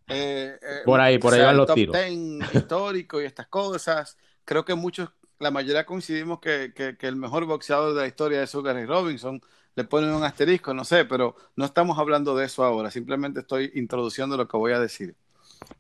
eh, 0.09 0.59
eh, 0.63 0.81
Por 0.85 1.01
ahí, 1.01 1.19
por 1.19 1.35
ahí 1.35 1.41
van 1.43 1.57
los 1.57 1.73
tiros. 1.75 1.95
10 1.97 2.55
histórico 2.55 3.21
y 3.21 3.25
estas 3.27 3.47
cosas. 3.49 4.17
Creo 4.45 4.65
que 4.65 4.75
muchos, 4.75 5.11
la 5.39 5.51
mayoría 5.51 5.85
coincidimos 5.85 6.41
que, 6.41 6.73
que- 6.75 6.97
que 6.97 7.07
el 7.09 7.17
mejor 7.17 7.45
boxeador 7.45 7.95
de 7.95 8.01
la 8.03 8.07
historia 8.07 8.43
es 8.43 8.51
Sugar 8.51 8.75
Ray 8.75 8.87
Robinson. 8.87 9.41
Le 9.75 9.85
ponen 9.85 10.11
un 10.11 10.25
asterisco, 10.25 10.75
no 10.75 10.85
sé, 10.85 11.05
pero 11.05 11.37
no 11.57 11.65
estamos 11.65 11.99
hablando 11.99 12.35
de 12.37 12.47
eso 12.47 12.65
ahora. 12.65 12.91
Simplemente 12.91 13.41
estoy 13.41 13.71
introduciendo 13.75 14.37
lo 14.37 14.49
que 14.49 14.57
voy 14.57 14.73
a 14.73 14.81
decir. 14.81 15.15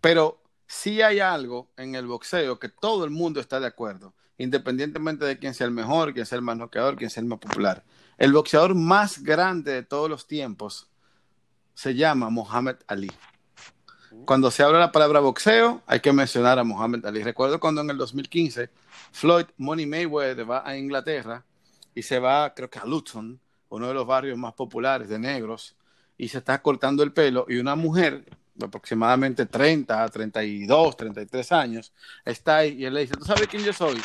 Pero 0.01 0.41
sí 0.67 1.03
hay 1.03 1.21
algo 1.21 1.71
en 1.77 1.95
el 1.95 2.07
boxeo 2.07 2.59
que 2.59 2.69
todo 2.69 3.05
el 3.05 3.11
mundo 3.11 3.41
está 3.41 3.59
de 3.61 3.67
acuerdo, 3.67 4.15
independientemente 4.37 5.25
de 5.25 5.39
quién 5.39 5.55
sea 5.55 5.67
el 5.67 5.73
mejor, 5.73 6.13
quién 6.15 6.27
sea 6.27 6.37
el 6.37 6.43
más 6.43 6.57
noqueador, 6.57 6.97
quién 6.97 7.11
sea 7.11 7.23
el 7.23 7.27
más 7.29 7.39
popular. 7.39 7.83
El 8.19 8.33
boxeador 8.33 8.75
más 8.75 9.23
grande 9.23 9.73
de 9.73 9.83
todos 9.83 10.09
los 10.11 10.27
tiempos 10.27 10.89
se 11.79 11.95
llama 11.95 12.29
Muhammad 12.29 12.75
Ali. 12.89 13.09
Cuando 14.25 14.51
se 14.51 14.65
habla 14.65 14.81
la 14.81 14.91
palabra 14.91 15.21
boxeo, 15.21 15.81
hay 15.87 16.01
que 16.01 16.13
mencionar 16.13 16.59
a 16.59 16.65
Muhammad 16.65 17.07
Ali. 17.07 17.23
Recuerdo 17.23 17.61
cuando 17.61 17.83
en 17.83 17.91
el 17.91 17.97
2015 17.97 18.69
Floyd 19.13 19.45
Money 19.59 19.87
Mayweather 19.87 20.51
va 20.51 20.69
a 20.69 20.77
Inglaterra 20.77 21.45
y 21.95 22.03
se 22.03 22.19
va, 22.19 22.53
creo 22.53 22.69
que 22.69 22.81
a 22.81 22.85
Luton, 22.85 23.39
uno 23.69 23.87
de 23.87 23.95
los 23.95 24.05
barrios 24.05 24.37
más 24.37 24.55
populares 24.55 25.09
de 25.09 25.21
negros, 25.21 25.77
y 26.17 26.27
se 26.27 26.39
está 26.39 26.61
cortando 26.61 27.05
el 27.05 27.13
pelo 27.13 27.47
y 27.49 27.59
una 27.59 27.77
mujer 27.77 28.25
de 28.57 28.67
aproximadamente 28.67 29.47
30, 29.47 30.09
32, 30.09 30.97
33 30.97 31.53
años 31.53 31.93
está 32.25 32.57
ahí 32.57 32.75
y 32.77 32.87
él 32.87 32.95
le 32.95 33.03
dice, 33.03 33.15
¿tú 33.15 33.25
sabes 33.25 33.47
quién 33.47 33.63
yo 33.63 33.73
soy? 33.73 34.03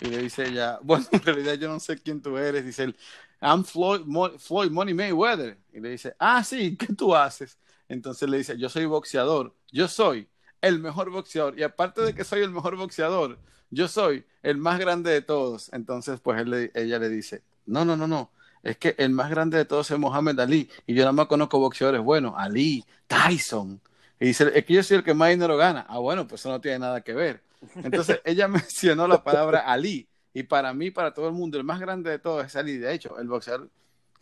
Y 0.00 0.06
le 0.06 0.16
dice 0.16 0.48
ella, 0.48 0.78
bueno, 0.82 1.04
en 1.12 1.22
realidad 1.22 1.54
yo 1.56 1.68
no 1.68 1.78
sé 1.78 1.98
quién 1.98 2.22
tú 2.22 2.38
eres. 2.38 2.64
Dice 2.64 2.84
él, 2.84 2.96
I'm 3.42 3.64
Floyd, 3.64 4.02
Mo- 4.06 4.38
Floyd 4.38 4.70
Money 4.70 4.94
Mayweather. 4.94 5.58
Y 5.72 5.80
le 5.80 5.90
dice, 5.90 6.14
ah, 6.18 6.42
sí, 6.44 6.76
¿qué 6.78 6.86
tú 6.94 7.14
haces? 7.14 7.58
Entonces 7.88 8.28
le 8.28 8.38
dice, 8.38 8.56
yo 8.58 8.68
soy 8.68 8.86
boxeador, 8.86 9.54
yo 9.70 9.88
soy 9.88 10.28
el 10.60 10.78
mejor 10.78 11.10
boxeador. 11.10 11.58
Y 11.58 11.62
aparte 11.62 12.00
de 12.02 12.14
que 12.14 12.24
soy 12.24 12.40
el 12.40 12.50
mejor 12.50 12.76
boxeador, 12.76 13.38
yo 13.70 13.88
soy 13.88 14.24
el 14.42 14.56
más 14.56 14.78
grande 14.78 15.10
de 15.10 15.22
todos. 15.22 15.72
Entonces, 15.72 16.20
pues 16.20 16.40
él 16.40 16.70
ella 16.74 16.98
le 16.98 17.08
dice, 17.08 17.42
no, 17.66 17.84
no, 17.84 17.96
no, 17.96 18.06
no. 18.06 18.30
Es 18.62 18.76
que 18.78 18.94
el 18.98 19.10
más 19.10 19.28
grande 19.28 19.58
de 19.58 19.64
todos 19.64 19.90
es 19.90 19.98
Mohamed 19.98 20.38
Ali. 20.38 20.70
Y 20.86 20.94
yo 20.94 21.02
nada 21.02 21.12
más 21.12 21.26
conozco 21.26 21.58
boxeadores 21.58 22.00
buenos. 22.00 22.34
Ali, 22.36 22.84
Tyson. 23.08 23.80
Y 24.20 24.26
dice, 24.26 24.52
es 24.54 24.64
que 24.64 24.74
yo 24.74 24.82
soy 24.84 24.98
el 24.98 25.04
que 25.04 25.14
más 25.14 25.30
dinero 25.30 25.56
gana. 25.56 25.84
Ah, 25.88 25.98
bueno, 25.98 26.28
pues 26.28 26.40
eso 26.42 26.48
no 26.50 26.60
tiene 26.60 26.78
nada 26.78 27.00
que 27.00 27.12
ver. 27.12 27.42
Entonces 27.82 28.20
ella 28.24 28.46
mencionó 28.48 29.08
la 29.08 29.24
palabra 29.24 29.60
Ali. 29.60 30.08
Y 30.34 30.44
para 30.44 30.72
mí, 30.72 30.90
para 30.90 31.12
todo 31.12 31.28
el 31.28 31.34
mundo, 31.34 31.58
el 31.58 31.64
más 31.64 31.78
grande 31.80 32.10
de 32.10 32.18
todos 32.18 32.44
es 32.46 32.56
Ali. 32.56 32.78
De 32.78 32.92
hecho, 32.92 33.18
el 33.18 33.28
boxeador 33.28 33.68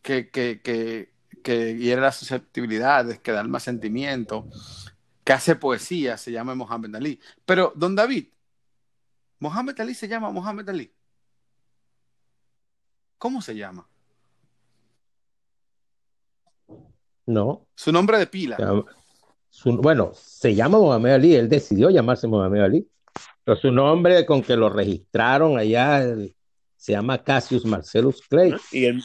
que, 0.02 0.28
que, 0.30 0.60
que, 0.62 1.12
que 1.42 1.76
hiere 1.76 2.00
las 2.00 2.16
susceptibilidades, 2.16 3.20
que 3.20 3.32
da 3.32 3.40
el 3.40 3.48
más 3.48 3.62
sentimiento, 3.62 4.46
que 5.24 5.32
hace 5.32 5.54
poesía, 5.56 6.16
se 6.16 6.32
llama 6.32 6.54
Mohamed 6.54 6.94
Ali. 6.96 7.20
Pero, 7.44 7.72
don 7.76 7.94
David, 7.94 8.26
Mohamed 9.38 9.78
Ali 9.80 9.94
se 9.94 10.08
llama 10.08 10.30
Mohamed 10.30 10.68
Ali. 10.68 10.92
¿Cómo 13.18 13.40
se 13.42 13.54
llama? 13.54 13.86
No, 17.26 17.66
Su 17.76 17.92
nombre 17.92 18.18
de 18.18 18.26
pila. 18.26 18.56
su- 19.50 19.76
bueno, 19.76 20.12
se 20.14 20.54
llama 20.54 20.78
Mohamed 20.78 21.12
Ali, 21.12 21.34
él 21.36 21.48
decidió 21.48 21.90
llamarse 21.90 22.26
Mohamed 22.26 22.60
Ali, 22.62 22.88
pero 23.44 23.56
su 23.56 23.70
nombre 23.70 24.24
con 24.26 24.42
que 24.42 24.56
lo 24.56 24.68
registraron 24.70 25.58
allá 25.58 26.02
el- 26.02 26.34
se 26.76 26.92
llama 26.92 27.22
Cassius 27.22 27.64
Marcellus 27.66 28.22
Clay. 28.28 28.54
Y 28.72 28.84
el, 28.86 29.02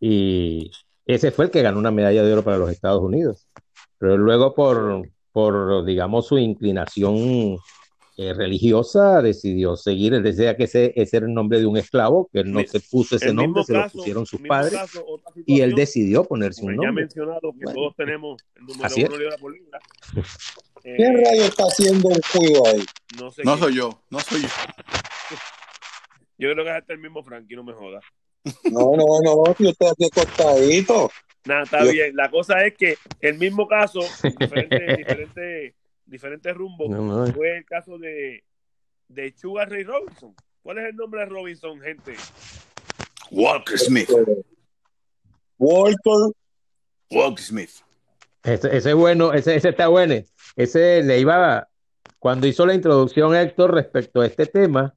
y 0.00 0.70
ese 1.04 1.30
fue 1.30 1.46
el 1.46 1.50
que 1.50 1.62
ganó 1.62 1.78
una 1.78 1.90
medalla 1.90 2.22
de 2.22 2.32
oro 2.32 2.44
para 2.44 2.58
los 2.58 2.70
Estados 2.70 3.02
Unidos. 3.02 3.48
Pero 3.98 4.16
luego 4.16 4.54
por, 4.54 5.08
por 5.32 5.84
digamos, 5.84 6.26
su 6.26 6.38
inclinación 6.38 7.58
eh, 8.16 8.34
religiosa, 8.34 9.22
decidió 9.22 9.76
seguir, 9.76 10.12
él 10.14 10.22
decía 10.24 10.56
que 10.56 10.64
ese, 10.64 10.92
ese 10.96 11.18
era 11.18 11.26
el 11.26 11.34
nombre 11.34 11.60
de 11.60 11.66
un 11.66 11.76
esclavo, 11.76 12.28
que 12.32 12.40
él 12.40 12.52
no 12.52 12.64
se 12.64 12.80
puso 12.80 13.14
ese 13.14 13.32
nombre, 13.32 13.62
se 13.62 13.72
lo 13.72 13.86
pusieron 13.88 14.26
sus 14.26 14.40
padres, 14.40 14.72
caso, 14.72 15.04
y 15.46 15.60
él 15.60 15.74
decidió 15.76 16.24
ponerse 16.24 16.64
un 16.64 16.72
ya 16.72 16.76
nombre. 16.76 17.04
mencionado 17.04 17.52
que 17.52 17.64
Bueno, 17.64 17.80
todos 17.80 17.96
tenemos 17.96 18.42
el 18.56 18.64
número 18.66 18.94
uno 18.96 19.18
libra 19.18 19.36
por 19.38 19.52
libra. 19.52 19.80
Eh, 20.90 20.94
¿Quién 20.96 21.14
rayo 21.24 21.44
está 21.44 21.64
haciendo 21.64 22.08
un 22.08 22.20
juego 22.32 22.66
ahí? 22.68 22.84
no 23.20 23.30
sé 23.30 23.42
No 23.44 23.52
quién. 23.56 23.64
soy 23.64 23.74
yo, 23.76 24.02
no 24.10 24.20
soy 24.20 24.42
yo. 24.42 24.48
Yo 26.38 26.52
creo 26.52 26.64
que 26.64 26.70
es 26.70 26.76
hasta 26.76 26.92
el 26.92 27.00
mismo 27.00 27.22
Frankie, 27.24 27.56
no 27.56 27.64
me 27.64 27.72
jodas. 27.72 28.02
No, 28.70 28.92
no, 28.96 29.20
no, 29.24 29.54
yo 29.58 29.70
estoy 29.70 29.88
aquí 29.88 30.04
acostadito. 30.06 31.10
Nada, 31.44 31.64
está 31.64 31.84
Yo- 31.84 31.90
bien. 31.90 32.14
La 32.14 32.30
cosa 32.30 32.64
es 32.64 32.74
que 32.76 32.96
el 33.20 33.36
mismo 33.38 33.66
caso, 33.66 33.98
diferente, 34.38 34.96
diferente, 34.96 35.74
diferente 36.06 36.52
rumbo, 36.54 36.88
No, 36.88 37.02
no. 37.26 37.32
fue 37.32 37.56
el 37.58 37.64
caso 37.64 37.98
de, 37.98 38.44
de 39.08 39.34
Sugar 39.36 39.68
Ray 39.68 39.82
Robinson. 39.82 40.34
¿Cuál 40.62 40.78
es 40.78 40.84
el 40.90 40.96
nombre 40.96 41.20
de 41.22 41.26
Robinson, 41.26 41.80
gente? 41.80 42.14
Walker 43.32 43.76
Smith. 43.78 44.08
Walter. 45.58 46.32
Walker 47.10 47.42
Smith. 47.44 47.80
Ese, 48.44 48.76
ese 48.76 48.90
es 48.90 48.94
bueno, 48.94 49.32
ese, 49.32 49.54
ese 49.56 49.70
está 49.70 49.88
bueno. 49.88 50.14
Ese 50.56 51.02
le 51.02 51.18
iba, 51.20 51.68
cuando 52.18 52.46
hizo 52.46 52.64
la 52.66 52.74
introducción 52.74 53.34
Héctor 53.34 53.74
respecto 53.74 54.20
a 54.20 54.26
este 54.26 54.46
tema, 54.46 54.94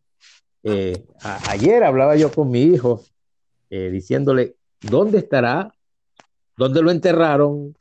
eh, 0.63 1.03
a- 1.23 1.51
ayer 1.51 1.83
hablaba 1.83 2.15
yo 2.15 2.31
con 2.31 2.49
mi 2.51 2.61
hijo 2.63 3.03
eh, 3.69 3.89
diciéndole, 3.89 4.55
¿dónde 4.81 5.17
estará? 5.19 5.73
¿Dónde 6.57 6.81
lo 6.81 6.91
enterraron? 6.91 7.75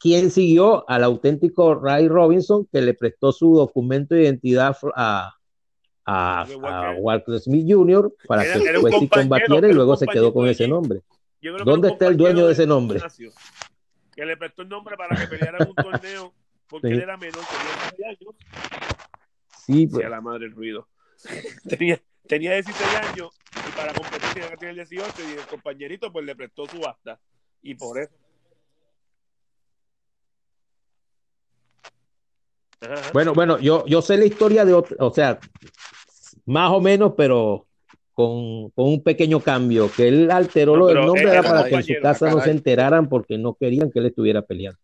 ¿Quién 0.00 0.30
siguió 0.30 0.88
al 0.88 1.02
auténtico 1.04 1.74
Ray 1.74 2.06
Robinson 2.08 2.66
que 2.72 2.80
le 2.80 2.94
prestó 2.94 3.32
su 3.32 3.54
documento 3.56 4.14
de 4.14 4.22
identidad 4.22 4.76
a, 4.94 5.34
a, 6.06 6.42
a 6.42 6.92
Walker. 7.00 7.40
Smith 7.40 7.66
Jr. 7.68 8.12
para 8.28 8.44
Era- 8.44 8.52
que 8.60 8.72
después 8.72 8.94
sí 9.00 9.08
combatiera 9.22 9.58
era 9.58 9.68
y 9.68 9.72
luego 9.74 9.96
se 9.96 10.06
quedó 10.06 10.32
con 10.32 10.46
ese 10.48 10.68
nombre? 10.68 11.00
¿Dónde 11.64 11.88
está 11.88 12.06
el 12.06 12.16
dueño 12.16 12.46
de 12.46 12.52
ese 12.52 12.66
nombre? 12.66 12.98
Que 14.18 14.26
le 14.26 14.36
prestó 14.36 14.62
el 14.62 14.68
nombre 14.68 14.96
para 14.96 15.14
que 15.14 15.28
peleara 15.28 15.58
en 15.62 15.68
un 15.68 15.76
torneo 15.76 16.34
porque 16.68 16.88
Sí. 16.88 16.94
él 16.94 17.02
era 17.02 17.16
menor, 17.16 17.40
tenía 17.46 18.08
16 18.08 18.18
años. 18.20 18.34
Sí, 19.64 19.86
pues, 19.86 20.04
a 20.04 20.08
la 20.08 20.20
madre 20.20 20.46
el 20.46 20.56
ruido. 20.56 20.88
tenía, 21.68 22.02
tenía 22.26 22.54
16 22.54 22.96
años 22.96 23.30
y 23.54 23.76
para 23.76 23.92
competir 23.92 24.28
tenía 24.34 24.50
que 24.50 24.56
tener 24.56 24.74
18 24.74 25.12
y 25.22 25.34
el 25.34 25.46
compañerito 25.46 26.12
pues 26.12 26.26
le 26.26 26.34
prestó 26.34 26.66
su 26.66 26.84
acta. 26.84 27.20
Y 27.62 27.76
por 27.76 27.96
eso. 28.00 28.12
Ajá. 32.80 33.12
Bueno, 33.12 33.34
bueno, 33.34 33.60
yo, 33.60 33.86
yo 33.86 34.02
sé 34.02 34.16
la 34.16 34.24
historia 34.24 34.64
de 34.64 34.74
otro, 34.74 34.96
o 34.98 35.14
sea, 35.14 35.38
más 36.44 36.72
o 36.72 36.80
menos, 36.80 37.14
pero 37.16 37.67
con, 38.18 38.70
con 38.70 38.88
un 38.88 39.00
pequeño 39.04 39.38
cambio, 39.38 39.88
que 39.96 40.08
él 40.08 40.28
alteró 40.32 40.72
No, 40.72 40.78
lo 40.80 40.86
del 40.88 40.94
pero 40.96 41.06
nombre 41.06 41.22
era 41.30 41.38
era 41.38 41.42
para 41.44 41.68
que 41.68 41.76
en 41.76 41.82
su 41.84 41.94
casa 42.02 42.28
no 42.28 42.40
se 42.40 42.50
enteraran 42.50 43.08
porque 43.08 43.38
no 43.38 43.54
querían 43.54 43.92
que 43.92 44.00
él 44.00 44.06
estuviera 44.06 44.42
peleando. 44.42 44.80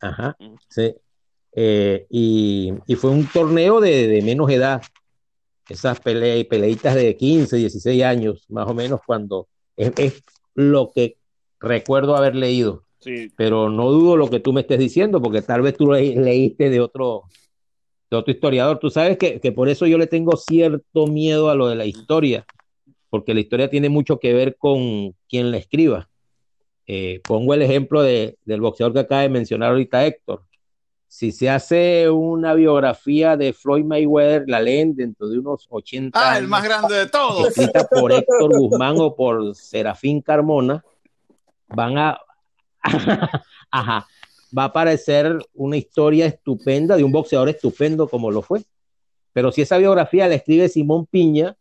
Ajá, 0.00 0.34
Mm. 0.40 0.54
sí. 0.68 0.94
Eh, 1.54 2.06
y, 2.10 2.72
y 2.88 2.94
fue 2.96 3.10
un 3.10 3.24
torneo 3.26 3.80
de, 3.80 4.08
de 4.08 4.20
menos 4.22 4.50
edad. 4.50 4.82
Esas 5.68 6.00
pele- 6.02 6.44
peleitas 6.48 6.96
de 6.96 7.16
15, 7.16 7.56
16 7.56 8.02
años, 8.02 8.44
más 8.48 8.66
o 8.68 8.74
menos, 8.74 8.98
cuando 9.06 9.46
es, 9.76 9.92
es 9.96 10.24
lo 10.56 10.90
que 10.92 11.18
recuerdo 11.60 12.16
haber 12.16 12.34
leído 12.34 12.82
Sí, 12.98 13.30
pero 13.36 13.68
no 13.68 13.92
dudo 13.92 14.16
lo 14.16 14.28
que 14.28 14.40
tú 14.40 14.52
me 14.52 14.62
estés 14.62 14.80
diciendo, 14.80 15.22
porque 15.22 15.42
tal 15.42 15.62
vez 15.62 15.76
tú 15.76 15.92
le- 15.92 16.16
leíste 16.16 16.68
de 16.68 16.80
otro, 16.80 17.22
de 18.16 18.20
otro 18.20 18.32
historiador. 18.32 18.78
Tú 18.78 18.90
sabes 18.90 19.16
que, 19.18 19.40
que 19.40 19.52
por 19.52 19.68
eso 19.68 19.86
yo 19.86 19.98
le 19.98 20.06
tengo 20.06 20.36
cierto 20.36 21.06
miedo 21.06 21.50
a 21.50 21.54
lo 21.54 21.68
de 21.68 21.76
la 21.76 21.84
historia, 21.84 22.46
porque 23.10 23.34
la 23.34 23.40
historia 23.40 23.68
tiene 23.70 23.88
mucho 23.88 24.18
que 24.18 24.32
ver 24.32 24.56
con 24.56 25.14
quien 25.28 25.50
la 25.50 25.58
escriba. 25.58 26.08
Eh, 26.86 27.20
pongo 27.24 27.54
el 27.54 27.62
ejemplo 27.62 28.02
de, 28.02 28.36
del 28.44 28.60
boxeador 28.60 28.92
que 28.92 29.00
acaba 29.00 29.22
de 29.22 29.28
mencionar 29.28 29.70
ahorita 29.70 30.04
Héctor. 30.04 30.42
Si 31.06 31.30
se 31.30 31.50
hace 31.50 32.08
una 32.08 32.54
biografía 32.54 33.36
de 33.36 33.52
Floyd 33.52 33.84
Mayweather, 33.84 34.44
la 34.46 34.60
leen 34.60 34.96
dentro 34.96 35.28
de 35.28 35.38
unos 35.38 35.66
80 35.68 36.18
Ah, 36.18 36.32
el 36.32 36.36
años, 36.38 36.50
más 36.50 36.64
grande 36.64 36.94
de 36.94 37.06
todos. 37.06 37.48
escrita 37.48 37.86
por 37.86 38.12
Héctor 38.12 38.58
Guzmán 38.58 38.96
o 38.98 39.14
por 39.14 39.54
Serafín 39.54 40.22
Carmona, 40.22 40.82
van 41.68 41.98
a, 41.98 42.18
ajá, 43.70 44.06
va 44.56 44.64
a 44.64 44.66
aparecer 44.66 45.38
una 45.54 45.76
historia 45.76 46.26
estupenda 46.26 46.96
de 46.96 47.04
un 47.04 47.12
boxeador 47.12 47.48
estupendo 47.48 48.08
como 48.08 48.30
lo 48.30 48.42
fue. 48.42 48.62
Pero 49.32 49.50
si 49.50 49.62
esa 49.62 49.78
biografía 49.78 50.28
la 50.28 50.34
escribe 50.34 50.68
Simón 50.68 51.06
Piña, 51.06 51.56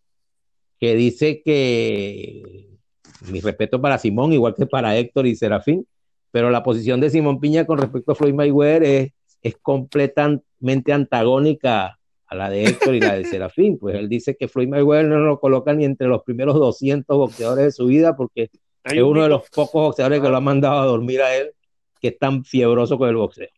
que 0.80 0.96
dice 0.96 1.42
que 1.44 2.68
mi 3.30 3.40
respeto 3.40 3.80
para 3.80 3.98
Simón, 3.98 4.34
igual 4.34 4.56
que 4.56 4.66
para 4.66 4.98
Héctor 4.98 5.28
y 5.28 5.36
Serafín, 5.36 5.88
pero 6.32 6.50
la 6.50 6.64
posición 6.64 7.00
de 7.00 7.10
Simón 7.10 7.40
Piña 7.40 7.66
con 7.66 7.78
respecto 7.78 8.12
a 8.12 8.16
Floyd 8.16 8.34
Mayweather 8.34 8.84
es, 8.84 9.12
es 9.42 9.58
completamente 9.62 10.94
antagónica 10.94 12.00
a 12.26 12.36
la 12.36 12.50
de 12.50 12.64
Héctor 12.64 12.96
y 12.96 13.02
la 13.02 13.16
de 13.16 13.26
Serafín. 13.26 13.78
Pues 13.78 13.96
él 13.96 14.10
dice 14.10 14.36
que 14.36 14.48
Floyd 14.48 14.70
Mayweather 14.70 15.06
no 15.06 15.20
lo 15.20 15.40
coloca 15.40 15.74
ni 15.74 15.86
entre 15.86 16.08
los 16.08 16.24
primeros 16.24 16.56
200 16.56 17.16
boxeadores 17.16 17.66
de 17.66 17.72
su 17.72 17.86
vida 17.86 18.16
porque 18.16 18.50
es 18.84 18.94
un 18.94 19.04
uno 19.04 19.24
de 19.24 19.30
los 19.30 19.50
pocos 19.50 19.82
boxeadores 19.84 20.22
que 20.22 20.30
lo 20.30 20.38
han 20.38 20.44
mandado 20.44 20.80
a 20.80 20.86
dormir 20.86 21.22
a 21.22 21.36
él, 21.36 21.52
que 22.02 22.10
es 22.10 22.20
tan 22.20 22.44
fiebroso 22.44 22.98
con 22.98 23.08
el 23.10 23.16
boxeo. 23.16 23.50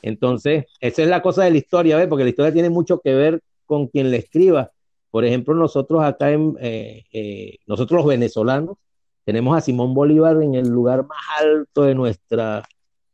Entonces, 0.00 0.66
esa 0.80 1.02
es 1.02 1.08
la 1.08 1.20
cosa 1.22 1.44
de 1.44 1.50
la 1.50 1.58
historia, 1.58 1.96
¿ves? 1.96 2.08
Porque 2.08 2.24
la 2.24 2.30
historia 2.30 2.52
tiene 2.52 2.70
mucho 2.70 3.00
que 3.00 3.14
ver 3.14 3.42
con 3.66 3.88
quien 3.88 4.10
la 4.10 4.16
escriba. 4.16 4.70
Por 5.10 5.24
ejemplo, 5.24 5.54
nosotros 5.54 6.02
acá 6.02 6.32
en, 6.32 6.56
eh, 6.60 7.04
eh, 7.12 7.58
nosotros 7.66 7.98
los 7.98 8.06
venezolanos, 8.06 8.76
tenemos 9.24 9.56
a 9.56 9.60
Simón 9.60 9.94
Bolívar 9.94 10.42
en 10.42 10.54
el 10.54 10.68
lugar 10.68 11.06
más 11.06 11.18
alto 11.40 11.82
de 11.82 11.94
nuestra, 11.94 12.64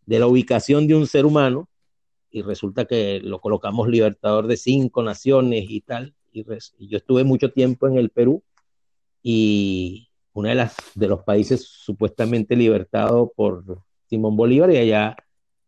de 0.06 0.18
la 0.18 0.26
ubicación 0.26 0.86
de 0.86 0.94
un 0.94 1.06
ser 1.06 1.26
humano, 1.26 1.68
y 2.30 2.42
resulta 2.42 2.84
que 2.84 3.20
lo 3.22 3.40
colocamos 3.40 3.88
libertador 3.88 4.46
de 4.46 4.56
cinco 4.56 5.02
naciones 5.02 5.64
y 5.68 5.80
tal. 5.80 6.14
Y, 6.32 6.42
res- 6.42 6.74
y 6.78 6.88
yo 6.88 6.98
estuve 6.98 7.24
mucho 7.24 7.50
tiempo 7.52 7.88
en 7.88 7.98
el 7.98 8.10
Perú, 8.10 8.42
y 9.22 10.08
uno 10.32 10.48
de, 10.48 10.54
las, 10.54 10.76
de 10.94 11.08
los 11.08 11.24
países 11.24 11.66
supuestamente 11.66 12.54
libertado 12.54 13.32
por 13.34 13.82
Simón 14.08 14.36
Bolívar, 14.36 14.70
y 14.70 14.76
allá 14.78 15.16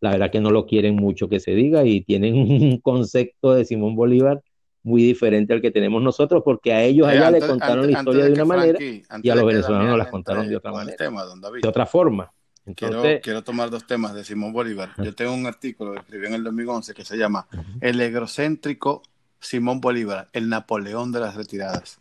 la 0.01 0.11
verdad 0.13 0.31
que 0.31 0.41
no 0.41 0.51
lo 0.51 0.67
quieren 0.67 0.97
mucho 0.97 1.29
que 1.29 1.41
se 1.41 1.51
diga, 1.53 1.85
y 1.85 2.01
tienen 2.03 2.35
un 2.73 2.79
concepto 2.81 3.53
de 3.55 3.65
Simón 3.65 3.95
Bolívar 3.97 4.43
muy 4.83 5.03
diferente 5.03 5.53
al 5.53 5.61
que 5.61 5.71
tenemos 5.71 6.03
nosotros, 6.03 6.43
porque 6.43 6.73
a 6.73 6.83
ellos 6.83 7.07
Eh, 7.09 7.11
allá 7.13 7.31
le 7.31 7.41
contaron 7.41 7.81
antes- 7.85 7.93
la 7.93 7.99
historia 7.99 8.25
de 8.25 8.33
una 8.33 8.45
manera 8.47 8.79
y 8.81 9.29
a 9.29 9.35
los 9.35 9.45
venezolanos 9.45 9.99
las 9.99 10.09
contaron 10.09 10.49
de 10.49 10.57
otra 10.57 10.73
manera. 10.73 10.97
tema, 10.97 11.23
de 11.61 11.69
otra 11.69 11.85
forma. 11.87 12.33
Quiero, 12.77 13.03
quiero 13.23 13.43
tomar 13.43 13.69
dos 13.71 13.87
temas 13.87 14.15
de 14.15 14.23
Simón 14.25 14.53
Bolívar. 14.53 14.91
Yo 14.99 15.15
tengo 15.15 15.35
un 15.35 15.47
artículo 15.47 15.93
que 15.93 16.01
escribí 16.01 16.27
en 16.27 16.35
el 16.35 16.45
2011 16.45 16.95
que 16.95 17.05
se 17.05 17.17
llama 17.17 17.47
El 17.81 18.01
egocéntrico 18.01 19.03
Simón 19.41 19.81
Bolívar, 19.81 20.29
el 20.33 20.49
Napoleón 20.49 21.11
de 21.13 21.21
las 21.21 21.35
retiradas. 21.35 22.01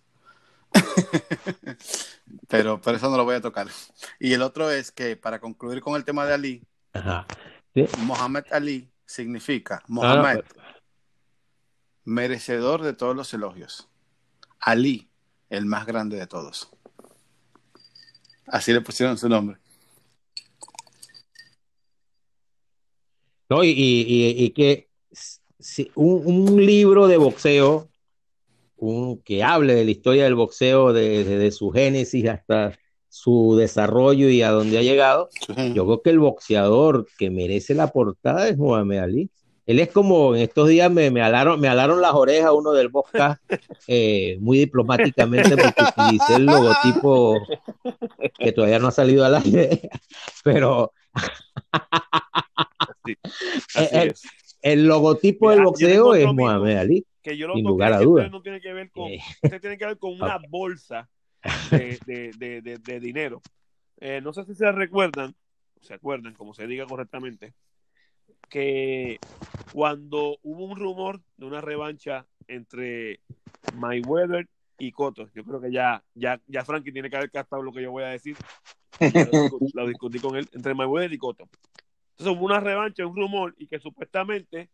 pero, 2.50 2.82
pero 2.82 2.98
eso 2.98 3.10
no 3.10 3.16
lo 3.18 3.24
voy 3.24 3.36
a 3.36 3.42
tocar. 3.42 3.68
Y 4.20 4.34
el 4.34 4.42
otro 4.42 4.70
es 4.72 4.92
que, 4.92 5.16
para 5.16 5.40
concluir 5.40 5.82
con 5.82 5.96
el 5.96 6.04
tema 6.04 6.26
de 6.26 6.34
Ali, 6.34 6.64
ajá. 6.92 7.26
Sí. 7.74 7.86
Mohamed 8.00 8.44
Ali 8.52 8.92
significa 9.06 9.80
Ah, 9.84 9.86
Mohamed, 9.88 10.40
pues, 10.42 10.66
merecedor 12.04 12.82
de 12.82 12.94
todos 12.94 13.16
los 13.16 13.34
elogios. 13.34 13.88
Ali, 14.60 15.10
el 15.50 15.66
más 15.66 15.86
grande 15.86 16.18
de 16.18 16.28
todos. 16.28 16.70
Así 18.48 18.74
le 18.74 18.82
pusieron 18.82 19.18
su 19.18 19.30
nombre. 19.30 19.58
No, 23.50 23.64
y, 23.64 23.70
y- 23.70 24.02
y- 24.08 24.44
y 24.46 24.50
que 24.52 24.90
si 25.60 25.92
un, 25.96 26.22
un 26.26 26.66
libro 26.66 27.08
de 27.08 27.18
boxeo, 27.18 27.90
un, 28.80 29.22
que 29.22 29.44
hable 29.44 29.76
de 29.76 29.86
la 29.86 29.92
historia 29.92 30.24
del 30.24 30.36
boxeo, 30.36 30.94
de- 30.94 31.24
desde 31.24 31.52
su 31.52 31.70
génesis 31.72 32.28
hasta 32.28 32.78
su 33.08 33.56
desarrollo 33.58 34.30
y 34.30 34.42
a 34.44 34.52
dónde 34.52 34.78
ha 34.78 34.82
llegado, 34.84 35.30
yo 35.74 35.86
creo 35.86 36.02
que 36.04 36.10
el 36.12 36.20
boxeador 36.20 37.08
que 37.18 37.30
merece 37.30 37.74
la 37.74 37.88
portada 37.88 38.48
es 38.48 38.58
Muhammad 38.58 39.00
Ali. 39.00 39.30
Él 39.66 39.80
es 39.80 39.90
como 39.90 40.36
en 40.36 40.42
estos 40.42 40.68
días 40.68 40.92
me, 40.92 41.12
me 41.12 41.22
alaron, 41.22 41.60
me 41.60 41.68
alaron 41.68 42.02
las 42.02 42.14
orejas 42.14 42.52
uno 42.56 42.72
del 42.72 42.90
podcast 42.90 43.40
eh, 43.88 44.38
muy 44.42 44.58
diplomáticamente 44.60 45.52
porque 45.56 45.84
utilicé 45.96 46.36
el 46.36 46.46
logotipo 46.46 47.36
que 48.40 48.52
todavía 48.52 48.80
no 48.80 48.88
ha 48.88 48.92
salido 48.92 49.26
al 49.26 49.36
aire, 49.36 49.90
pero 50.44 50.92
Así, 53.04 53.18
así 53.76 54.28
el, 54.62 54.88
logotipo 54.88 55.46
Mira, 55.48 55.56
del 55.56 55.64
boxeo 55.66 56.16
es. 56.16 56.26
Muhammad 56.34 56.78
Ali. 56.78 57.06
Que 57.22 57.38
yo 57.38 57.48
lo 57.48 57.56
Sin 57.56 57.66
lugar 57.66 57.94
a 57.94 58.00
esto 58.00 58.30
no 58.30 58.42
tiene 58.42 58.62
que 58.62 58.74
ver 58.74 58.92
con, 58.92 59.08
Eh. 59.12 59.20
tiene 59.62 59.78
que 59.78 59.86
ver 59.86 59.98
con 59.98 60.14
una 60.14 60.40
bolsa 60.50 61.10
de, 61.72 62.32
de- 62.38 62.78
de- 62.78 63.00
dinero. 63.00 63.42
Eh, 64.00 64.22
no 64.22 64.34
sé 64.34 64.46
si 64.46 64.56
se 64.56 64.72
recuerdan, 64.72 65.36
se 65.82 65.94
acuerdan, 65.94 66.34
como 66.34 66.54
se 66.54 66.68
diga 66.68 66.86
correctamente, 66.86 67.54
que 68.50 69.20
cuando 69.74 70.38
hubo 70.44 70.66
un 70.66 70.78
rumor 70.78 71.22
de 71.38 71.46
una 71.46 71.62
revancha 71.62 72.26
entre 72.48 73.20
Mayweather 73.76 74.48
y 74.78 74.92
Cotto, 74.92 75.30
yo 75.36 75.44
creo 75.44 75.62
que 75.62 75.72
ya, 75.72 76.04
ya, 76.14 76.40
ya 76.48 76.64
Frankie 76.64 76.92
tiene 76.92 77.10
que 77.10 77.18
haber 77.18 77.32
captado 77.32 77.62
lo 77.62 77.72
que 77.72 77.82
yo 77.82 77.92
voy 77.92 78.04
a 78.04 78.08
decir. 78.08 78.36
Lo 79.74 79.88
discutí 79.88 80.20
con 80.20 80.36
él 80.36 80.50
entre 80.54 80.74
Mayweather 80.74 81.14
y 81.14 81.18
Cotto. 81.18 81.48
Entonces 82.18 82.36
hubo 82.38 82.46
una 82.46 82.60
revancha, 82.60 83.06
un 83.06 83.16
rumor, 83.16 83.56
y 83.58 83.68
que 83.68 83.80
supuestamente 83.80 84.70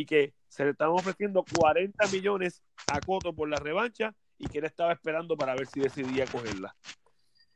y 0.00 0.06
que 0.06 0.32
se 0.48 0.64
le 0.64 0.70
estaban 0.70 0.94
ofreciendo 0.94 1.44
40 1.58 2.06
millones 2.06 2.62
a 2.86 3.00
Coto 3.00 3.34
por 3.34 3.50
la 3.50 3.58
revancha 3.58 4.14
y 4.38 4.46
que 4.46 4.56
él 4.56 4.64
estaba 4.64 4.94
esperando 4.94 5.36
para 5.36 5.54
ver 5.54 5.66
si 5.66 5.80
decidía 5.80 6.24
cogerla. 6.24 6.74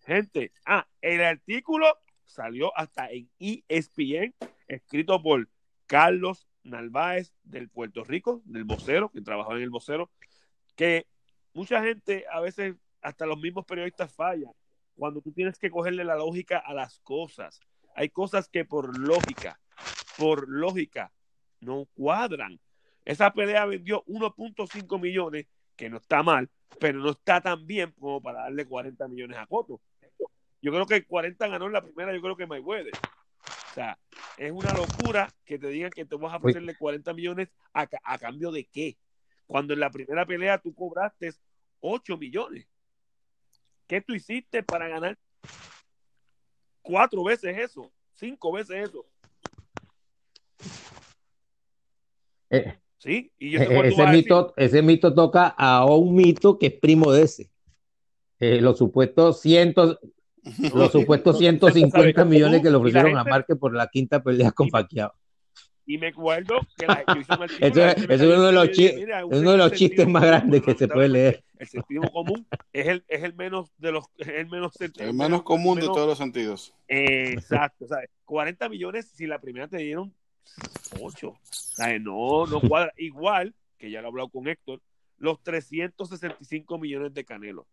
Gente, 0.01 0.53
ah, 0.67 0.87
el 1.01 1.23
artículo 1.23 1.87
salió 2.27 2.77
hasta 2.77 3.09
en 3.11 3.31
ESPN, 3.39 4.35
escrito 4.69 5.23
por 5.23 5.49
Carlos 5.87 6.47
Narváez 6.65 7.33
del 7.45 7.71
Puerto 7.71 8.05
Rico, 8.05 8.43
del 8.45 8.65
vocero, 8.65 9.09
que 9.09 9.23
trabajaba 9.23 9.57
en 9.57 9.63
el 9.63 9.71
vocero, 9.71 10.11
que 10.77 11.07
mucha 11.55 11.83
gente, 11.83 12.27
a 12.31 12.41
veces 12.41 12.75
hasta 13.01 13.25
los 13.25 13.41
mismos 13.41 13.65
periodistas 13.65 14.13
fallan, 14.13 14.53
cuando 14.97 15.23
tú 15.23 15.33
tienes 15.33 15.59
que 15.59 15.71
cogerle 15.71 16.05
la 16.05 16.17
lógica 16.17 16.59
a 16.59 16.75
las 16.75 16.99
cosas. 16.99 17.59
Hay 17.95 18.11
cosas 18.11 18.51
que 18.51 18.67
por 18.67 18.99
lógica, 18.99 19.59
por 20.19 20.47
lógica, 20.47 21.11
no 21.65 21.87
cuadran. 21.95 22.61
Esa 23.05 23.33
pelea 23.33 23.67
vendió 23.67 24.05
1.5 24.07 25.01
millones, 25.01 25.47
que 25.77 25.91
no 25.91 25.99
está 25.99 26.23
mal, 26.23 26.49
pero 26.79 27.01
no 27.01 27.11
está 27.11 27.41
tan 27.41 27.67
bien 27.67 27.93
como 27.99 28.23
para 28.23 28.43
darle 28.43 28.67
40 28.67 29.09
millones 29.09 29.39
a 29.39 29.47
Coto. 29.47 29.81
Yo 30.63 30.73
creo 30.73 30.87
que 30.87 31.05
40 31.05 31.47
ganó 31.49 31.67
en 31.67 31.73
la 31.73 31.83
primera, 31.83 32.15
yo 32.15 32.23
creo 32.23 32.37
que 32.37 32.47
Mayweather. 32.47 32.95
O 32.95 33.75
sea, 33.75 33.99
es 34.39 34.51
una 34.51 34.73
locura 34.73 35.29
que 35.45 35.59
te 35.59 35.69
digan 35.69 35.91
que 35.91 36.05
te 36.05 36.17
vas 36.17 36.33
a 36.33 36.37
ofrecerle 36.37 36.77
40 36.77 37.13
millones 37.13 37.49
a, 37.75 37.89
a 38.05 38.19
cambio 38.19 38.51
de 38.51 38.65
qué. 38.65 38.97
Cuando 39.47 39.75
en 39.75 39.81
la 39.81 39.91
primera 39.91 40.25
pelea 40.25 40.59
tú 40.59 40.75
cobraste 40.75 41.33
8 41.81 42.17
millones. 42.17 42.67
¿Qué 43.87 44.01
tú 44.01 44.15
hiciste 44.15 44.63
para 44.63 44.89
ganar 44.89 45.19
cuatro 46.81 47.25
veces 47.25 47.59
eso? 47.59 47.93
Cinco 48.15 48.53
veces 48.53 48.89
eso. 48.89 49.07
Eh, 52.55 52.79
sí, 52.99 53.33
y 53.39 53.51
yo 53.53 53.61
eh, 53.61 53.67
sé 53.67 53.89
ese, 53.89 54.07
mito, 54.07 54.55
ese 54.57 54.83
mito 54.83 55.15
toca 55.15 55.49
a 55.49 55.85
un 55.87 56.15
mito 56.15 56.59
que 56.59 56.67
es 56.67 56.73
primo 56.75 57.13
de 57.13 57.23
ese. 57.23 57.51
Eh, 58.41 58.61
los 58.61 58.79
supuestos 58.79 59.41
cientos, 59.41 59.99
los 60.75 60.93
supuestos 60.93 61.39
150 61.39 62.25
millones 62.25 62.63
que 62.63 62.71
le 62.71 62.77
ofrecieron 62.77 63.17
a 63.17 63.25
Márquez 63.25 63.57
por 63.59 63.75
la 63.75 63.87
quinta 63.89 64.23
pelea 64.23 64.51
con 64.53 64.69
Pacquiao. 64.69 65.13
Y 65.87 65.99
me 65.99 66.07
acuerdo 66.09 66.61
que 66.79 66.87
la, 66.87 67.05
yo 67.07 67.21
hice 67.21 67.35
un 67.35 67.43
artículo, 67.43 67.69
Eso 67.69 67.87
es- 67.87 68.11
eso 68.11 68.25
uno 68.25 68.43
de 68.45 68.53
los 68.53 68.71
chi- 68.71 68.93
mira, 68.95 69.19
es 69.21 69.25
uno 69.27 69.51
de 69.51 69.57
los 69.59 69.69
sentido 69.69 69.89
chistes 69.89 70.09
más 70.09 70.23
grandes 70.25 70.63
que 70.63 70.75
se 70.75 70.89
puede 70.89 71.09
leer. 71.11 71.45
El 71.59 71.69
sentido 71.69 72.03
común 72.11 72.47
es 72.73 72.87
el, 72.89 73.05
es 73.07 73.23
el 73.23 73.35
menos 73.35 73.71
de 73.77 73.93
los, 73.93 74.07
es 74.17 74.29
el 74.29 74.49
menos, 74.49 74.73
El 74.81 75.15
menos 75.15 75.43
común 75.43 75.77
de 75.77 75.83
menos- 75.83 75.95
todos 75.95 76.09
los 76.09 76.19
sentidos. 76.19 76.75
Exacto, 76.89 77.87
¿sabes? 77.87 78.09
40 78.25 78.69
millones 78.71 79.11
si 79.15 79.27
la 79.27 79.39
primera 79.41 79.69
te 79.69 79.77
dieron 79.79 80.13
8. 81.01 81.39
¿Sabes? 81.43 82.01
No, 82.01 82.47
no 82.47 82.61
cuadra. 82.61 82.93
Igual, 82.97 83.55
que 83.79 83.91
ya 83.91 84.01
lo 84.01 84.09
he 84.09 84.11
hablado 84.11 84.29
con 84.29 84.49
Héctor, 84.49 84.81
los 85.19 85.43
365 85.43 86.79
millones 86.79 87.15
de 87.15 87.25
Canelo. 87.25 87.67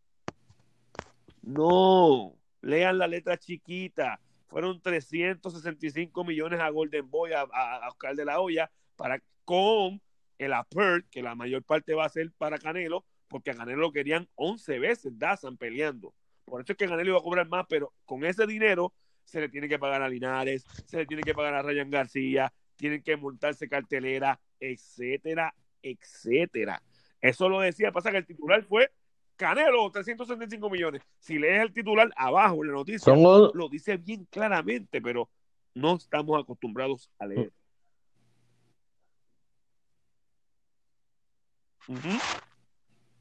No, 1.41 2.35
lean 2.61 2.97
la 2.97 3.07
letra 3.07 3.37
chiquita. 3.37 4.19
Fueron 4.47 4.81
365 4.81 6.23
millones 6.23 6.59
a 6.59 6.69
Golden 6.69 7.09
Boy, 7.09 7.31
a 7.33 7.87
Oscar 7.87 8.15
de 8.15 8.25
la 8.25 8.39
Hoya, 8.39 8.69
para, 8.95 9.21
con 9.45 10.01
el 10.37 10.53
apert, 10.53 11.07
que 11.09 11.21
la 11.21 11.35
mayor 11.35 11.63
parte 11.63 11.93
va 11.93 12.05
a 12.05 12.09
ser 12.09 12.31
para 12.37 12.57
Canelo, 12.57 13.05
porque 13.27 13.51
a 13.51 13.55
Canelo 13.55 13.79
lo 13.79 13.91
querían 13.91 14.27
11 14.35 14.79
veces, 14.79 15.17
Dazan 15.17 15.57
peleando. 15.57 16.13
Por 16.45 16.61
eso 16.61 16.73
es 16.73 16.77
que 16.77 16.87
Canelo 16.87 17.11
iba 17.11 17.19
a 17.19 17.23
cobrar 17.23 17.47
más, 17.47 17.65
pero 17.69 17.93
con 18.05 18.25
ese 18.25 18.45
dinero 18.45 18.93
se 19.23 19.39
le 19.39 19.49
tiene 19.49 19.69
que 19.69 19.79
pagar 19.79 20.01
a 20.01 20.09
Linares, 20.09 20.65
se 20.85 20.97
le 20.97 21.05
tiene 21.05 21.23
que 21.23 21.33
pagar 21.33 21.53
a 21.53 21.61
Ryan 21.61 21.89
García, 21.89 22.51
tienen 22.81 23.01
que 23.03 23.15
montarse 23.15 23.69
cartelera, 23.69 24.39
etcétera, 24.59 25.53
etcétera. 25.81 26.81
Eso 27.21 27.47
lo 27.47 27.61
decía, 27.61 27.91
pasa 27.91 28.11
que 28.11 28.17
el 28.17 28.25
titular 28.25 28.63
fue 28.63 28.91
Canelo, 29.37 29.89
365 29.91 30.69
millones. 30.69 31.01
Si 31.19 31.39
lees 31.39 31.61
el 31.61 31.71
titular 31.73 32.11
abajo 32.15 32.61
en 32.63 32.67
la 32.67 32.73
noticia, 32.73 32.99
Son 32.99 33.51
lo 33.53 33.69
dice 33.69 33.97
bien 33.97 34.27
claramente, 34.29 35.01
pero 35.01 35.29
no 35.73 35.95
estamos 35.95 36.39
acostumbrados 36.41 37.09
a 37.17 37.25
leer. 37.27 37.51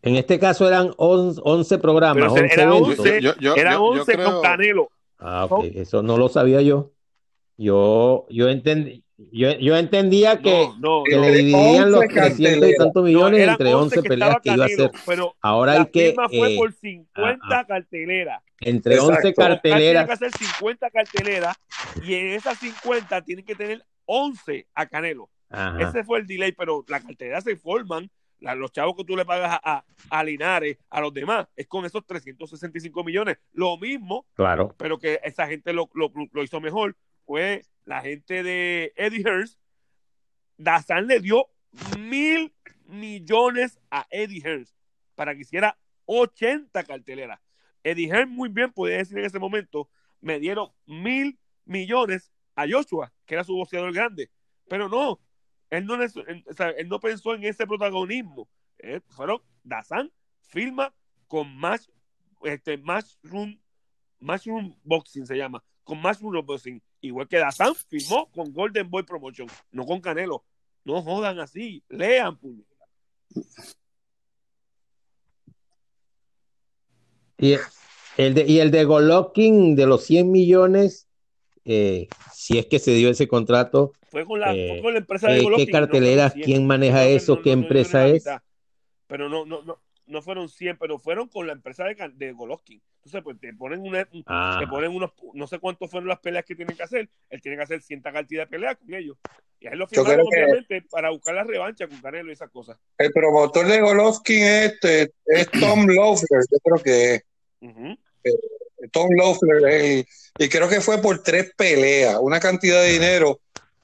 En 0.02 0.16
este 0.16 0.38
caso 0.38 0.66
eran 0.66 0.92
11, 0.96 1.40
11 1.44 1.78
programas, 1.78 2.32
Pero 2.32 2.32
11 2.32 2.54
era 2.54 2.62
eventos. 2.64 2.98
11, 3.00 3.20
Yo- 3.20 3.34
yo- 3.38 3.54
Era 3.54 3.72
yo- 3.72 3.78
yo 3.78 4.00
11 4.00 4.12
creo- 4.14 4.32
con 4.32 4.42
Canelo. 4.42 4.90
Ah, 5.18 5.46
ok, 5.48 5.64
eso 5.74 6.02
no 6.02 6.16
lo 6.16 6.28
sabía 6.30 6.62
yo. 6.62 6.92
Yo, 7.58 8.26
yo, 8.30 8.48
entendí, 8.48 9.04
yo, 9.32 9.52
yo 9.58 9.76
entendía 9.76 10.40
que, 10.40 10.68
No, 10.78 11.00
no, 11.00 11.02
que 11.04 11.16
no. 11.16 11.22
le 11.22 11.30
dividían 11.32 11.90
los 11.90 12.00
11 12.02 12.14
300 12.14 12.38
y 12.38 12.42
carteleras. 12.44 12.76
tantos 12.78 13.04
millones 13.04 13.48
entre 13.48 13.74
11 13.74 14.02
que 14.02 14.08
peleas 14.08 14.28
estaba 14.30 14.40
que 14.42 14.50
iba 14.52 14.64
a 14.64 14.66
hacer. 14.66 14.90
Pero 15.06 15.34
Ahora 15.40 15.72
hay 15.72 15.86
que, 15.86 16.14
fue 16.30 16.54
eh, 16.54 16.56
por 16.56 16.72
50 16.72 17.38
ah, 17.58 17.64
carteleras. 17.66 18.42
entre 18.60 18.94
Exacto. 18.94 19.14
11 19.16 19.28
Oscar 19.28 19.60
tiene 19.62 19.76
carteleras, 19.76 20.06
que 20.06 20.12
hacer 20.12 20.30
50 20.38 20.90
carteleras 20.90 21.56
y 22.04 22.14
en 22.14 22.26
esas 22.30 22.58
50 22.58 23.22
tienen 23.22 23.44
que 23.44 23.54
tener 23.54 23.84
11 24.06 24.66
a 24.74 24.86
Canelo. 24.86 25.28
ajá, 25.50 25.88
Ese 25.88 26.04
fue 26.04 26.18
el 26.20 26.26
delay, 26.26 26.52
pero 26.52 26.84
las 26.88 27.04
carteras 27.04 27.44
se 27.44 27.56
forman, 27.56 28.10
la- 28.38 28.54
los 28.54 28.72
chavos 28.72 28.96
que 28.96 29.04
tú 29.04 29.16
le 29.16 29.24
pagas 29.24 29.60
a, 29.62 29.76
a, 29.76 29.84
a 30.18 30.24
Linares, 30.24 30.78
a 30.88 31.00
los 31.00 31.12
demás, 31.12 31.46
es 31.56 31.66
con 31.66 31.84
esos 31.84 32.04
365 32.06 33.04
millones. 33.04 33.36
Lo 33.52 33.76
mismo, 33.78 34.26
claro. 34.34 34.74
pero 34.78 34.98
que 34.98 35.20
esa 35.22 35.46
gente 35.46 35.72
lo, 35.72 35.88
lo, 35.94 36.10
lo 36.32 36.42
hizo 36.42 36.60
mejor, 36.60 36.96
fue 37.26 37.62
la 37.84 38.00
gente 38.02 38.42
de 38.42 38.92
Eddie 38.96 39.22
Hearns. 39.22 39.58
Dazan 40.56 41.06
le 41.06 41.20
dio 41.20 41.48
mil 41.98 42.52
millones 42.84 43.78
a 43.90 44.06
Eddie 44.10 44.42
Hearns 44.42 44.74
para 45.14 45.34
que 45.34 45.42
hiciera 45.42 45.78
80 46.06 46.84
carteleras. 46.84 47.40
Eddie 47.82 48.08
Hearns 48.08 48.30
muy 48.30 48.48
bien 48.48 48.72
podía 48.72 48.98
decir 48.98 49.18
en 49.18 49.24
ese 49.24 49.38
momento, 49.38 49.88
me 50.20 50.38
dieron 50.38 50.70
mil 50.86 51.38
millones 51.64 52.30
a 52.54 52.66
Joshua, 52.68 53.12
que 53.24 53.34
era 53.34 53.44
su 53.44 53.54
boxeador 53.54 53.92
grande, 53.92 54.30
pero 54.68 54.88
no, 54.88 55.20
él 55.70 55.86
no, 55.86 55.94
él, 56.02 56.88
no 56.88 57.00
pensó 57.00 57.34
en 57.34 57.44
ese 57.44 57.66
protagonismo. 57.66 58.48
Eh, 58.78 59.00
fueron 59.08 59.40
Dazan 59.62 60.12
firma 60.42 60.94
con 61.28 61.56
Match, 61.56 61.88
este, 62.42 62.76
Matchroom, 62.76 63.58
Matchroom 64.18 64.76
Boxing 64.82 65.26
se 65.26 65.36
llama, 65.36 65.62
con 65.84 66.00
Matchroom 66.02 66.44
Boxing, 66.44 66.82
igual 67.00 67.28
que 67.28 67.38
Dazan 67.38 67.74
firmó 67.74 68.30
con 68.30 68.52
Golden 68.52 68.88
Boy 68.90 69.02
Promotion, 69.04 69.48
no 69.72 69.86
con 69.86 70.00
Canelo. 70.00 70.44
No 70.84 71.02
jodan 71.02 71.38
así, 71.40 71.82
lean, 71.88 72.36
puño. 72.38 72.62
Y 77.38 77.56
el 78.16 78.34
de, 78.34 78.44
y 78.46 78.58
el 78.60 78.70
de 78.70 78.84
Golovkin 78.84 79.74
de 79.76 79.86
los 79.86 80.04
100 80.04 80.30
millones, 80.30 81.06
eh, 81.64 82.08
si 82.34 82.58
es 82.58 82.66
que 82.66 82.78
se 82.78 82.92
dio 82.92 83.10
ese 83.10 83.28
contrato, 83.28 83.92
Fue 84.10 84.24
con 84.26 84.40
la, 84.40 84.52
Eh, 84.54 84.68
fue 84.68 84.82
con 84.82 84.92
la 84.94 84.98
empresa 84.98 85.28
¿qué- 85.28 85.32
de 85.34 85.38
qué 85.38 85.44
Golovkin. 85.44 85.66
no 85.66 85.72
carteleras? 85.72 86.32
fueron 86.32 86.44
100. 86.44 86.44
¿Quién 86.44 86.66
maneja 86.66 87.02
que 87.04 87.14
eso? 87.14 87.40
¿Qué 87.42 87.52
empresa 87.52 88.08
es? 88.08 88.24
Pero 89.06 89.28
no, 89.28 89.46
no, 89.46 89.62
no, 89.62 89.78
no 90.10 90.20
fueron 90.22 90.48
100, 90.48 90.76
pero 90.78 90.98
fueron 90.98 91.28
con 91.28 91.46
la 91.46 91.52
empresa 91.52 91.84
de, 91.84 91.96
Can- 91.96 92.18
de 92.18 92.32
Golovkin. 92.32 92.82
Entonces, 92.96 93.22
pues 93.22 93.38
te 93.40 93.54
ponen 93.54 93.80
una, 93.80 94.04
te 94.04 94.66
ponen 94.66 94.90
unos, 94.94 95.12
no 95.34 95.46
sé 95.46 95.58
cuántos 95.58 95.90
fueron 95.90 96.08
las 96.08 96.18
peleas 96.20 96.44
que 96.44 96.54
tienen 96.54 96.76
que 96.76 96.82
hacer. 96.82 97.08
Él 97.30 97.40
tiene 97.40 97.56
que 97.56 97.62
hacer 97.62 97.80
cierta 97.82 98.12
cantidad 98.12 98.42
de 98.42 98.46
peleas 98.50 98.76
con 98.76 98.92
ellos. 98.92 99.16
Y 99.58 99.66
a 99.66 99.70
él 99.72 99.78
lo 99.78 99.86
firmaron, 99.86 100.26
que- 100.30 100.36
obviamente, 100.42 100.82
para 100.90 101.10
buscar 101.10 101.34
la 101.34 101.44
revancha 101.44 101.86
con 101.88 102.00
Canelo 102.00 102.28
y 102.30 102.32
esas 102.32 102.50
cosas. 102.50 102.76
El 102.98 103.10
promotor 103.12 103.66
de 103.66 103.80
Golovkin 103.80 104.42
es, 104.42 104.72
este, 104.72 105.12
es 105.26 105.50
Tom 105.50 105.86
Loeffler, 105.88 106.40
yo 106.50 106.58
creo 106.62 106.82
que 106.82 107.14
es. 107.14 107.24
Ujú. 107.62 107.96
Tom 108.92 109.08
Loeffler, 109.16 110.04
y 110.38 110.48
creo 110.48 110.68
que 110.68 110.80
fue 110.80 110.98
por 111.02 111.22
tres 111.22 111.52
peleas, 111.56 112.16
una 112.20 112.40
cantidad 112.40 112.82
de 112.82 112.92
dinero 112.92 113.40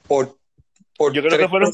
por, 0.07 0.37
por 0.97 1.13
Yo 1.13 1.23
creo 1.23 1.39
que 1.39 1.49
fueron-. 1.49 1.73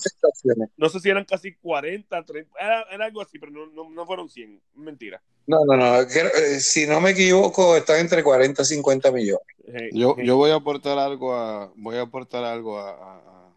No 0.77 0.89
sé 0.89 1.01
si 1.01 1.09
eran 1.11 1.25
casi 1.25 1.55
40, 1.55 2.25
30, 2.25 2.51
era, 2.61 2.83
era 2.91 3.05
algo 3.07 3.21
así, 3.23 3.39
pero 3.39 3.53
no, 3.53 3.67
no, 3.67 3.89
no 3.91 4.07
fueron 4.07 4.29
100. 4.29 4.61
Mentira. 4.75 5.23
No, 5.47 5.65
no, 5.65 5.77
no, 5.77 6.07
creo- 6.07 6.29
eh, 6.35 6.61
si 6.61 6.87
no 6.87 7.01
me 7.01 7.11
equivoco, 7.11 7.77
están 7.77 7.99
entre 8.01 8.23
40 8.23 8.63
y 8.63 8.65
50 8.65 9.11
millones. 9.13 9.47
Eh, 9.67 9.91
Yo, 9.93 10.15
eh, 10.19 10.25
yo 10.27 10.37
voy 10.37 10.51
a 10.51 10.57
aportar 10.57 10.99
algo 10.99 11.35
a, 11.35 11.73
voy 11.77 11.97
a 11.97 12.03
aportar 12.03 12.45
algo 12.45 12.79
a, 12.79 12.91
a, 12.91 13.53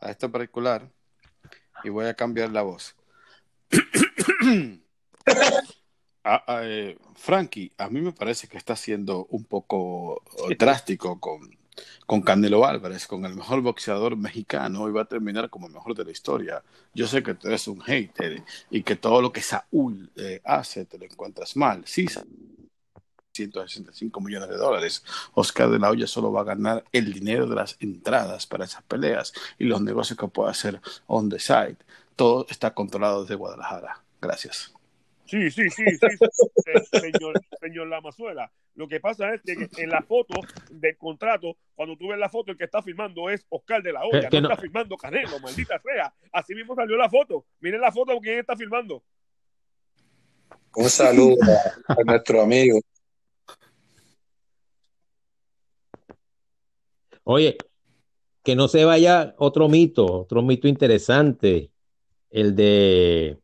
a 0.00 0.10
este 0.10 0.28
particular 0.28 0.88
y 1.84 1.88
voy 1.88 2.06
a 2.06 2.14
cambiar 2.14 2.50
la 2.50 2.62
voz. 2.62 2.96
Ah, 6.22 6.44
ah, 6.46 6.60
eh, 6.64 6.98
Frankie, 7.14 7.72
a 7.78 7.88
mí 7.88 8.02
me 8.02 8.12
parece 8.12 8.46
que 8.46 8.58
está 8.58 8.76
siendo 8.76 9.24
un 9.30 9.44
poco 9.44 10.22
drástico 10.58 11.18
con, 11.18 11.40
con 12.06 12.22
Canelo 12.22 12.64
Álvarez, 12.66 13.06
con 13.06 13.24
el 13.24 13.34
mejor 13.34 13.60
boxeador 13.62 14.16
mexicano, 14.16 14.88
y 14.88 14.92
va 14.92 15.02
a 15.02 15.04
terminar 15.04 15.50
como 15.50 15.66
el 15.66 15.72
mejor 15.72 15.94
de 15.94 16.04
la 16.04 16.10
historia. 16.10 16.62
Yo 16.94 17.06
sé 17.06 17.22
que 17.22 17.34
tú 17.34 17.48
eres 17.48 17.66
un 17.68 17.80
hater 17.80 18.42
y 18.70 18.82
que 18.82 18.96
todo 18.96 19.22
lo 19.22 19.32
que 19.32 19.42
Saúl 19.42 20.10
eh, 20.16 20.40
hace 20.44 20.84
te 20.84 20.98
lo 20.98 21.04
encuentras 21.04 21.56
mal. 21.56 21.82
Sí, 21.86 22.06
165 23.32 24.20
millones 24.20 24.48
de 24.48 24.56
dólares. 24.56 25.04
Oscar 25.34 25.70
de 25.70 25.78
la 25.78 25.90
Hoya 25.90 26.06
solo 26.06 26.32
va 26.32 26.42
a 26.42 26.44
ganar 26.44 26.84
el 26.92 27.12
dinero 27.12 27.46
de 27.46 27.54
las 27.54 27.76
entradas 27.80 28.46
para 28.46 28.64
esas 28.64 28.82
peleas 28.82 29.32
y 29.58 29.64
los 29.64 29.80
negocios 29.80 30.18
que 30.18 30.28
pueda 30.28 30.50
hacer 30.50 30.80
on 31.06 31.28
the 31.28 31.38
side. 31.38 31.76
Todo 32.16 32.46
está 32.50 32.74
controlado 32.74 33.22
desde 33.22 33.36
Guadalajara. 33.36 34.02
Gracias. 34.20 34.79
Sí, 35.30 35.48
sí, 35.50 35.70
sí, 35.70 35.84
sí, 35.86 36.08
sí, 36.90 36.98
señor, 36.98 37.34
señor 37.60 37.86
Lamazuela. 37.86 38.50
Lo 38.74 38.88
que 38.88 38.98
pasa 38.98 39.32
es 39.32 39.42
que 39.42 39.68
en 39.80 39.88
la 39.90 40.02
foto 40.02 40.40
del 40.70 40.96
contrato, 40.96 41.56
cuando 41.76 41.96
tú 41.96 42.08
ves 42.08 42.18
la 42.18 42.28
foto, 42.28 42.50
el 42.50 42.58
que 42.58 42.64
está 42.64 42.82
firmando 42.82 43.30
es 43.30 43.46
Oscar 43.48 43.80
de 43.80 43.92
la 43.92 44.04
Hoya, 44.04 44.28
Que 44.28 44.40
no, 44.40 44.48
no- 44.48 44.50
está 44.50 44.60
firmando 44.60 44.96
Canelo, 44.96 45.38
maldita 45.38 45.80
sea. 45.80 46.12
Así 46.32 46.52
mismo 46.54 46.74
salió 46.74 46.96
la 46.96 47.08
foto. 47.08 47.46
Miren 47.60 47.80
la 47.80 47.92
foto, 47.92 48.18
¿quién 48.20 48.40
está 48.40 48.56
firmando? 48.56 49.04
Un 50.74 50.90
saludo 50.90 51.36
a, 51.86 51.92
a 51.92 52.04
nuestro 52.04 52.40
amigo. 52.42 52.80
Oye, 57.24 57.56
que 58.42 58.56
no 58.56 58.66
se 58.66 58.84
vaya 58.84 59.34
otro 59.38 59.68
mito, 59.68 60.06
otro 60.22 60.42
mito 60.42 60.66
interesante, 60.66 61.70
el 62.30 62.56
de, 62.56 63.38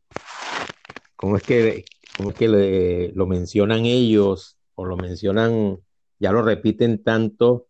¿cómo 1.16 1.36
es 1.36 1.42
que, 1.42 1.84
cómo 2.16 2.30
es 2.30 2.36
que 2.36 2.48
le- 2.48 3.12
lo 3.12 3.26
mencionan 3.26 3.84
ellos 3.86 4.56
o 4.74 4.84
lo 4.84 4.96
mencionan, 4.96 5.78
ya 6.18 6.32
lo 6.32 6.42
repiten 6.42 7.02
tanto, 7.02 7.66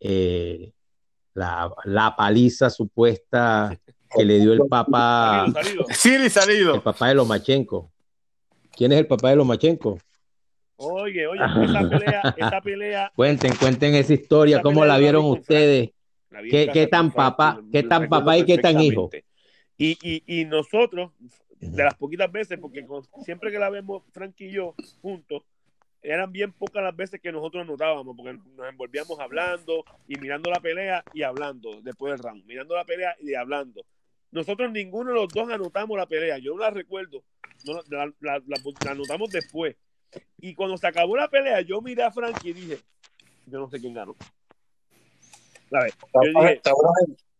eh, 0.00 0.72
la, 1.34 1.72
la 1.84 2.14
paliza 2.16 2.70
supuesta 2.70 3.78
que 4.16 4.24
le 4.24 4.38
dio 4.38 4.52
el 4.52 4.62
papá, 4.68 5.46
Salido, 5.52 5.86
salido. 5.88 6.30
Siri 6.30 6.74
el 6.74 6.82
papá 6.82 7.08
de 7.08 7.14
Lomachenko. 7.16 7.90
¿Quién 8.76 8.92
es 8.92 8.98
el 9.00 9.06
papá 9.06 9.30
de 9.30 9.36
Lomachenko? 9.36 9.98
Oye, 10.76 11.26
oye, 11.26 11.40
esa 11.42 11.88
pelea, 11.88 12.34
esa 12.36 12.60
pelea. 12.60 13.12
Cuenten, 13.14 13.54
cuenten 13.56 13.94
esa 13.94 14.12
historia, 14.14 14.56
Esa 14.56 14.62
cómo 14.62 14.84
la 14.84 14.98
vieron 14.98 15.24
ustedes. 15.26 15.90
la 16.30 16.42
¿Qué- 16.42 16.88
tan 16.90 17.12
papá- 17.12 17.60
lo- 17.60 17.70
qué 17.70 17.82
tan 17.84 18.08
papá 18.08 18.38
y 18.38 18.44
qué 18.44 18.58
tan 18.58 18.80
hijo? 18.80 19.10
Y, 19.76 19.98
y, 20.02 20.40
y 20.40 20.44
nosotros, 20.44 21.10
de 21.70 21.84
las 21.84 21.94
poquitas 21.94 22.30
veces, 22.30 22.58
porque 22.58 22.84
con- 22.86 23.04
siempre 23.24 23.50
que 23.50 23.58
la 23.58 23.70
vemos 23.70 24.02
Frank 24.12 24.34
y 24.40 24.50
yo 24.52 24.74
juntos, 25.00 25.42
eran 26.02 26.30
bien 26.32 26.52
pocas 26.52 26.82
las 26.82 26.94
veces 26.94 27.20
que 27.20 27.32
nosotros 27.32 27.66
notábamos, 27.66 28.14
porque 28.16 28.34
nos 28.56 28.68
envolvíamos 28.68 29.18
hablando 29.20 29.84
y 30.06 30.16
mirando 30.18 30.50
la 30.50 30.60
pelea 30.60 31.02
y 31.14 31.22
hablando 31.22 31.80
después 31.82 32.12
del 32.12 32.20
round, 32.22 32.44
mirando 32.44 32.74
la 32.76 32.84
pelea 32.84 33.16
y 33.20 33.34
hablando. 33.34 33.84
Nosotros 34.30 34.70
ninguno 34.70 35.10
de 35.10 35.16
los 35.16 35.28
dos 35.28 35.48
anotamos 35.48 35.96
la 35.96 36.06
pelea, 36.06 36.38
yo 36.38 36.52
no 36.54 36.60
la 36.60 36.70
recuerdo, 36.70 37.22
no, 37.64 37.74
la, 37.88 38.06
la- 38.20 38.42
la- 38.46 38.58
la 38.84 38.90
anotamos 38.90 39.30
después. 39.30 39.76
Y 40.38 40.54
cuando 40.54 40.76
se 40.76 40.86
acabó 40.86 41.16
la 41.16 41.28
pelea, 41.28 41.60
yo 41.62 41.80
miré 41.80 42.02
a 42.02 42.10
Frank 42.10 42.36
y 42.44 42.52
dije, 42.52 42.78
yo 43.46 43.58
no 43.58 43.68
sé 43.70 43.80
quién 43.80 43.94
ganó. 43.94 44.14
¿Sabes? 45.70 45.94
Yo 46.14 46.20
dije, 46.42 46.60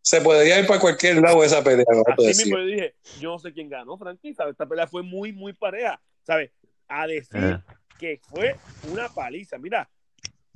Se 0.05 0.21
podría 0.21 0.61
ir 0.61 0.67
para 0.67 0.79
cualquier 0.79 1.17
lado 1.17 1.43
esa 1.43 1.65
pelea. 1.65 1.87
Así 2.07 2.45
mismo 2.45 2.59
yo 2.59 2.67
dije, 2.67 2.95
yo 3.21 3.31
no 3.31 3.39
sé 3.39 3.55
quién 3.55 3.71
ganó, 3.71 3.97
Frankie, 3.97 4.35
¿sabes? 4.35 4.53
Esta 4.53 4.67
pelea 4.67 4.87
fue 4.87 5.03
muy, 5.03 5.33
muy 5.33 5.55
pareja, 5.55 5.99
¿sabes? 6.23 6.51
A 6.87 7.07
decir 7.07 7.43
Ajá. 7.43 7.65
que 7.99 8.21
fue 8.29 8.55
una 8.83 9.09
paliza. 9.09 9.57
Mira, 9.57 9.89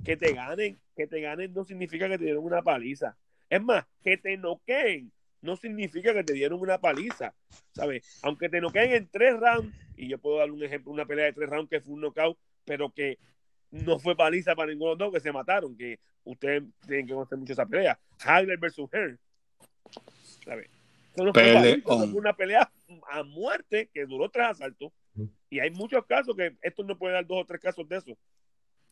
que 0.04 0.18
te 0.18 0.34
ganen, 0.34 0.78
que 0.94 1.06
te 1.06 1.22
ganen 1.22 1.54
no 1.54 1.64
significa 1.64 2.10
que 2.10 2.18
te 2.18 2.24
dieron 2.24 2.44
una 2.44 2.60
paliza. 2.60 3.16
Es 3.48 3.62
más, 3.62 3.86
que 4.04 4.18
te 4.18 4.36
noqueen 4.36 5.10
no 5.40 5.56
significa 5.56 6.12
que 6.12 6.24
te 6.24 6.34
dieron 6.34 6.60
una 6.60 6.78
paliza, 6.78 7.34
¿sabes? 7.72 8.18
Aunque 8.22 8.50
te 8.50 8.60
noqueen 8.60 8.92
en 8.92 9.08
tres 9.08 9.34
rounds, 9.40 9.74
y 9.96 10.08
yo 10.08 10.18
puedo 10.18 10.38
dar 10.38 10.50
un 10.50 10.62
ejemplo, 10.62 10.92
una 10.92 11.06
pelea 11.06 11.24
de 11.24 11.32
tres 11.32 11.48
rounds 11.48 11.70
que 11.70 11.80
fue 11.80 11.94
un 11.94 12.02
knockout, 12.02 12.36
pero 12.66 12.90
que 12.90 13.18
no 13.70 13.98
fue 13.98 14.14
paliza 14.14 14.54
para 14.54 14.70
ninguno 14.70 14.90
de 14.90 14.98
los 14.98 15.06
dos, 15.06 15.14
que 15.14 15.20
se 15.20 15.32
mataron, 15.32 15.74
que 15.74 15.98
ustedes 16.24 16.64
tienen 16.86 17.06
que 17.06 17.14
conocer 17.14 17.38
mucho 17.38 17.54
esa 17.54 17.64
pelea. 17.64 17.98
Hagler 18.22 18.58
versus 18.58 18.90
Hearn, 18.92 19.18
¿sabes? 20.48 20.70
Fue 21.14 22.12
una 22.14 22.32
pelea 22.32 22.70
a 23.10 23.22
muerte 23.22 23.90
que 23.92 24.06
duró 24.06 24.30
tres 24.30 24.46
asaltos. 24.48 24.92
Y 25.50 25.58
hay 25.60 25.70
muchos 25.70 26.04
casos 26.06 26.36
que 26.36 26.56
esto 26.62 26.84
no 26.84 26.96
puede 26.96 27.14
dar 27.14 27.26
dos 27.26 27.42
o 27.42 27.44
tres 27.44 27.60
casos 27.60 27.88
de 27.88 27.96
eso. 27.96 28.16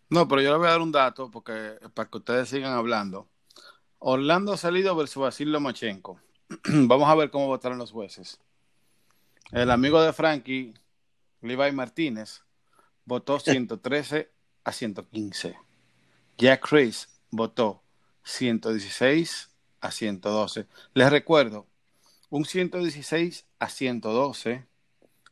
No, 0.09 0.27
pero 0.27 0.41
yo 0.41 0.53
le 0.53 0.59
voy 0.59 0.67
a 0.67 0.71
dar 0.71 0.81
un 0.81 0.93
dato 0.93 1.31
porque 1.31 1.79
para 1.95 2.09
que 2.09 2.19
ustedes 2.19 2.49
sigan 2.49 2.73
hablando. 2.73 3.29
Orlando 3.99 4.57
Salido 4.57 4.97
versus 4.97 5.23
Basil 5.23 5.53
Lomachenko. 5.53 6.21
Vamos 6.65 7.09
a 7.09 7.15
ver 7.15 7.31
cómo 7.31 7.47
votaron 7.47 7.79
los 7.79 7.93
jueces. 7.93 8.41
El 9.53 9.71
amigo 9.71 10.03
de 10.03 10.13
Frankie, 10.13 10.75
Levi 11.41 11.73
Martínez, 11.73 12.43
votó 13.05 13.39
113 13.41 14.31
a 14.65 14.73
115. 14.73 15.57
Jack 16.39 16.69
Chris 16.69 17.09
votó 17.31 17.83
116 18.25 19.56
a 19.87 19.91
112. 19.91 20.67
Les 20.95 21.11
recuerdo, 21.11 21.67
un 22.31 22.45
116 22.45 23.47
a 23.59 23.69
112, 23.69 24.67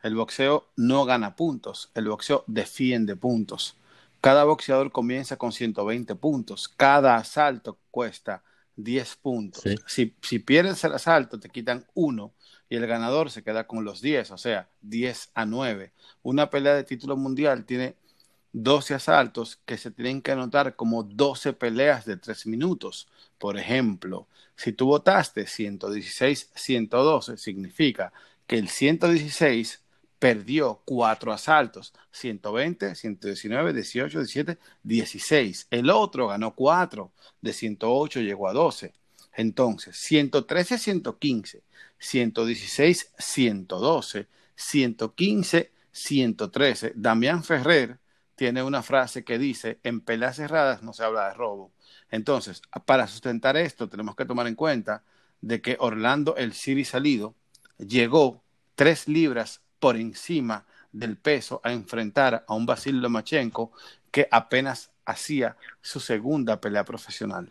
el 0.03 0.15
boxeo 0.15 0.69
no 0.77 1.05
gana 1.05 1.37
puntos, 1.37 1.91
el 1.95 2.09
boxeo 2.09 2.45
defiende 2.47 3.17
puntos. 3.17 3.77
Cada 4.21 4.45
boxeador 4.45 4.91
comienza 4.91 5.37
con 5.37 5.53
120 5.53 6.15
puntos. 6.15 6.69
Cada 6.69 7.17
asalto 7.17 7.79
cuesta 7.91 8.43
10 8.77 9.17
puntos. 9.17 9.63
Sí. 9.63 9.77
Si, 9.87 10.15
si 10.23 10.39
pierdes 10.39 10.83
el 10.85 10.95
asalto, 10.95 11.39
te 11.39 11.51
quitan 11.51 11.87
uno 11.93 12.33
y 12.71 12.77
el 12.77 12.87
ganador 12.87 13.31
se 13.31 13.43
queda 13.43 13.67
con 13.67 13.85
los 13.85 14.01
10, 14.01 14.31
o 14.31 14.39
sea, 14.39 14.71
10 14.81 15.31
a 15.35 15.45
9. 15.45 15.93
Una 16.23 16.49
pelea 16.49 16.75
de 16.75 16.85
título 16.85 17.17
mundial 17.17 17.67
tiene 17.67 17.97
12 18.55 18.95
asaltos 18.95 19.59
que 19.67 19.77
se 19.77 19.91
tienen 19.91 20.23
que 20.23 20.31
anotar 20.31 20.77
como 20.77 21.03
12 21.03 21.55
peleas 21.55 22.05
de 22.07 22.17
3 22.17 22.47
minutos. 22.47 23.09
Por 23.37 23.59
ejemplo, 23.59 24.29
si 24.57 24.73
tú 24.73 24.87
votaste 24.87 25.45
116-112, 25.45 27.37
significa 27.37 28.13
que 28.47 28.57
el 28.59 28.69
116 28.69 29.81
perdió 30.21 30.81
cuatro 30.85 31.33
asaltos, 31.33 31.93
120, 32.13 32.95
119, 32.95 33.73
18, 33.73 34.19
17, 34.21 34.59
16. 34.85 35.67
El 35.71 35.91
otro 35.91 36.29
ganó 36.29 36.55
cuatro, 36.55 37.11
de 37.41 37.53
108 37.53 38.21
llegó 38.21 38.49
a 38.49 38.53
12. 38.53 38.95
Entonces, 39.37 39.97
113, 39.97 40.79
115, 40.79 41.63
116, 41.99 43.11
112, 43.19 44.29
115, 44.55 45.73
113. 45.91 46.93
Damián 46.95 47.43
Ferrer 47.43 47.99
tiene 48.37 48.63
una 48.63 48.83
frase 48.83 49.25
que 49.25 49.39
dice, 49.39 49.79
en 49.85 50.01
peleas 50.01 50.37
cerradas 50.37 50.83
no 50.83 50.93
se 50.93 51.05
habla 51.05 51.29
de 51.29 51.35
robo. 51.35 51.73
Entonces, 52.11 52.63
para 52.85 53.07
sustentar 53.07 53.57
esto, 53.57 53.89
tenemos 53.89 54.17
que 54.17 54.25
tomar 54.25 54.47
en 54.47 54.55
cuenta 54.55 55.03
de 55.41 55.61
que 55.61 55.77
Orlando 55.79 56.37
El 56.37 56.53
Siri 56.53 56.85
Salido 56.85 57.35
llegó 57.79 58.43
tres 58.75 59.09
libras 59.09 59.61
por 59.79 59.97
encima 59.97 60.65
del 60.93 61.17
peso 61.17 61.61
a 61.65 61.73
enfrentar 61.73 62.45
a 62.47 62.55
un 62.55 62.67
Basil 62.67 63.01
Lomachenko 63.01 63.73
que 64.11 64.29
apenas 64.31 64.91
hacía 65.05 65.57
su 65.81 66.01
segunda 66.01 66.61
pelea 66.61 66.85
profesional. 66.85 67.51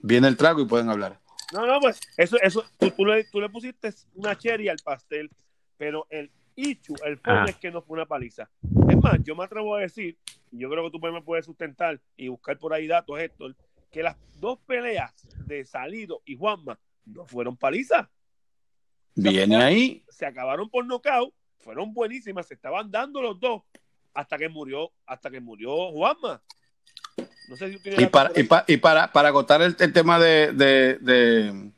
Viene 0.00 0.28
el 0.28 0.36
trago 0.36 0.60
y 0.60 0.66
pueden 0.66 0.90
hablar. 0.90 1.18
No, 1.52 1.66
no, 1.66 1.80
pues 1.80 2.00
eso, 2.16 2.36
eso, 2.40 2.64
tú, 2.78 2.90
tú 2.90 3.04
le, 3.06 3.24
tú 3.24 3.40
le 3.40 3.48
pusiste 3.48 3.92
una 4.14 4.36
cherry 4.36 4.68
al 4.68 4.78
pastel, 4.82 5.30
pero 5.76 6.06
el 6.10 6.30
Ichu, 6.56 6.94
el 7.04 7.18
fondo 7.18 7.40
Ah. 7.42 7.46
es 7.48 7.56
que 7.56 7.70
no 7.70 7.80
fue 7.82 7.94
una 7.96 8.06
paliza. 8.06 8.48
Más, 9.02 9.18
yo 9.24 9.34
me 9.34 9.44
atrevo 9.44 9.74
a 9.74 9.80
decir, 9.80 10.16
y 10.50 10.58
yo 10.58 10.70
creo 10.70 10.84
que 10.84 10.90
tú 10.96 10.98
me 11.04 11.22
puedes 11.22 11.44
sustentar 11.44 12.00
y 12.16 12.28
buscar 12.28 12.58
por 12.58 12.72
ahí 12.72 12.86
datos, 12.86 13.18
Héctor, 13.18 13.56
que 13.90 14.02
las 14.02 14.16
dos 14.38 14.58
peleas 14.66 15.12
de 15.46 15.64
Salido 15.64 16.22
y 16.24 16.36
Juanma 16.36 16.78
no 17.04 17.26
fueron 17.26 17.56
palizas. 17.56 18.08
Viene 19.14 19.56
ahí. 19.56 20.04
Se 20.08 20.24
acabaron 20.24 20.70
por 20.70 20.86
nocaut, 20.86 21.34
fueron 21.58 21.92
buenísimas, 21.92 22.46
se 22.46 22.54
estaban 22.54 22.90
dando 22.90 23.20
los 23.20 23.38
dos 23.38 23.62
hasta 24.14 24.38
que 24.38 24.48
murió, 24.48 24.92
hasta 25.06 25.30
que 25.30 25.40
murió 25.40 25.90
Juanma. 25.90 26.42
No 27.48 27.56
sé 27.56 27.76
si 27.78 27.88
Y 28.00 28.06
para, 28.06 28.30
y 28.34 28.40
ahí. 28.40 28.44
pa- 28.44 28.64
y 28.66 28.76
para, 28.78 29.12
para 29.12 29.28
agotar 29.28 29.60
el, 29.62 29.76
el 29.78 29.92
tema 29.92 30.18
de, 30.18 30.52
de, 30.52 30.98
de, 31.00 31.70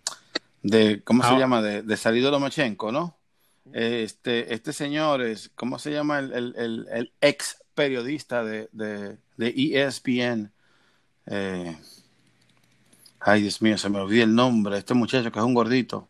de- 0.62 1.02
¿cómo 1.02 1.22
se 1.22 1.30
Ah. 1.30 1.38
llama? 1.38 1.62
De, 1.62 1.82
de 1.82 1.96
Salido 1.96 2.30
Lomachenko, 2.30 2.92
¿no? 2.92 3.18
Este, 3.72 4.52
este 4.54 4.72
señor 4.72 5.22
es, 5.22 5.50
¿cómo 5.54 5.78
se 5.78 5.90
llama? 5.90 6.18
El, 6.18 6.32
el- 6.32 6.54
el- 6.56 6.88
el 6.92 7.12
ex 7.20 7.56
periodista 7.74 8.44
de, 8.44 8.68
de, 8.72 9.16
de 9.36 9.48
E 9.48 9.82
ESPN. 9.82 10.52
Eh, 11.26 11.76
ay, 13.20 13.42
Dios 13.42 13.62
mío, 13.62 13.78
se 13.78 13.88
me 13.88 13.98
olvidó 13.98 14.24
el 14.24 14.34
nombre. 14.34 14.78
Este 14.78 14.94
muchacho 14.94 15.32
que 15.32 15.38
es 15.38 15.44
un 15.44 15.54
gordito. 15.54 16.08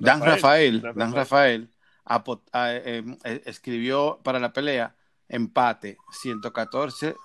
Dan 0.00 0.20
Rafael, 0.34 0.80
Dan 0.82 0.94
Dan 0.98 1.12
Rafael 1.14 1.68
a- 2.04 2.72
eh, 2.74 3.04
eh, 3.24 3.42
escribió 3.46 4.20
para 4.22 4.38
la 4.38 4.52
pelea 4.52 4.94
empate 5.28 5.98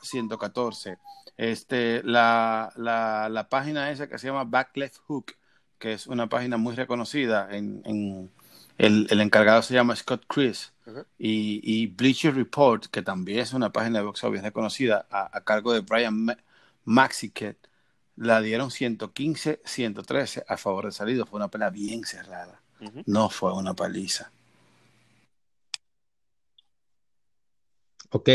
114-114. 0.03 0.97
Este, 1.37 2.01
la, 2.03 2.71
la, 2.75 3.29
la 3.29 3.47
página 3.49 3.89
esa 3.91 4.07
que 4.07 4.17
se 4.19 4.27
llama 4.27 4.43
Back 4.43 4.75
Left 4.77 4.97
Hook, 5.07 5.33
que 5.79 5.93
es 5.93 6.07
una 6.07 6.27
página 6.27 6.57
muy 6.57 6.75
reconocida, 6.75 7.47
en, 7.51 7.81
en- 7.85 8.31
el, 8.85 9.07
el 9.09 9.21
encargado 9.21 9.61
se 9.61 9.73
llama 9.73 9.95
Scott 9.95 10.23
Chris, 10.27 10.73
y, 11.17 11.61
y 11.63 11.87
Bleacher 11.87 12.33
Report, 12.35 12.85
que 12.87 13.01
también 13.01 13.39
es 13.39 13.53
una 13.53 13.71
página 13.71 13.99
de 13.99 14.05
boxeo 14.05 14.31
bien 14.31 14.43
reconocida, 14.43 15.05
a, 15.09 15.37
a 15.37 15.41
cargo 15.43 15.71
de 15.73 15.81
Brian 15.81 16.25
Ma- 16.25 16.37
Maxiket, 16.85 17.57
la 18.15 18.41
dieron 18.41 18.69
115-113 18.71 20.43
a 20.47 20.57
favor 20.57 20.85
de 20.85 20.91
Salido. 20.91 21.25
Fue 21.25 21.37
una 21.37 21.47
pelea 21.49 21.69
bien 21.69 22.03
cerrada 22.03 22.59
no 23.05 23.29
fue 23.29 23.53
una 23.53 23.75
paliza. 23.75 24.31
Ok. 28.09 28.29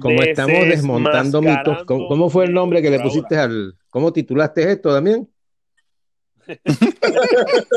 Como 0.00 0.22
estamos 0.22 0.66
desmontando 0.68 1.40
mitos, 1.42 1.84
¿cómo, 1.84 2.08
cómo 2.08 2.30
fue 2.30 2.44
el 2.46 2.54
nombre 2.54 2.80
que 2.82 2.90
le 2.90 2.98
pusiste 3.00 3.36
al... 3.36 3.76
¿Cómo 3.90 4.12
titulaste 4.12 4.70
esto, 4.72 4.92
Damián? 4.92 5.28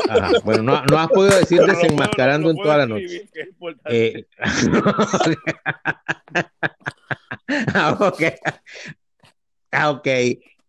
Ajá. 0.08 0.32
Bueno, 0.44 0.62
no, 0.62 0.84
no, 0.84 0.98
has 0.98 1.08
podido 1.08 1.38
decir 1.38 1.60
desenmascarando 1.60 2.50
en 2.50 2.56
toda 2.56 2.78
la 2.78 2.86
noche. 2.86 3.28
Eh, 3.86 4.24
ah, 7.74 7.96
okay. 8.00 8.32
Ah, 9.70 9.90
ok. 9.90 10.08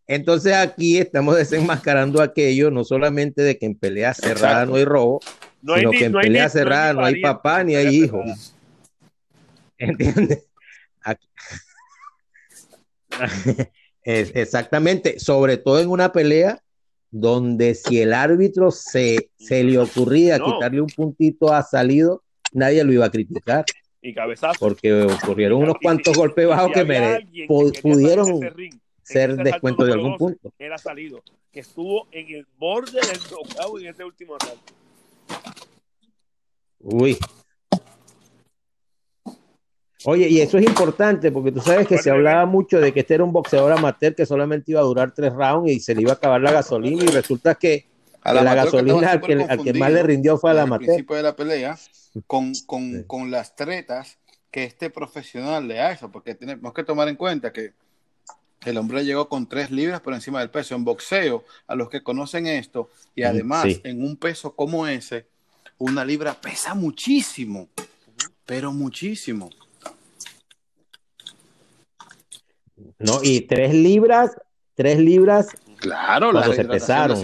Entonces 0.07 0.53
aquí 0.53 0.97
estamos 0.97 1.37
desenmascarando 1.37 2.21
aquello, 2.21 2.69
no 2.69 2.83
solamente 2.83 3.41
de 3.41 3.57
que 3.57 3.65
en 3.65 3.75
pelea 3.75 4.13
cerrada 4.13 4.65
no 4.65 4.75
hay 4.75 4.83
robo, 4.83 5.21
no 5.61 5.73
hay 5.73 5.81
sino 5.81 5.91
que 5.91 6.05
en 6.05 6.13
pelea 6.13 6.49
cerrada 6.49 6.93
no 6.93 7.05
hay, 7.05 7.21
papá 7.21 7.63
ni 7.63 7.75
hay 7.75 8.03
hijo. 8.03 8.23
¿Entiendes? 9.77 10.47
exactamente, 14.03 15.19
sobre 15.19 15.57
todo 15.57 15.79
en 15.79 15.89
una 15.89 16.11
pelea 16.11 16.61
donde 17.11 17.75
si 17.75 18.01
el 18.01 18.13
árbitro 18.13 18.71
se, 18.71 19.29
se 19.37 19.63
le 19.63 19.77
ocurría 19.77 20.39
quitarle 20.39 20.81
un 20.81 20.87
puntito 20.87 21.53
a 21.53 21.61
salido, 21.61 22.23
nadie 22.53 22.83
lo 22.83 22.93
iba 22.93 23.05
a 23.05 23.11
criticar. 23.11 23.65
Y 24.01 24.13
cabezazo. 24.13 24.57
Porque 24.59 25.03
ocurrieron 25.03 25.61
unos 25.61 25.75
cuantos 25.81 26.17
golpes 26.17 26.47
bajos 26.47 26.71
que, 26.73 26.83
pudieron 27.81 28.39
ser 29.03 29.35
descuento 29.35 29.85
de 29.85 29.93
algún 29.93 30.17
punto. 30.17 30.53
Era 30.57 30.77
salido, 30.77 31.21
que 31.51 31.59
estuvo 31.59 32.07
en 32.11 32.33
el 32.33 32.47
borde 32.57 32.99
del 33.01 33.19
knockout 33.29 33.81
en 33.81 33.87
ese 33.87 34.03
último 34.03 34.37
asalto. 34.37 34.73
Uy, 36.79 37.17
Oye, 40.05 40.27
y 40.29 40.41
eso 40.41 40.57
es 40.57 40.65
importante 40.65 41.31
porque 41.31 41.51
tú 41.51 41.61
sabes 41.61 41.87
que 41.87 41.97
se 41.97 42.09
hablaba 42.09 42.45
mucho 42.45 42.79
de 42.79 42.93
que 42.93 43.01
este 43.01 43.15
era 43.15 43.23
un 43.23 43.31
boxeador 43.31 43.71
amateur 43.71 44.15
que 44.15 44.25
solamente 44.25 44.71
iba 44.71 44.79
a 44.79 44.83
durar 44.83 45.13
tres 45.13 45.33
rounds 45.33 45.71
y 45.71 45.79
se 45.79 45.93
le 45.93 46.01
iba 46.01 46.11
a 46.11 46.15
acabar 46.15 46.41
la 46.41 46.51
gasolina 46.51 47.03
y 47.03 47.07
resulta 47.07 47.55
que, 47.55 47.85
la 48.23 48.55
gasolina 48.55 49.11
al 49.11 49.21
que, 49.21 49.73
más 49.73 49.91
le 49.91 50.03
rindió 50.03 50.37
fue 50.37 50.51
al 50.51 50.59
amateur. 50.59 50.89
Al 50.89 50.95
principio 50.95 51.15
de 51.15 51.23
la 51.23 51.35
pelea, 51.35 51.77
con, 52.27 52.53
con, 52.65 53.03
con 53.03 53.31
las 53.31 53.55
tretas 53.55 54.17
que 54.49 54.63
este 54.63 54.89
profesional 54.89 55.67
le 55.67 55.81
hace, 55.81 56.07
porque 56.07 56.35
tenemos 56.35 56.73
que 56.73 56.83
tomar 56.83 57.07
en 57.07 57.15
cuenta 57.15 57.53
que 57.53 57.73
el 58.65 58.77
hombre 58.77 59.03
llegó 59.05 59.27
con 59.27 59.47
tres 59.47 59.71
libras 59.71 60.01
por 60.01 60.13
encima 60.13 60.39
del 60.39 60.49
peso. 60.49 60.75
En 60.75 60.83
boxeo, 60.83 61.43
a 61.67 61.75
los 61.75 61.89
que 61.89 62.03
conocen 62.03 62.47
esto, 62.47 62.89
y 63.15 63.23
además 63.23 63.65
en 63.83 64.03
un 64.03 64.17
peso 64.17 64.55
como 64.55 64.87
ese, 64.87 65.25
una 65.77 66.05
libra 66.05 66.33
pesa 66.33 66.75
muchísimo, 66.75 67.69
pero 68.45 68.71
muchísimo. 68.71 69.49
No, 72.99 73.19
y 73.23 73.41
tres 73.41 73.73
libras, 73.73 74.31
tres 74.75 74.99
libras. 74.99 75.49
Claro, 75.77 76.31
cuando 76.31 76.53
se 76.53 76.65
pesaron. 76.65 77.19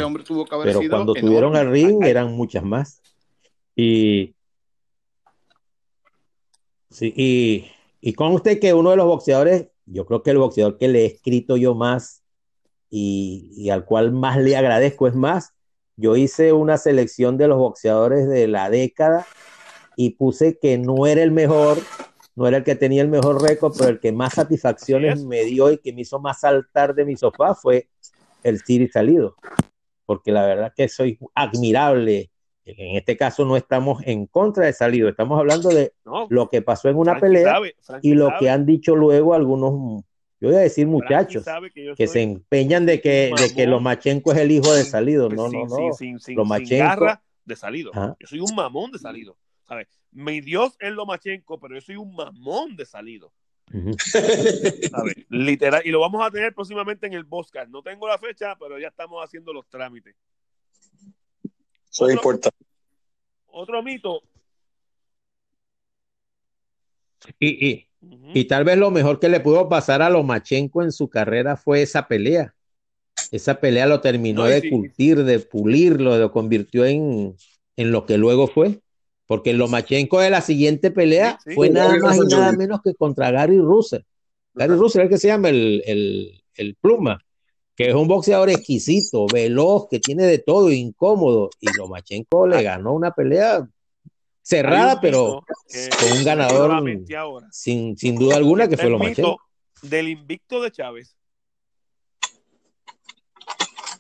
pero 0.63 0.81
cuando 0.89 1.13
tuvieron 1.13 1.55
al 1.55 1.69
ring 1.69 2.03
eran 2.03 2.33
muchas 2.33 2.63
más. 2.63 3.01
Y, 3.75 4.33
sí, 6.89 7.13
y, 7.15 7.67
y 8.01 8.13
con 8.13 8.33
usted 8.33 8.59
que 8.59 8.73
uno 8.73 8.89
de 8.89 8.97
los 8.97 9.05
boxeadores, 9.05 9.67
yo 9.85 10.05
creo 10.05 10.23
que 10.23 10.31
el 10.31 10.39
boxeador 10.39 10.77
que 10.77 10.87
le 10.87 11.03
he 11.03 11.05
escrito 11.05 11.57
yo 11.57 11.75
más 11.75 12.23
y, 12.89 13.51
y 13.55 13.69
al 13.69 13.85
cual 13.85 14.11
más 14.11 14.37
le 14.37 14.57
agradezco 14.57 15.07
es 15.07 15.13
más, 15.13 15.53
yo 15.95 16.15
hice 16.15 16.53
una 16.53 16.77
selección 16.77 17.37
de 17.37 17.47
los 17.47 17.57
boxeadores 17.57 18.27
de 18.27 18.47
la 18.47 18.69
década 18.69 19.27
y 19.95 20.11
puse 20.11 20.57
que 20.59 20.77
no 20.77 21.07
era 21.07 21.23
el 21.23 21.31
mejor, 21.31 21.79
no 22.37 22.47
era 22.47 22.57
el 22.57 22.63
que 22.63 22.75
tenía 22.75 23.01
el 23.01 23.09
mejor 23.09 23.41
récord, 23.41 23.73
pero 23.75 23.89
el 23.89 23.99
que 23.99 24.11
más 24.11 24.35
satisfacciones 24.35 25.25
me 25.25 25.43
dio 25.43 25.71
y 25.71 25.79
que 25.79 25.91
me 25.91 26.01
hizo 26.01 26.19
más 26.19 26.41
saltar 26.41 26.93
de 26.93 27.03
mi 27.03 27.17
sofá 27.17 27.55
fue 27.55 27.89
el 28.43 28.59
Siri 28.59 28.87
salido. 28.89 29.35
Porque 30.05 30.31
la 30.31 30.45
verdad 30.45 30.71
que 30.75 30.87
soy 30.87 31.17
admirable. 31.33 32.29
En 32.63 32.95
este 32.95 33.17
caso 33.17 33.43
no 33.43 33.57
estamos 33.57 34.03
en 34.05 34.27
contra 34.27 34.67
de 34.67 34.73
salido, 34.73 35.09
estamos 35.09 35.39
hablando 35.39 35.69
de 35.69 35.93
lo 36.29 36.47
que 36.49 36.61
pasó 36.61 36.89
en 36.89 36.97
una 36.97 37.19
pelea 37.19 37.59
y 38.03 38.13
lo 38.13 38.29
que 38.37 38.49
han 38.51 38.65
dicho 38.65 38.95
luego 38.95 39.33
algunos, 39.33 40.03
yo 40.39 40.49
voy 40.49 40.57
a 40.57 40.59
decir 40.59 40.85
muchachos, 40.85 41.43
que, 41.95 42.07
se 42.07 42.21
empeñan 42.21 42.85
de 42.85 43.01
que, 43.01 43.31
de 43.35 43.55
que 43.55 43.65
Lomachenko 43.65 44.33
es 44.33 44.37
el 44.37 44.51
hijo 44.51 44.71
de 44.73 44.83
salido. 44.83 45.27
Pues 45.27 45.37
no, 45.37 45.49
no, 45.49 45.65
no. 45.65 45.93
Sin, 45.93 46.19
Lomachenko, 46.35 47.07
de 47.45 47.55
salido. 47.55 47.91
Yo 47.93 48.27
soy 48.27 48.41
un 48.41 48.53
mamón 48.53 48.91
de 48.91 48.99
salido. 48.99 49.37
¿sabes? 49.67 49.87
Mi 50.17 50.41
Dios 50.41 50.75
es 50.79 50.91
Lomachenko, 50.93 51.59
pero 51.59 51.75
yo 51.75 51.81
soy 51.81 51.95
un 51.95 52.15
mamón 52.15 52.75
de 52.75 52.87
salido. 52.87 53.31
Literal, 55.29 55.83
y 55.85 55.91
lo 55.91 55.99
vamos 55.99 56.25
a 56.25 56.31
tener 56.31 56.55
próximamente 56.55 57.05
en 57.05 57.13
el 57.13 57.23
Boscar. 57.23 57.69
No 57.69 57.83
tengo 57.83 58.07
la 58.07 58.17
fecha, 58.17 58.55
pero 58.59 58.79
ya 58.79 58.87
estamos 58.87 59.23
haciendo 59.23 59.53
los 59.53 59.69
trámites. 59.69 60.15
Eso 61.91 62.07
es 62.07 62.15
importante. 62.15 62.57
Otro 63.45 63.83
mito. 63.83 64.23
Y, 67.37 67.67
y, 67.67 67.87
y, 68.33 68.45
tal 68.45 68.63
vez 68.63 68.79
lo 68.79 68.89
mejor 68.89 69.19
que 69.19 69.29
le 69.29 69.39
pudo 69.39 69.69
pasar 69.69 70.01
a 70.01 70.09
Lomachenko 70.09 70.81
en 70.81 70.91
su 70.91 71.09
carrera 71.09 71.57
fue 71.57 71.83
esa 71.83 72.07
pelea. 72.07 72.55
Esa 73.31 73.59
pelea 73.59 73.85
lo 73.85 74.01
terminó 74.01 74.45
de 74.45 74.67
curtir, 74.67 75.23
de 75.23 75.39
pulirlo, 75.41 76.17
lo 76.17 76.31
convirtió 76.31 76.85
en, 76.85 77.35
en 77.75 77.91
lo 77.91 78.07
que 78.07 78.17
luego 78.17 78.47
fue. 78.47 78.81
Porque 79.27 79.53
Lomachenko 79.53 80.21
de 80.21 80.29
la 80.29 80.41
siguiente 80.41 80.89
pelea 80.89 81.37
fue 81.53 81.69
nada 81.69 81.97
más 81.97 82.17
y 82.17 82.21
nada 82.21 82.53
menos 82.53 82.81
que 82.81 82.95
contra 82.95 83.29
Gary 83.29 83.59
Russell. 83.59 84.01
Gary 84.53 84.75
Russell 84.75 85.01
es 85.01 85.03
el 85.03 85.09
que 85.09 85.17
se 85.17 85.27
llama 85.27 85.49
el, 85.49 85.83
el, 85.85 86.43
el, 86.55 86.75
pluma, 86.75 87.21
que 87.75 87.89
es 87.89 87.93
un 87.93 88.07
boxeador 88.07 88.49
exquisito, 88.49 89.27
veloz, 89.27 89.89
que 89.89 89.99
tiene 89.99 90.23
de 90.23 90.39
todo, 90.39 90.71
incómodo. 90.71 91.49
Y 91.59 91.67
Lomachenko 91.77 92.47
le 92.47 92.63
ganó 92.63 92.93
una 92.93 93.11
pelea 93.11 93.67
cerrada, 94.41 95.01
pero 95.01 95.43
con 95.99 96.17
un 96.17 96.23
ganador 96.23 96.81
sin, 97.51 97.97
sin 97.97 98.15
duda 98.15 98.37
alguna 98.37 98.69
que 98.69 98.77
fue 98.77 98.89
Lomachenko. 98.89 99.41
Del 99.81 100.07
invicto 100.07 100.61
de 100.61 100.71
Chávez. 100.71 101.17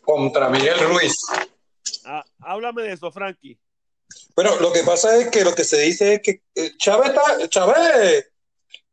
Contra 0.01 0.49
Miguel 0.49 0.79
Ruiz. 0.87 1.13
Ah, 2.05 2.23
háblame 2.39 2.83
de 2.83 2.93
eso, 2.93 3.11
Frankie. 3.11 3.59
Bueno, 4.35 4.59
lo 4.59 4.71
que 4.71 4.83
pasa 4.83 5.17
es 5.17 5.29
que 5.29 5.43
lo 5.43 5.55
que 5.55 5.63
se 5.63 5.79
dice 5.79 6.15
es 6.15 6.21
que 6.21 6.41
eh, 6.55 6.73
Chávez, 6.77 7.11
Chávez 7.49 8.29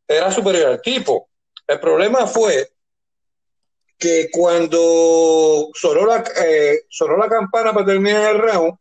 era 0.07 0.31
superior 0.31 0.67
al 0.67 0.81
tipo. 0.81 1.29
El 1.67 1.79
problema 1.79 2.27
fue 2.27 2.71
que 3.97 4.29
cuando 4.31 5.69
sonó 5.73 6.05
la, 6.05 6.23
eh, 6.45 6.81
campana 7.29 7.73
para 7.73 7.85
terminar 7.85 8.35
el 8.35 8.41
round, 8.41 8.77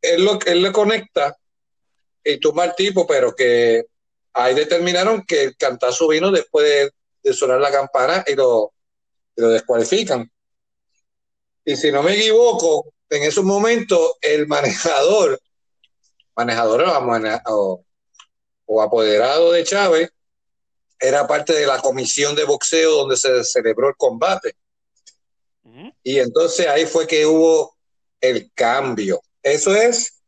él, 0.00 0.24
lo, 0.24 0.38
le 0.38 0.72
conecta 0.72 1.36
y 2.22 2.38
toma 2.38 2.64
al 2.64 2.76
tipo, 2.76 3.06
pero 3.06 3.34
que 3.34 3.86
ahí 4.34 4.54
determinaron 4.54 5.24
que 5.24 5.44
el 5.44 5.56
cantazo 5.56 6.08
vino 6.08 6.30
después 6.30 6.92
de, 7.22 7.32
sonar 7.32 7.60
la 7.60 7.72
campana 7.72 8.24
y 8.26 8.34
lo, 8.34 8.72
y 9.34 9.40
lo 9.40 9.48
descualifican. 9.48 10.30
Y 11.64 11.74
si 11.74 11.90
no 11.90 12.02
me 12.04 12.14
equivoco, 12.14 12.94
en 13.10 13.22
esos 13.22 13.44
momentos 13.44 14.12
el 14.20 14.46
manejador, 14.46 15.40
manejador 16.34 16.84
o, 17.46 17.84
o, 18.66 18.82
apoderado 18.82 19.52
de 19.52 19.64
Chávez, 19.64 20.10
era 20.98 21.26
parte 21.26 21.52
de 21.52 21.66
la 21.66 21.78
comisión 21.78 22.34
de 22.34 22.44
boxeo 22.44 22.96
donde 22.96 23.16
se 23.16 23.44
celebró 23.44 23.88
el 23.88 23.96
combate. 23.96 24.56
Y 26.02 26.18
entonces 26.18 26.66
ahí 26.68 26.86
fue 26.86 27.06
que 27.06 27.26
hubo 27.26 27.76
el 28.20 28.50
cambio. 28.54 29.20
Eso 29.42 29.74
es 29.74 30.22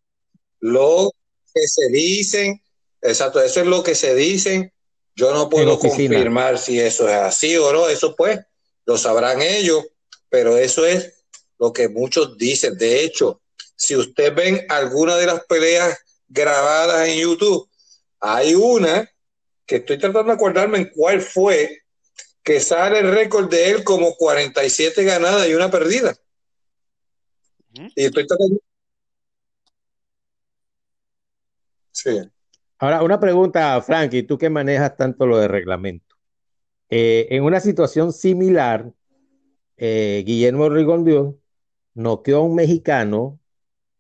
lo 0.61 1.11
que 1.55 1.67
se 1.67 1.89
dicen, 1.89 2.63
exacto, 3.01 3.41
eso 3.41 3.61
es 3.61 3.67
lo 3.67 3.83
que 3.83 3.95
se 3.95 4.15
dicen. 4.15 4.73
Yo 5.17 5.33
no 5.33 5.49
puedo 5.49 5.79
confirmar 5.79 6.59
si 6.59 6.79
eso 6.79 7.09
es 7.09 7.15
así 7.15 7.57
o 7.57 7.73
no, 7.73 7.89
eso 7.89 8.15
pues 8.15 8.41
lo 8.85 8.99
sabrán 8.99 9.43
ellos, 9.43 9.85
pero 10.29 10.57
eso 10.57 10.87
es 10.87 11.18
lo 11.59 11.73
que 11.73 11.89
muchos 11.89 12.37
dicen. 12.39 12.77
De 12.77 13.05
hecho, 13.05 13.41
si 13.77 13.97
usted 13.97 14.35
ven 14.35 14.67
alguna 14.69 15.17
de 15.17 15.27
las 15.27 15.45
peleas 15.45 15.99
grabadas 16.29 17.09
en 17.09 17.21
YouTube, 17.21 17.69
hay 18.21 18.55
una 18.55 19.09
que 19.67 19.77
estoy 19.77 19.99
tratando 19.99 20.25
de 20.29 20.33
acordarme 20.33 20.79
en 20.79 20.91
cuál 20.91 21.21
fue, 21.21 21.83
que 22.43 22.61
sale 22.61 23.01
el 23.01 23.13
récord 23.13 23.51
de 23.51 23.71
él 23.71 23.85
como 23.85 24.15
47 24.15 25.05
ganadas 25.05 25.47
y 25.49 25.55
una 25.55 25.71
perdida. 25.71 26.17
Y 27.95 28.05
estoy 28.05 28.27
tratando... 28.27 28.59
Sí. 31.93 32.19
Ahora, 32.79 33.03
una 33.03 33.21
pregunta, 33.21 33.81
Frankie, 33.83 34.23
tú 34.23 34.39
que 34.39 34.49
manejas 34.49 34.97
tanto 34.97 35.27
lo 35.27 35.39
de 35.39 35.49
reglamento. 35.49 36.17
Eh, 36.89 37.27
en 37.31 37.43
una 37.43 37.61
situación 37.61 38.13
similar, 38.13 38.91
eh, 39.77 40.23
Guillermo 40.25 40.69
Rigondeaux 40.69 41.37
noqueó 41.99 42.39
a 42.39 42.43
un 42.43 42.55
mexicano 42.55 43.39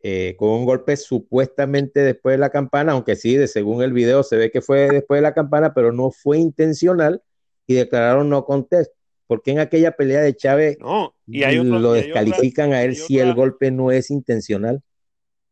eh, 0.03 0.37
con 0.39 0.51
un 0.51 0.65
golpe 0.65 0.97
supuestamente 0.97 2.01
después 2.01 2.35
de 2.35 2.39
la 2.39 2.51
campana, 2.51 2.93
aunque 2.93 3.17
sí, 3.17 3.35
de, 3.37 3.49
según 3.49 3.83
el 3.83 3.93
video 3.93 4.23
se 4.23 4.37
ve 4.37 4.51
que 4.51 4.61
fue 4.63 4.89
después 4.89 5.19
de 5.19 5.23
la 5.23 5.35
campana, 5.35 5.75
pero 5.75 5.93
no 5.93 6.11
fue 6.13 6.39
intencional 6.39 7.23
y 7.67 7.75
declararon 7.75 8.29
no 8.31 8.45
contest. 8.45 8.93
porque 9.27 9.51
en 9.51 9.59
aquella 9.59 9.93
pelea 9.93 10.23
de 10.23 10.35
Chávez 10.35 10.79
No, 10.81 11.15
y 11.27 11.43
hay 11.43 11.59
otro- 11.59 11.79
lo 11.81 11.95
y 11.95 11.99
hay 11.99 12.05
descalifican 12.07 12.73
a 12.73 12.83
él 12.83 12.97
si 12.97 13.17
otra- 13.19 13.29
el 13.29 13.35
golpe 13.35 13.71
no 13.71 13.91
es 13.91 14.11
intencional? 14.11 14.83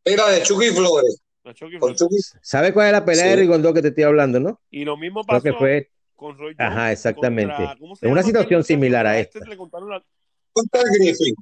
Era 0.02 0.28
de 0.30 0.42
Chucky 0.42 0.68
Flores. 0.70 1.20
otra- 1.42 1.52
Chucky 1.52 1.78
Con 1.78 1.94
Flores. 1.94 2.32
Chucky- 2.32 2.38
¿Sabe 2.40 2.72
cuál 2.72 2.86
es 2.86 2.92
la 2.92 3.04
pelea 3.04 3.24
Sí. 3.24 3.30
de 3.30 3.36
Rigondó 3.36 3.74
que 3.74 3.82
te 3.82 3.88
estoy 3.88 4.04
hablando, 4.04 4.40
no? 4.40 4.60
Y 4.70 4.84
lo 4.86 4.96
mismo 4.96 5.22
Creo 5.24 5.40
pasó 5.40 5.42
que 5.42 5.52
fue 5.52 5.90
con 6.14 6.38
Roy 6.38 6.54
Jones. 6.58 6.72
Ajá, 6.72 6.90
exactamente. 6.92 7.54
contra- 7.54 7.76
¿cómo 7.78 7.96
se 7.96 8.06
En 8.06 8.12
una 8.12 8.22
situación 8.22 8.64
similar 8.64 9.06
a 9.06 9.18
este 9.18 9.38
esta. 9.40 9.50
le 9.50 9.56
contaron 9.58 9.90
la- 9.90 10.02
contra 10.54 10.80
Griffin. 10.98 11.34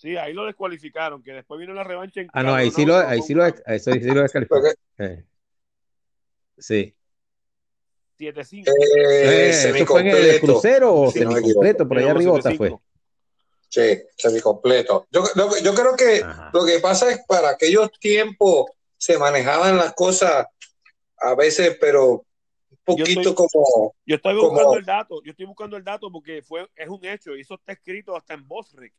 Sí, 0.00 0.16
ahí 0.16 0.32
lo 0.32 0.46
descualificaron, 0.46 1.22
que 1.22 1.32
después 1.34 1.60
vino 1.60 1.74
la 1.74 1.84
revancha 1.84 2.22
en 2.22 2.28
Ah, 2.32 2.42
no, 2.42 2.54
ahí 2.54 2.70
sí 2.70 2.86
lo, 2.86 2.96
ahí 2.96 3.20
sí 3.20 3.34
lo, 3.34 3.44
ahí 3.44 3.78
sí 3.78 3.90
lo 4.00 4.22
descalifican. 4.22 4.62
Porque, 4.62 4.74
Eh. 5.04 5.24
Sí. 6.56 6.94
7-5. 8.18 8.66
eh, 8.66 8.72
Eh, 8.96 9.50
¿Eso 9.50 9.86
fue 9.86 10.00
en 10.00 10.06
el 10.08 10.40
crucero 10.40 10.94
o 10.94 11.06
me 11.06 11.12
semicompleto? 11.12 11.86
Por 11.86 11.98
allá 11.98 12.12
arriba 12.12 12.32
fue. 12.40 12.70
7-5. 12.70 12.80
Sí, 13.68 14.02
semicompleto. 14.16 15.06
Yo, 15.10 15.22
lo- 15.34 15.58
yo 15.58 15.74
creo 15.74 15.94
que 15.96 16.22
Ajá. 16.24 16.50
lo 16.54 16.64
que 16.64 16.78
pasa 16.80 17.10
es 17.10 17.20
para 17.28 17.50
aquellos 17.50 17.90
tiempos 18.00 18.70
se 18.96 19.18
manejaban 19.18 19.76
las 19.76 19.92
cosas 19.92 20.46
a 21.18 21.34
veces, 21.34 21.76
pero 21.78 22.12
un 22.70 22.78
poquito 22.84 23.20
estoy- 23.20 23.34
como. 23.34 23.94
Yo 24.06 24.16
estoy 24.16 24.34
Como- 24.36 24.48
buscando 24.50 24.76
el 24.78 24.84
dato, 24.86 25.22
yo 25.22 25.30
estoy 25.30 25.44
buscando 25.44 25.76
el 25.76 25.84
dato 25.84 26.10
porque 26.10 26.40
fue, 26.42 26.66
es 26.74 26.88
un 26.88 27.04
hecho 27.04 27.36
y 27.36 27.42
eso 27.42 27.54
está 27.56 27.72
escrito 27.72 28.16
hasta 28.16 28.32
en 28.32 28.48
Bosrick. 28.48 28.94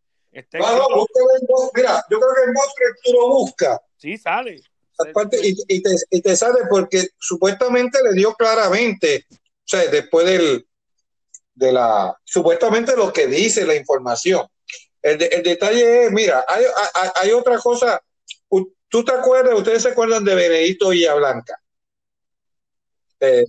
No, 0.54 0.78
no, 0.78 0.86
en 1.02 1.70
mira, 1.76 2.04
yo 2.10 2.20
creo 2.20 2.34
que 2.36 2.44
en 2.48 2.54
Monster 2.54 2.88
tú 3.04 3.12
lo 3.14 3.28
buscas. 3.30 3.80
sí, 3.98 4.18
sale. 4.18 4.62
Aparte, 4.98 5.40
y, 5.42 5.56
y 5.68 5.82
te, 5.82 5.90
y 6.12 6.22
te 6.22 6.36
sale 6.36 6.60
porque 6.70 7.08
supuestamente 7.18 8.04
le 8.04 8.14
dio 8.14 8.34
claramente, 8.36 9.26
o 9.32 9.36
sea, 9.66 9.88
después 9.88 10.28
del, 10.28 10.68
de 11.56 11.72
la, 11.72 12.16
supuestamente 12.24 12.96
lo 12.96 13.12
que 13.12 13.26
dice 13.26 13.66
la 13.66 13.74
información. 13.76 14.46
El, 15.02 15.18
de- 15.18 15.26
el 15.28 15.42
detalle 15.42 16.06
es, 16.06 16.12
mira, 16.12 16.46
hay, 16.48 16.66
hay, 16.94 17.10
hay 17.16 17.32
otra 17.32 17.58
cosa, 17.58 18.00
¿tú 18.88 19.04
te 19.04 19.12
acuerdas, 19.12 19.56
ustedes 19.56 19.82
se 19.82 19.90
acuerdan 19.90 20.24
de 20.24 20.36
Benedito 20.36 20.90
Villablanca? 20.90 21.60
Eh, 23.22 23.46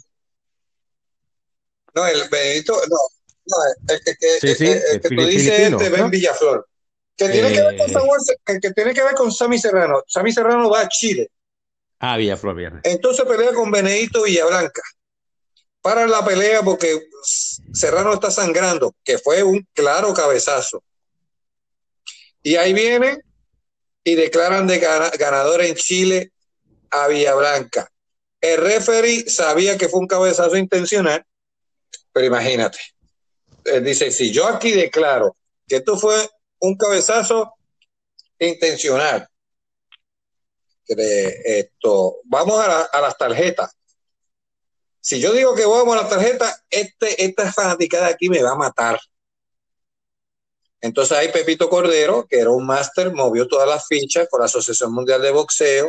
no, 1.94 2.06
el 2.06 2.28
Benedito, 2.30 2.74
no, 2.88 2.96
no, 3.44 3.56
el, 3.94 4.00
que- 4.02 4.14
que- 4.18 4.40
Sí, 4.40 4.54
sí, 4.54 4.66
el- 4.68 4.72
el 4.78 4.82
el 4.94 5.00
que 5.02 5.08
tú 5.10 5.26
dices 5.26 5.54
filipino, 5.54 5.78
este, 5.82 5.90
Ben. 5.90 6.10
Villaflor, 6.10 6.68
que 7.16 7.28
tiene 7.28 7.52
que 7.52 7.60
ver 7.62 7.76
con 7.78 7.90
Eh. 7.90 8.36
Que, 8.44 8.58
que 8.60 8.70
tiene 8.72 8.94
que 8.94 9.02
ver 9.02 9.14
con 9.14 9.30
Sammy 9.32 9.58
Serrano. 9.58 10.02
Sammy 10.06 10.32
Serrano 10.32 10.68
va 10.70 10.80
a 10.80 10.88
Chile. 10.88 11.30
Ah, 11.98 12.16
Villaflor. 12.16 12.80
Entonces 12.82 13.24
pelea 13.24 13.52
con 13.52 13.70
Benedito 13.70 14.22
Villablanca. 14.24 14.82
Para 15.80 16.06
la 16.06 16.24
pelea 16.24 16.62
porque 16.62 17.00
Serrano 17.72 18.14
está 18.14 18.30
sangrando, 18.30 18.94
que 19.04 19.18
fue 19.18 19.42
un 19.42 19.66
claro 19.72 20.12
cabezazo. 20.14 20.82
Y 22.42 22.56
ahí 22.56 22.72
viene 22.72 23.18
y 24.04 24.14
declaran 24.16 24.66
de 24.66 24.78
gana- 24.78 25.10
ganador 25.10 25.62
en 25.62 25.74
Chile 25.76 26.32
a 26.90 27.06
Villablanca. 27.08 27.88
El 28.40 28.58
referee 28.60 29.28
sabía 29.30 29.78
que 29.78 29.88
fue 29.88 30.00
un 30.00 30.08
cabezazo 30.08 30.56
intencional, 30.56 31.24
pero 32.12 32.26
imagínate. 32.26 32.78
Él 33.64 33.84
dice, 33.84 34.10
si 34.10 34.32
yo 34.32 34.48
aquí 34.48 34.72
declaro 34.72 35.36
que 35.68 35.76
esto 35.76 35.96
fue 35.96 36.28
un 36.62 36.76
cabezazo 36.76 37.54
intencional, 38.38 39.28
esto, 40.86 42.16
vamos 42.24 42.60
a, 42.60 42.68
la- 42.68 43.00
las 43.00 43.16
tarjetas. 43.16 43.72
Si 45.00 45.20
yo 45.20 45.32
digo 45.32 45.54
que 45.54 45.66
vamos 45.66 45.96
a 45.96 46.02
las 46.02 46.10
tarjetas, 46.10 46.62
este, 46.70 47.24
esta 47.24 47.52
fanaticada 47.52 48.06
aquí 48.08 48.28
me 48.28 48.42
va 48.42 48.52
a 48.52 48.56
matar. 48.56 49.00
Entonces 50.80 51.16
ahí 51.16 51.28
Pepito 51.32 51.68
Cordero, 51.68 52.26
que 52.28 52.38
era 52.40 52.50
un 52.50 52.66
máster, 52.66 53.12
movió 53.12 53.46
todas 53.48 53.68
las 53.68 53.86
fichas 53.86 54.28
con 54.30 54.40
la 54.40 54.46
Asociación 54.46 54.92
Mundial 54.92 55.22
de 55.22 55.30
Boxeo, 55.30 55.88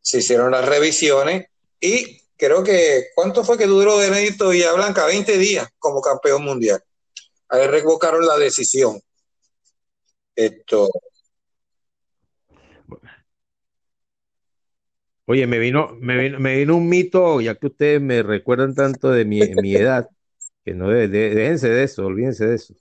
se 0.00 0.18
hicieron 0.18 0.50
las 0.52 0.64
revisiones 0.66 1.46
y 1.80 2.20
creo 2.36 2.62
que, 2.62 3.08
¿cuánto 3.14 3.42
fue 3.44 3.56
que 3.58 3.66
duró 3.66 3.96
Benedito 3.98 4.50
Villablanca? 4.50 5.06
20 5.06 5.36
días 5.38 5.68
como 5.78 6.00
campeón 6.00 6.44
mundial. 6.44 6.82
Ahí 7.48 7.66
revocaron 7.66 8.26
la 8.26 8.36
decisión. 8.38 9.00
Esto, 10.36 10.88
Oye, 15.26 15.46
me 15.46 15.58
vino, 15.58 15.96
me 16.00 16.18
vino, 16.18 16.38
me 16.38 16.56
vino 16.56 16.76
un 16.76 16.86
mito, 16.88 17.40
ya 17.40 17.54
que 17.54 17.68
ustedes 17.68 18.00
me 18.00 18.22
recuerdan 18.22 18.74
tanto 18.74 19.10
de 19.10 19.24
mi, 19.24 19.40
mi 19.54 19.74
edad, 19.74 20.06
que 20.64 20.74
no 20.74 20.88
de- 20.90 21.08
de- 21.08 21.34
déjense 21.34 21.70
de 21.70 21.84
eso, 21.84 22.04
olvídense 22.04 22.46
de 22.46 22.56
eso. 22.56 22.74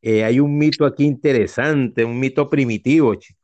Eh, 0.00 0.22
hay 0.24 0.38
un 0.38 0.56
mito 0.56 0.86
aquí 0.86 1.04
interesante, 1.04 2.04
un 2.04 2.18
mito 2.20 2.48
primitivo, 2.48 3.14
chico. 3.16 3.40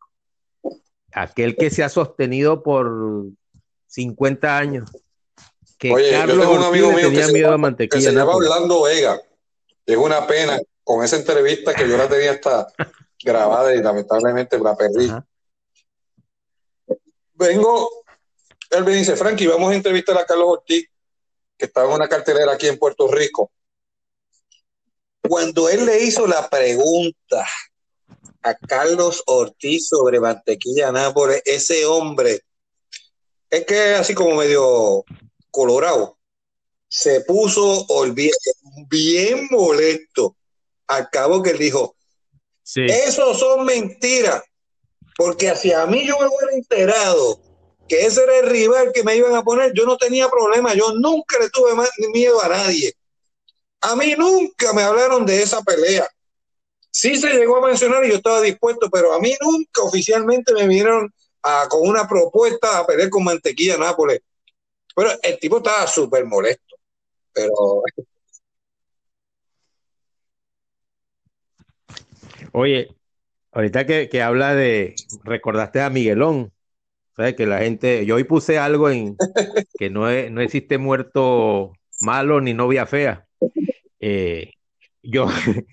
Aquel 1.12 1.57
que 1.57 1.70
se 1.70 1.82
ha 1.82 1.88
sostenido 1.88 2.62
por 2.62 3.26
50 3.88 4.57
años. 4.57 4.90
Que 5.76 5.90
Oye, 5.92 6.11
yo 6.12 6.16
Carlos 6.18 6.38
tengo 6.40 6.54
un 6.54 6.62
amigo 6.62 6.88
mío 6.92 6.96
que 6.98 7.02
tenía 7.16 7.26
se 7.26 7.32
miedo 7.32 7.48
a 7.48 7.50
llama- 7.52 7.57
que 7.57 7.72
mantequilla 7.72 8.11
se 8.11 8.16
llama. 8.16 8.36
Orlando 8.36 8.82
Vega. 8.84 9.20
Es 9.84 9.96
una 9.96 10.24
pena 10.26 10.59
con 10.84 11.04
esa 11.04 11.16
entrevista 11.16 11.74
que 11.74 11.88
yo 11.88 11.96
la 11.96 12.09
tenía 12.09 12.30
hasta 12.32 12.68
grabada 13.27 13.74
y 13.74 13.83
lamentablemente 13.83 14.59
la 14.59 14.74
perdí. 14.77 15.11
Ajá. 15.11 15.27
Vengo, 17.35 17.91
él 18.70 18.85
me 18.85 18.95
dice, 18.95 19.16
Frankie, 19.16 19.47
vamos 19.47 19.70
a 19.72 19.74
entrevistar 19.74 20.16
a 20.16 20.24
Carlos 20.24 20.49
Ortiz, 20.49 20.87
que 21.59 21.66
estaba 21.66 21.89
en 21.89 21.97
una 21.97 22.09
cartelera 22.09 22.53
aquí 22.53 22.68
en 22.68 22.79
Puerto 22.79 23.09
Rico. 23.09 23.51
Cuando 25.20 25.68
él 25.68 25.85
le 25.85 26.05
hizo 26.05 26.27
la 26.27 26.49
pregunta 26.49 27.47
a 28.43 28.55
Carlos 28.55 29.22
Ortiz 29.27 29.89
sobre 29.89 30.20
mantequilla 30.20 30.93
Nápoles, 30.93 31.43
ese 31.45 31.85
hombre, 31.85 32.43
es 33.51 33.66
que 33.66 33.97
así 33.97 34.14
como 34.14 34.37
medio 34.37 35.05
colorado, 35.51 36.16
se 36.89 37.20
puso 37.22 37.87
olvi- 37.89 38.31
bien 38.89 39.49
molesto. 39.51 40.37
Al 40.87 41.11
cabo 41.11 41.43
que 41.43 41.51
él 41.51 41.59
dijo, 41.59 41.95
Eso 42.74 43.34
son 43.34 43.64
mentiras, 43.64 44.42
porque 45.16 45.50
hacia 45.50 45.86
mí 45.86 46.06
yo 46.06 46.18
me 46.18 46.26
hubiera 46.26 46.52
enterado 46.52 47.40
que 47.88 48.04
ese 48.04 48.24
era 48.24 48.38
el 48.38 48.48
rival 48.48 48.90
que 48.92 49.04
me 49.04 49.16
iban 49.16 49.34
a 49.36 49.44
poner, 49.44 49.72
yo 49.72 49.86
no 49.86 49.96
tenía 49.96 50.28
problema, 50.28 50.74
yo 50.74 50.92
nunca 50.94 51.38
le 51.38 51.48
tuve 51.50 51.74
más 51.74 51.88
miedo 52.12 52.42
a 52.42 52.48
nadie. 52.48 52.92
A 53.80 53.94
mí 53.94 54.14
nunca 54.18 54.72
me 54.72 54.82
hablaron 54.82 55.24
de 55.24 55.42
esa 55.42 55.62
pelea. 55.62 56.08
Sí 56.90 57.16
se 57.16 57.34
llegó 57.34 57.58
a 57.58 57.68
mencionar 57.68 58.04
y 58.04 58.08
yo 58.08 58.16
estaba 58.16 58.40
dispuesto, 58.40 58.90
pero 58.90 59.12
a 59.12 59.20
mí 59.20 59.36
nunca 59.40 59.82
oficialmente 59.82 60.52
me 60.52 60.66
vinieron 60.66 61.12
con 61.68 61.86
una 61.88 62.08
propuesta 62.08 62.78
a 62.78 62.86
pelear 62.86 63.08
con 63.08 63.22
Mantequilla 63.22 63.76
Nápoles. 63.76 64.20
Pero 64.96 65.10
el 65.22 65.38
tipo 65.38 65.58
estaba 65.58 65.86
súper 65.86 66.24
molesto. 66.24 66.74
Pero 67.32 67.82
Oye, 72.59 72.88
ahorita 73.52 73.86
que, 73.86 74.09
que 74.09 74.22
habla 74.22 74.54
de, 74.54 74.94
recordaste 75.24 75.82
a 75.82 75.90
Miguelón, 75.90 76.52
¿sabes? 77.16 77.34
Que 77.36 77.46
la 77.46 77.59
gente, 77.61 78.07
yo 78.07 78.16
hoy 78.16 78.24
puse 78.24 78.59
algo 78.59 78.90
en 78.90 79.16
que 79.78 79.90
no, 79.90 80.09
es- 80.11 80.30
no 80.30 80.40
existe 80.40 80.78
muerto 80.78 81.72
malo 82.00 82.40
ni 82.40 82.54
novia 82.54 82.86
fea. 82.86 83.26
Eh, 84.00 84.52
yo, 85.02 85.26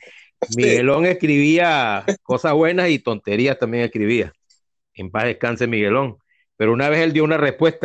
Miguelón 0.57 1.05
escribía 1.07 2.05
cosas 2.23 2.53
buenas 2.53 2.89
y 2.89 2.99
tonterías 2.99 3.59
también 3.59 3.85
escribía. 3.85 4.33
En 4.95 5.11
paz 5.11 5.25
descanse 5.25 5.67
Miguelón. 5.67 6.17
Pero 6.57 6.73
una 6.73 6.89
vez 6.89 7.01
él 7.01 7.13
dio 7.13 7.23
una 7.23 7.37
respuesta 7.37 7.79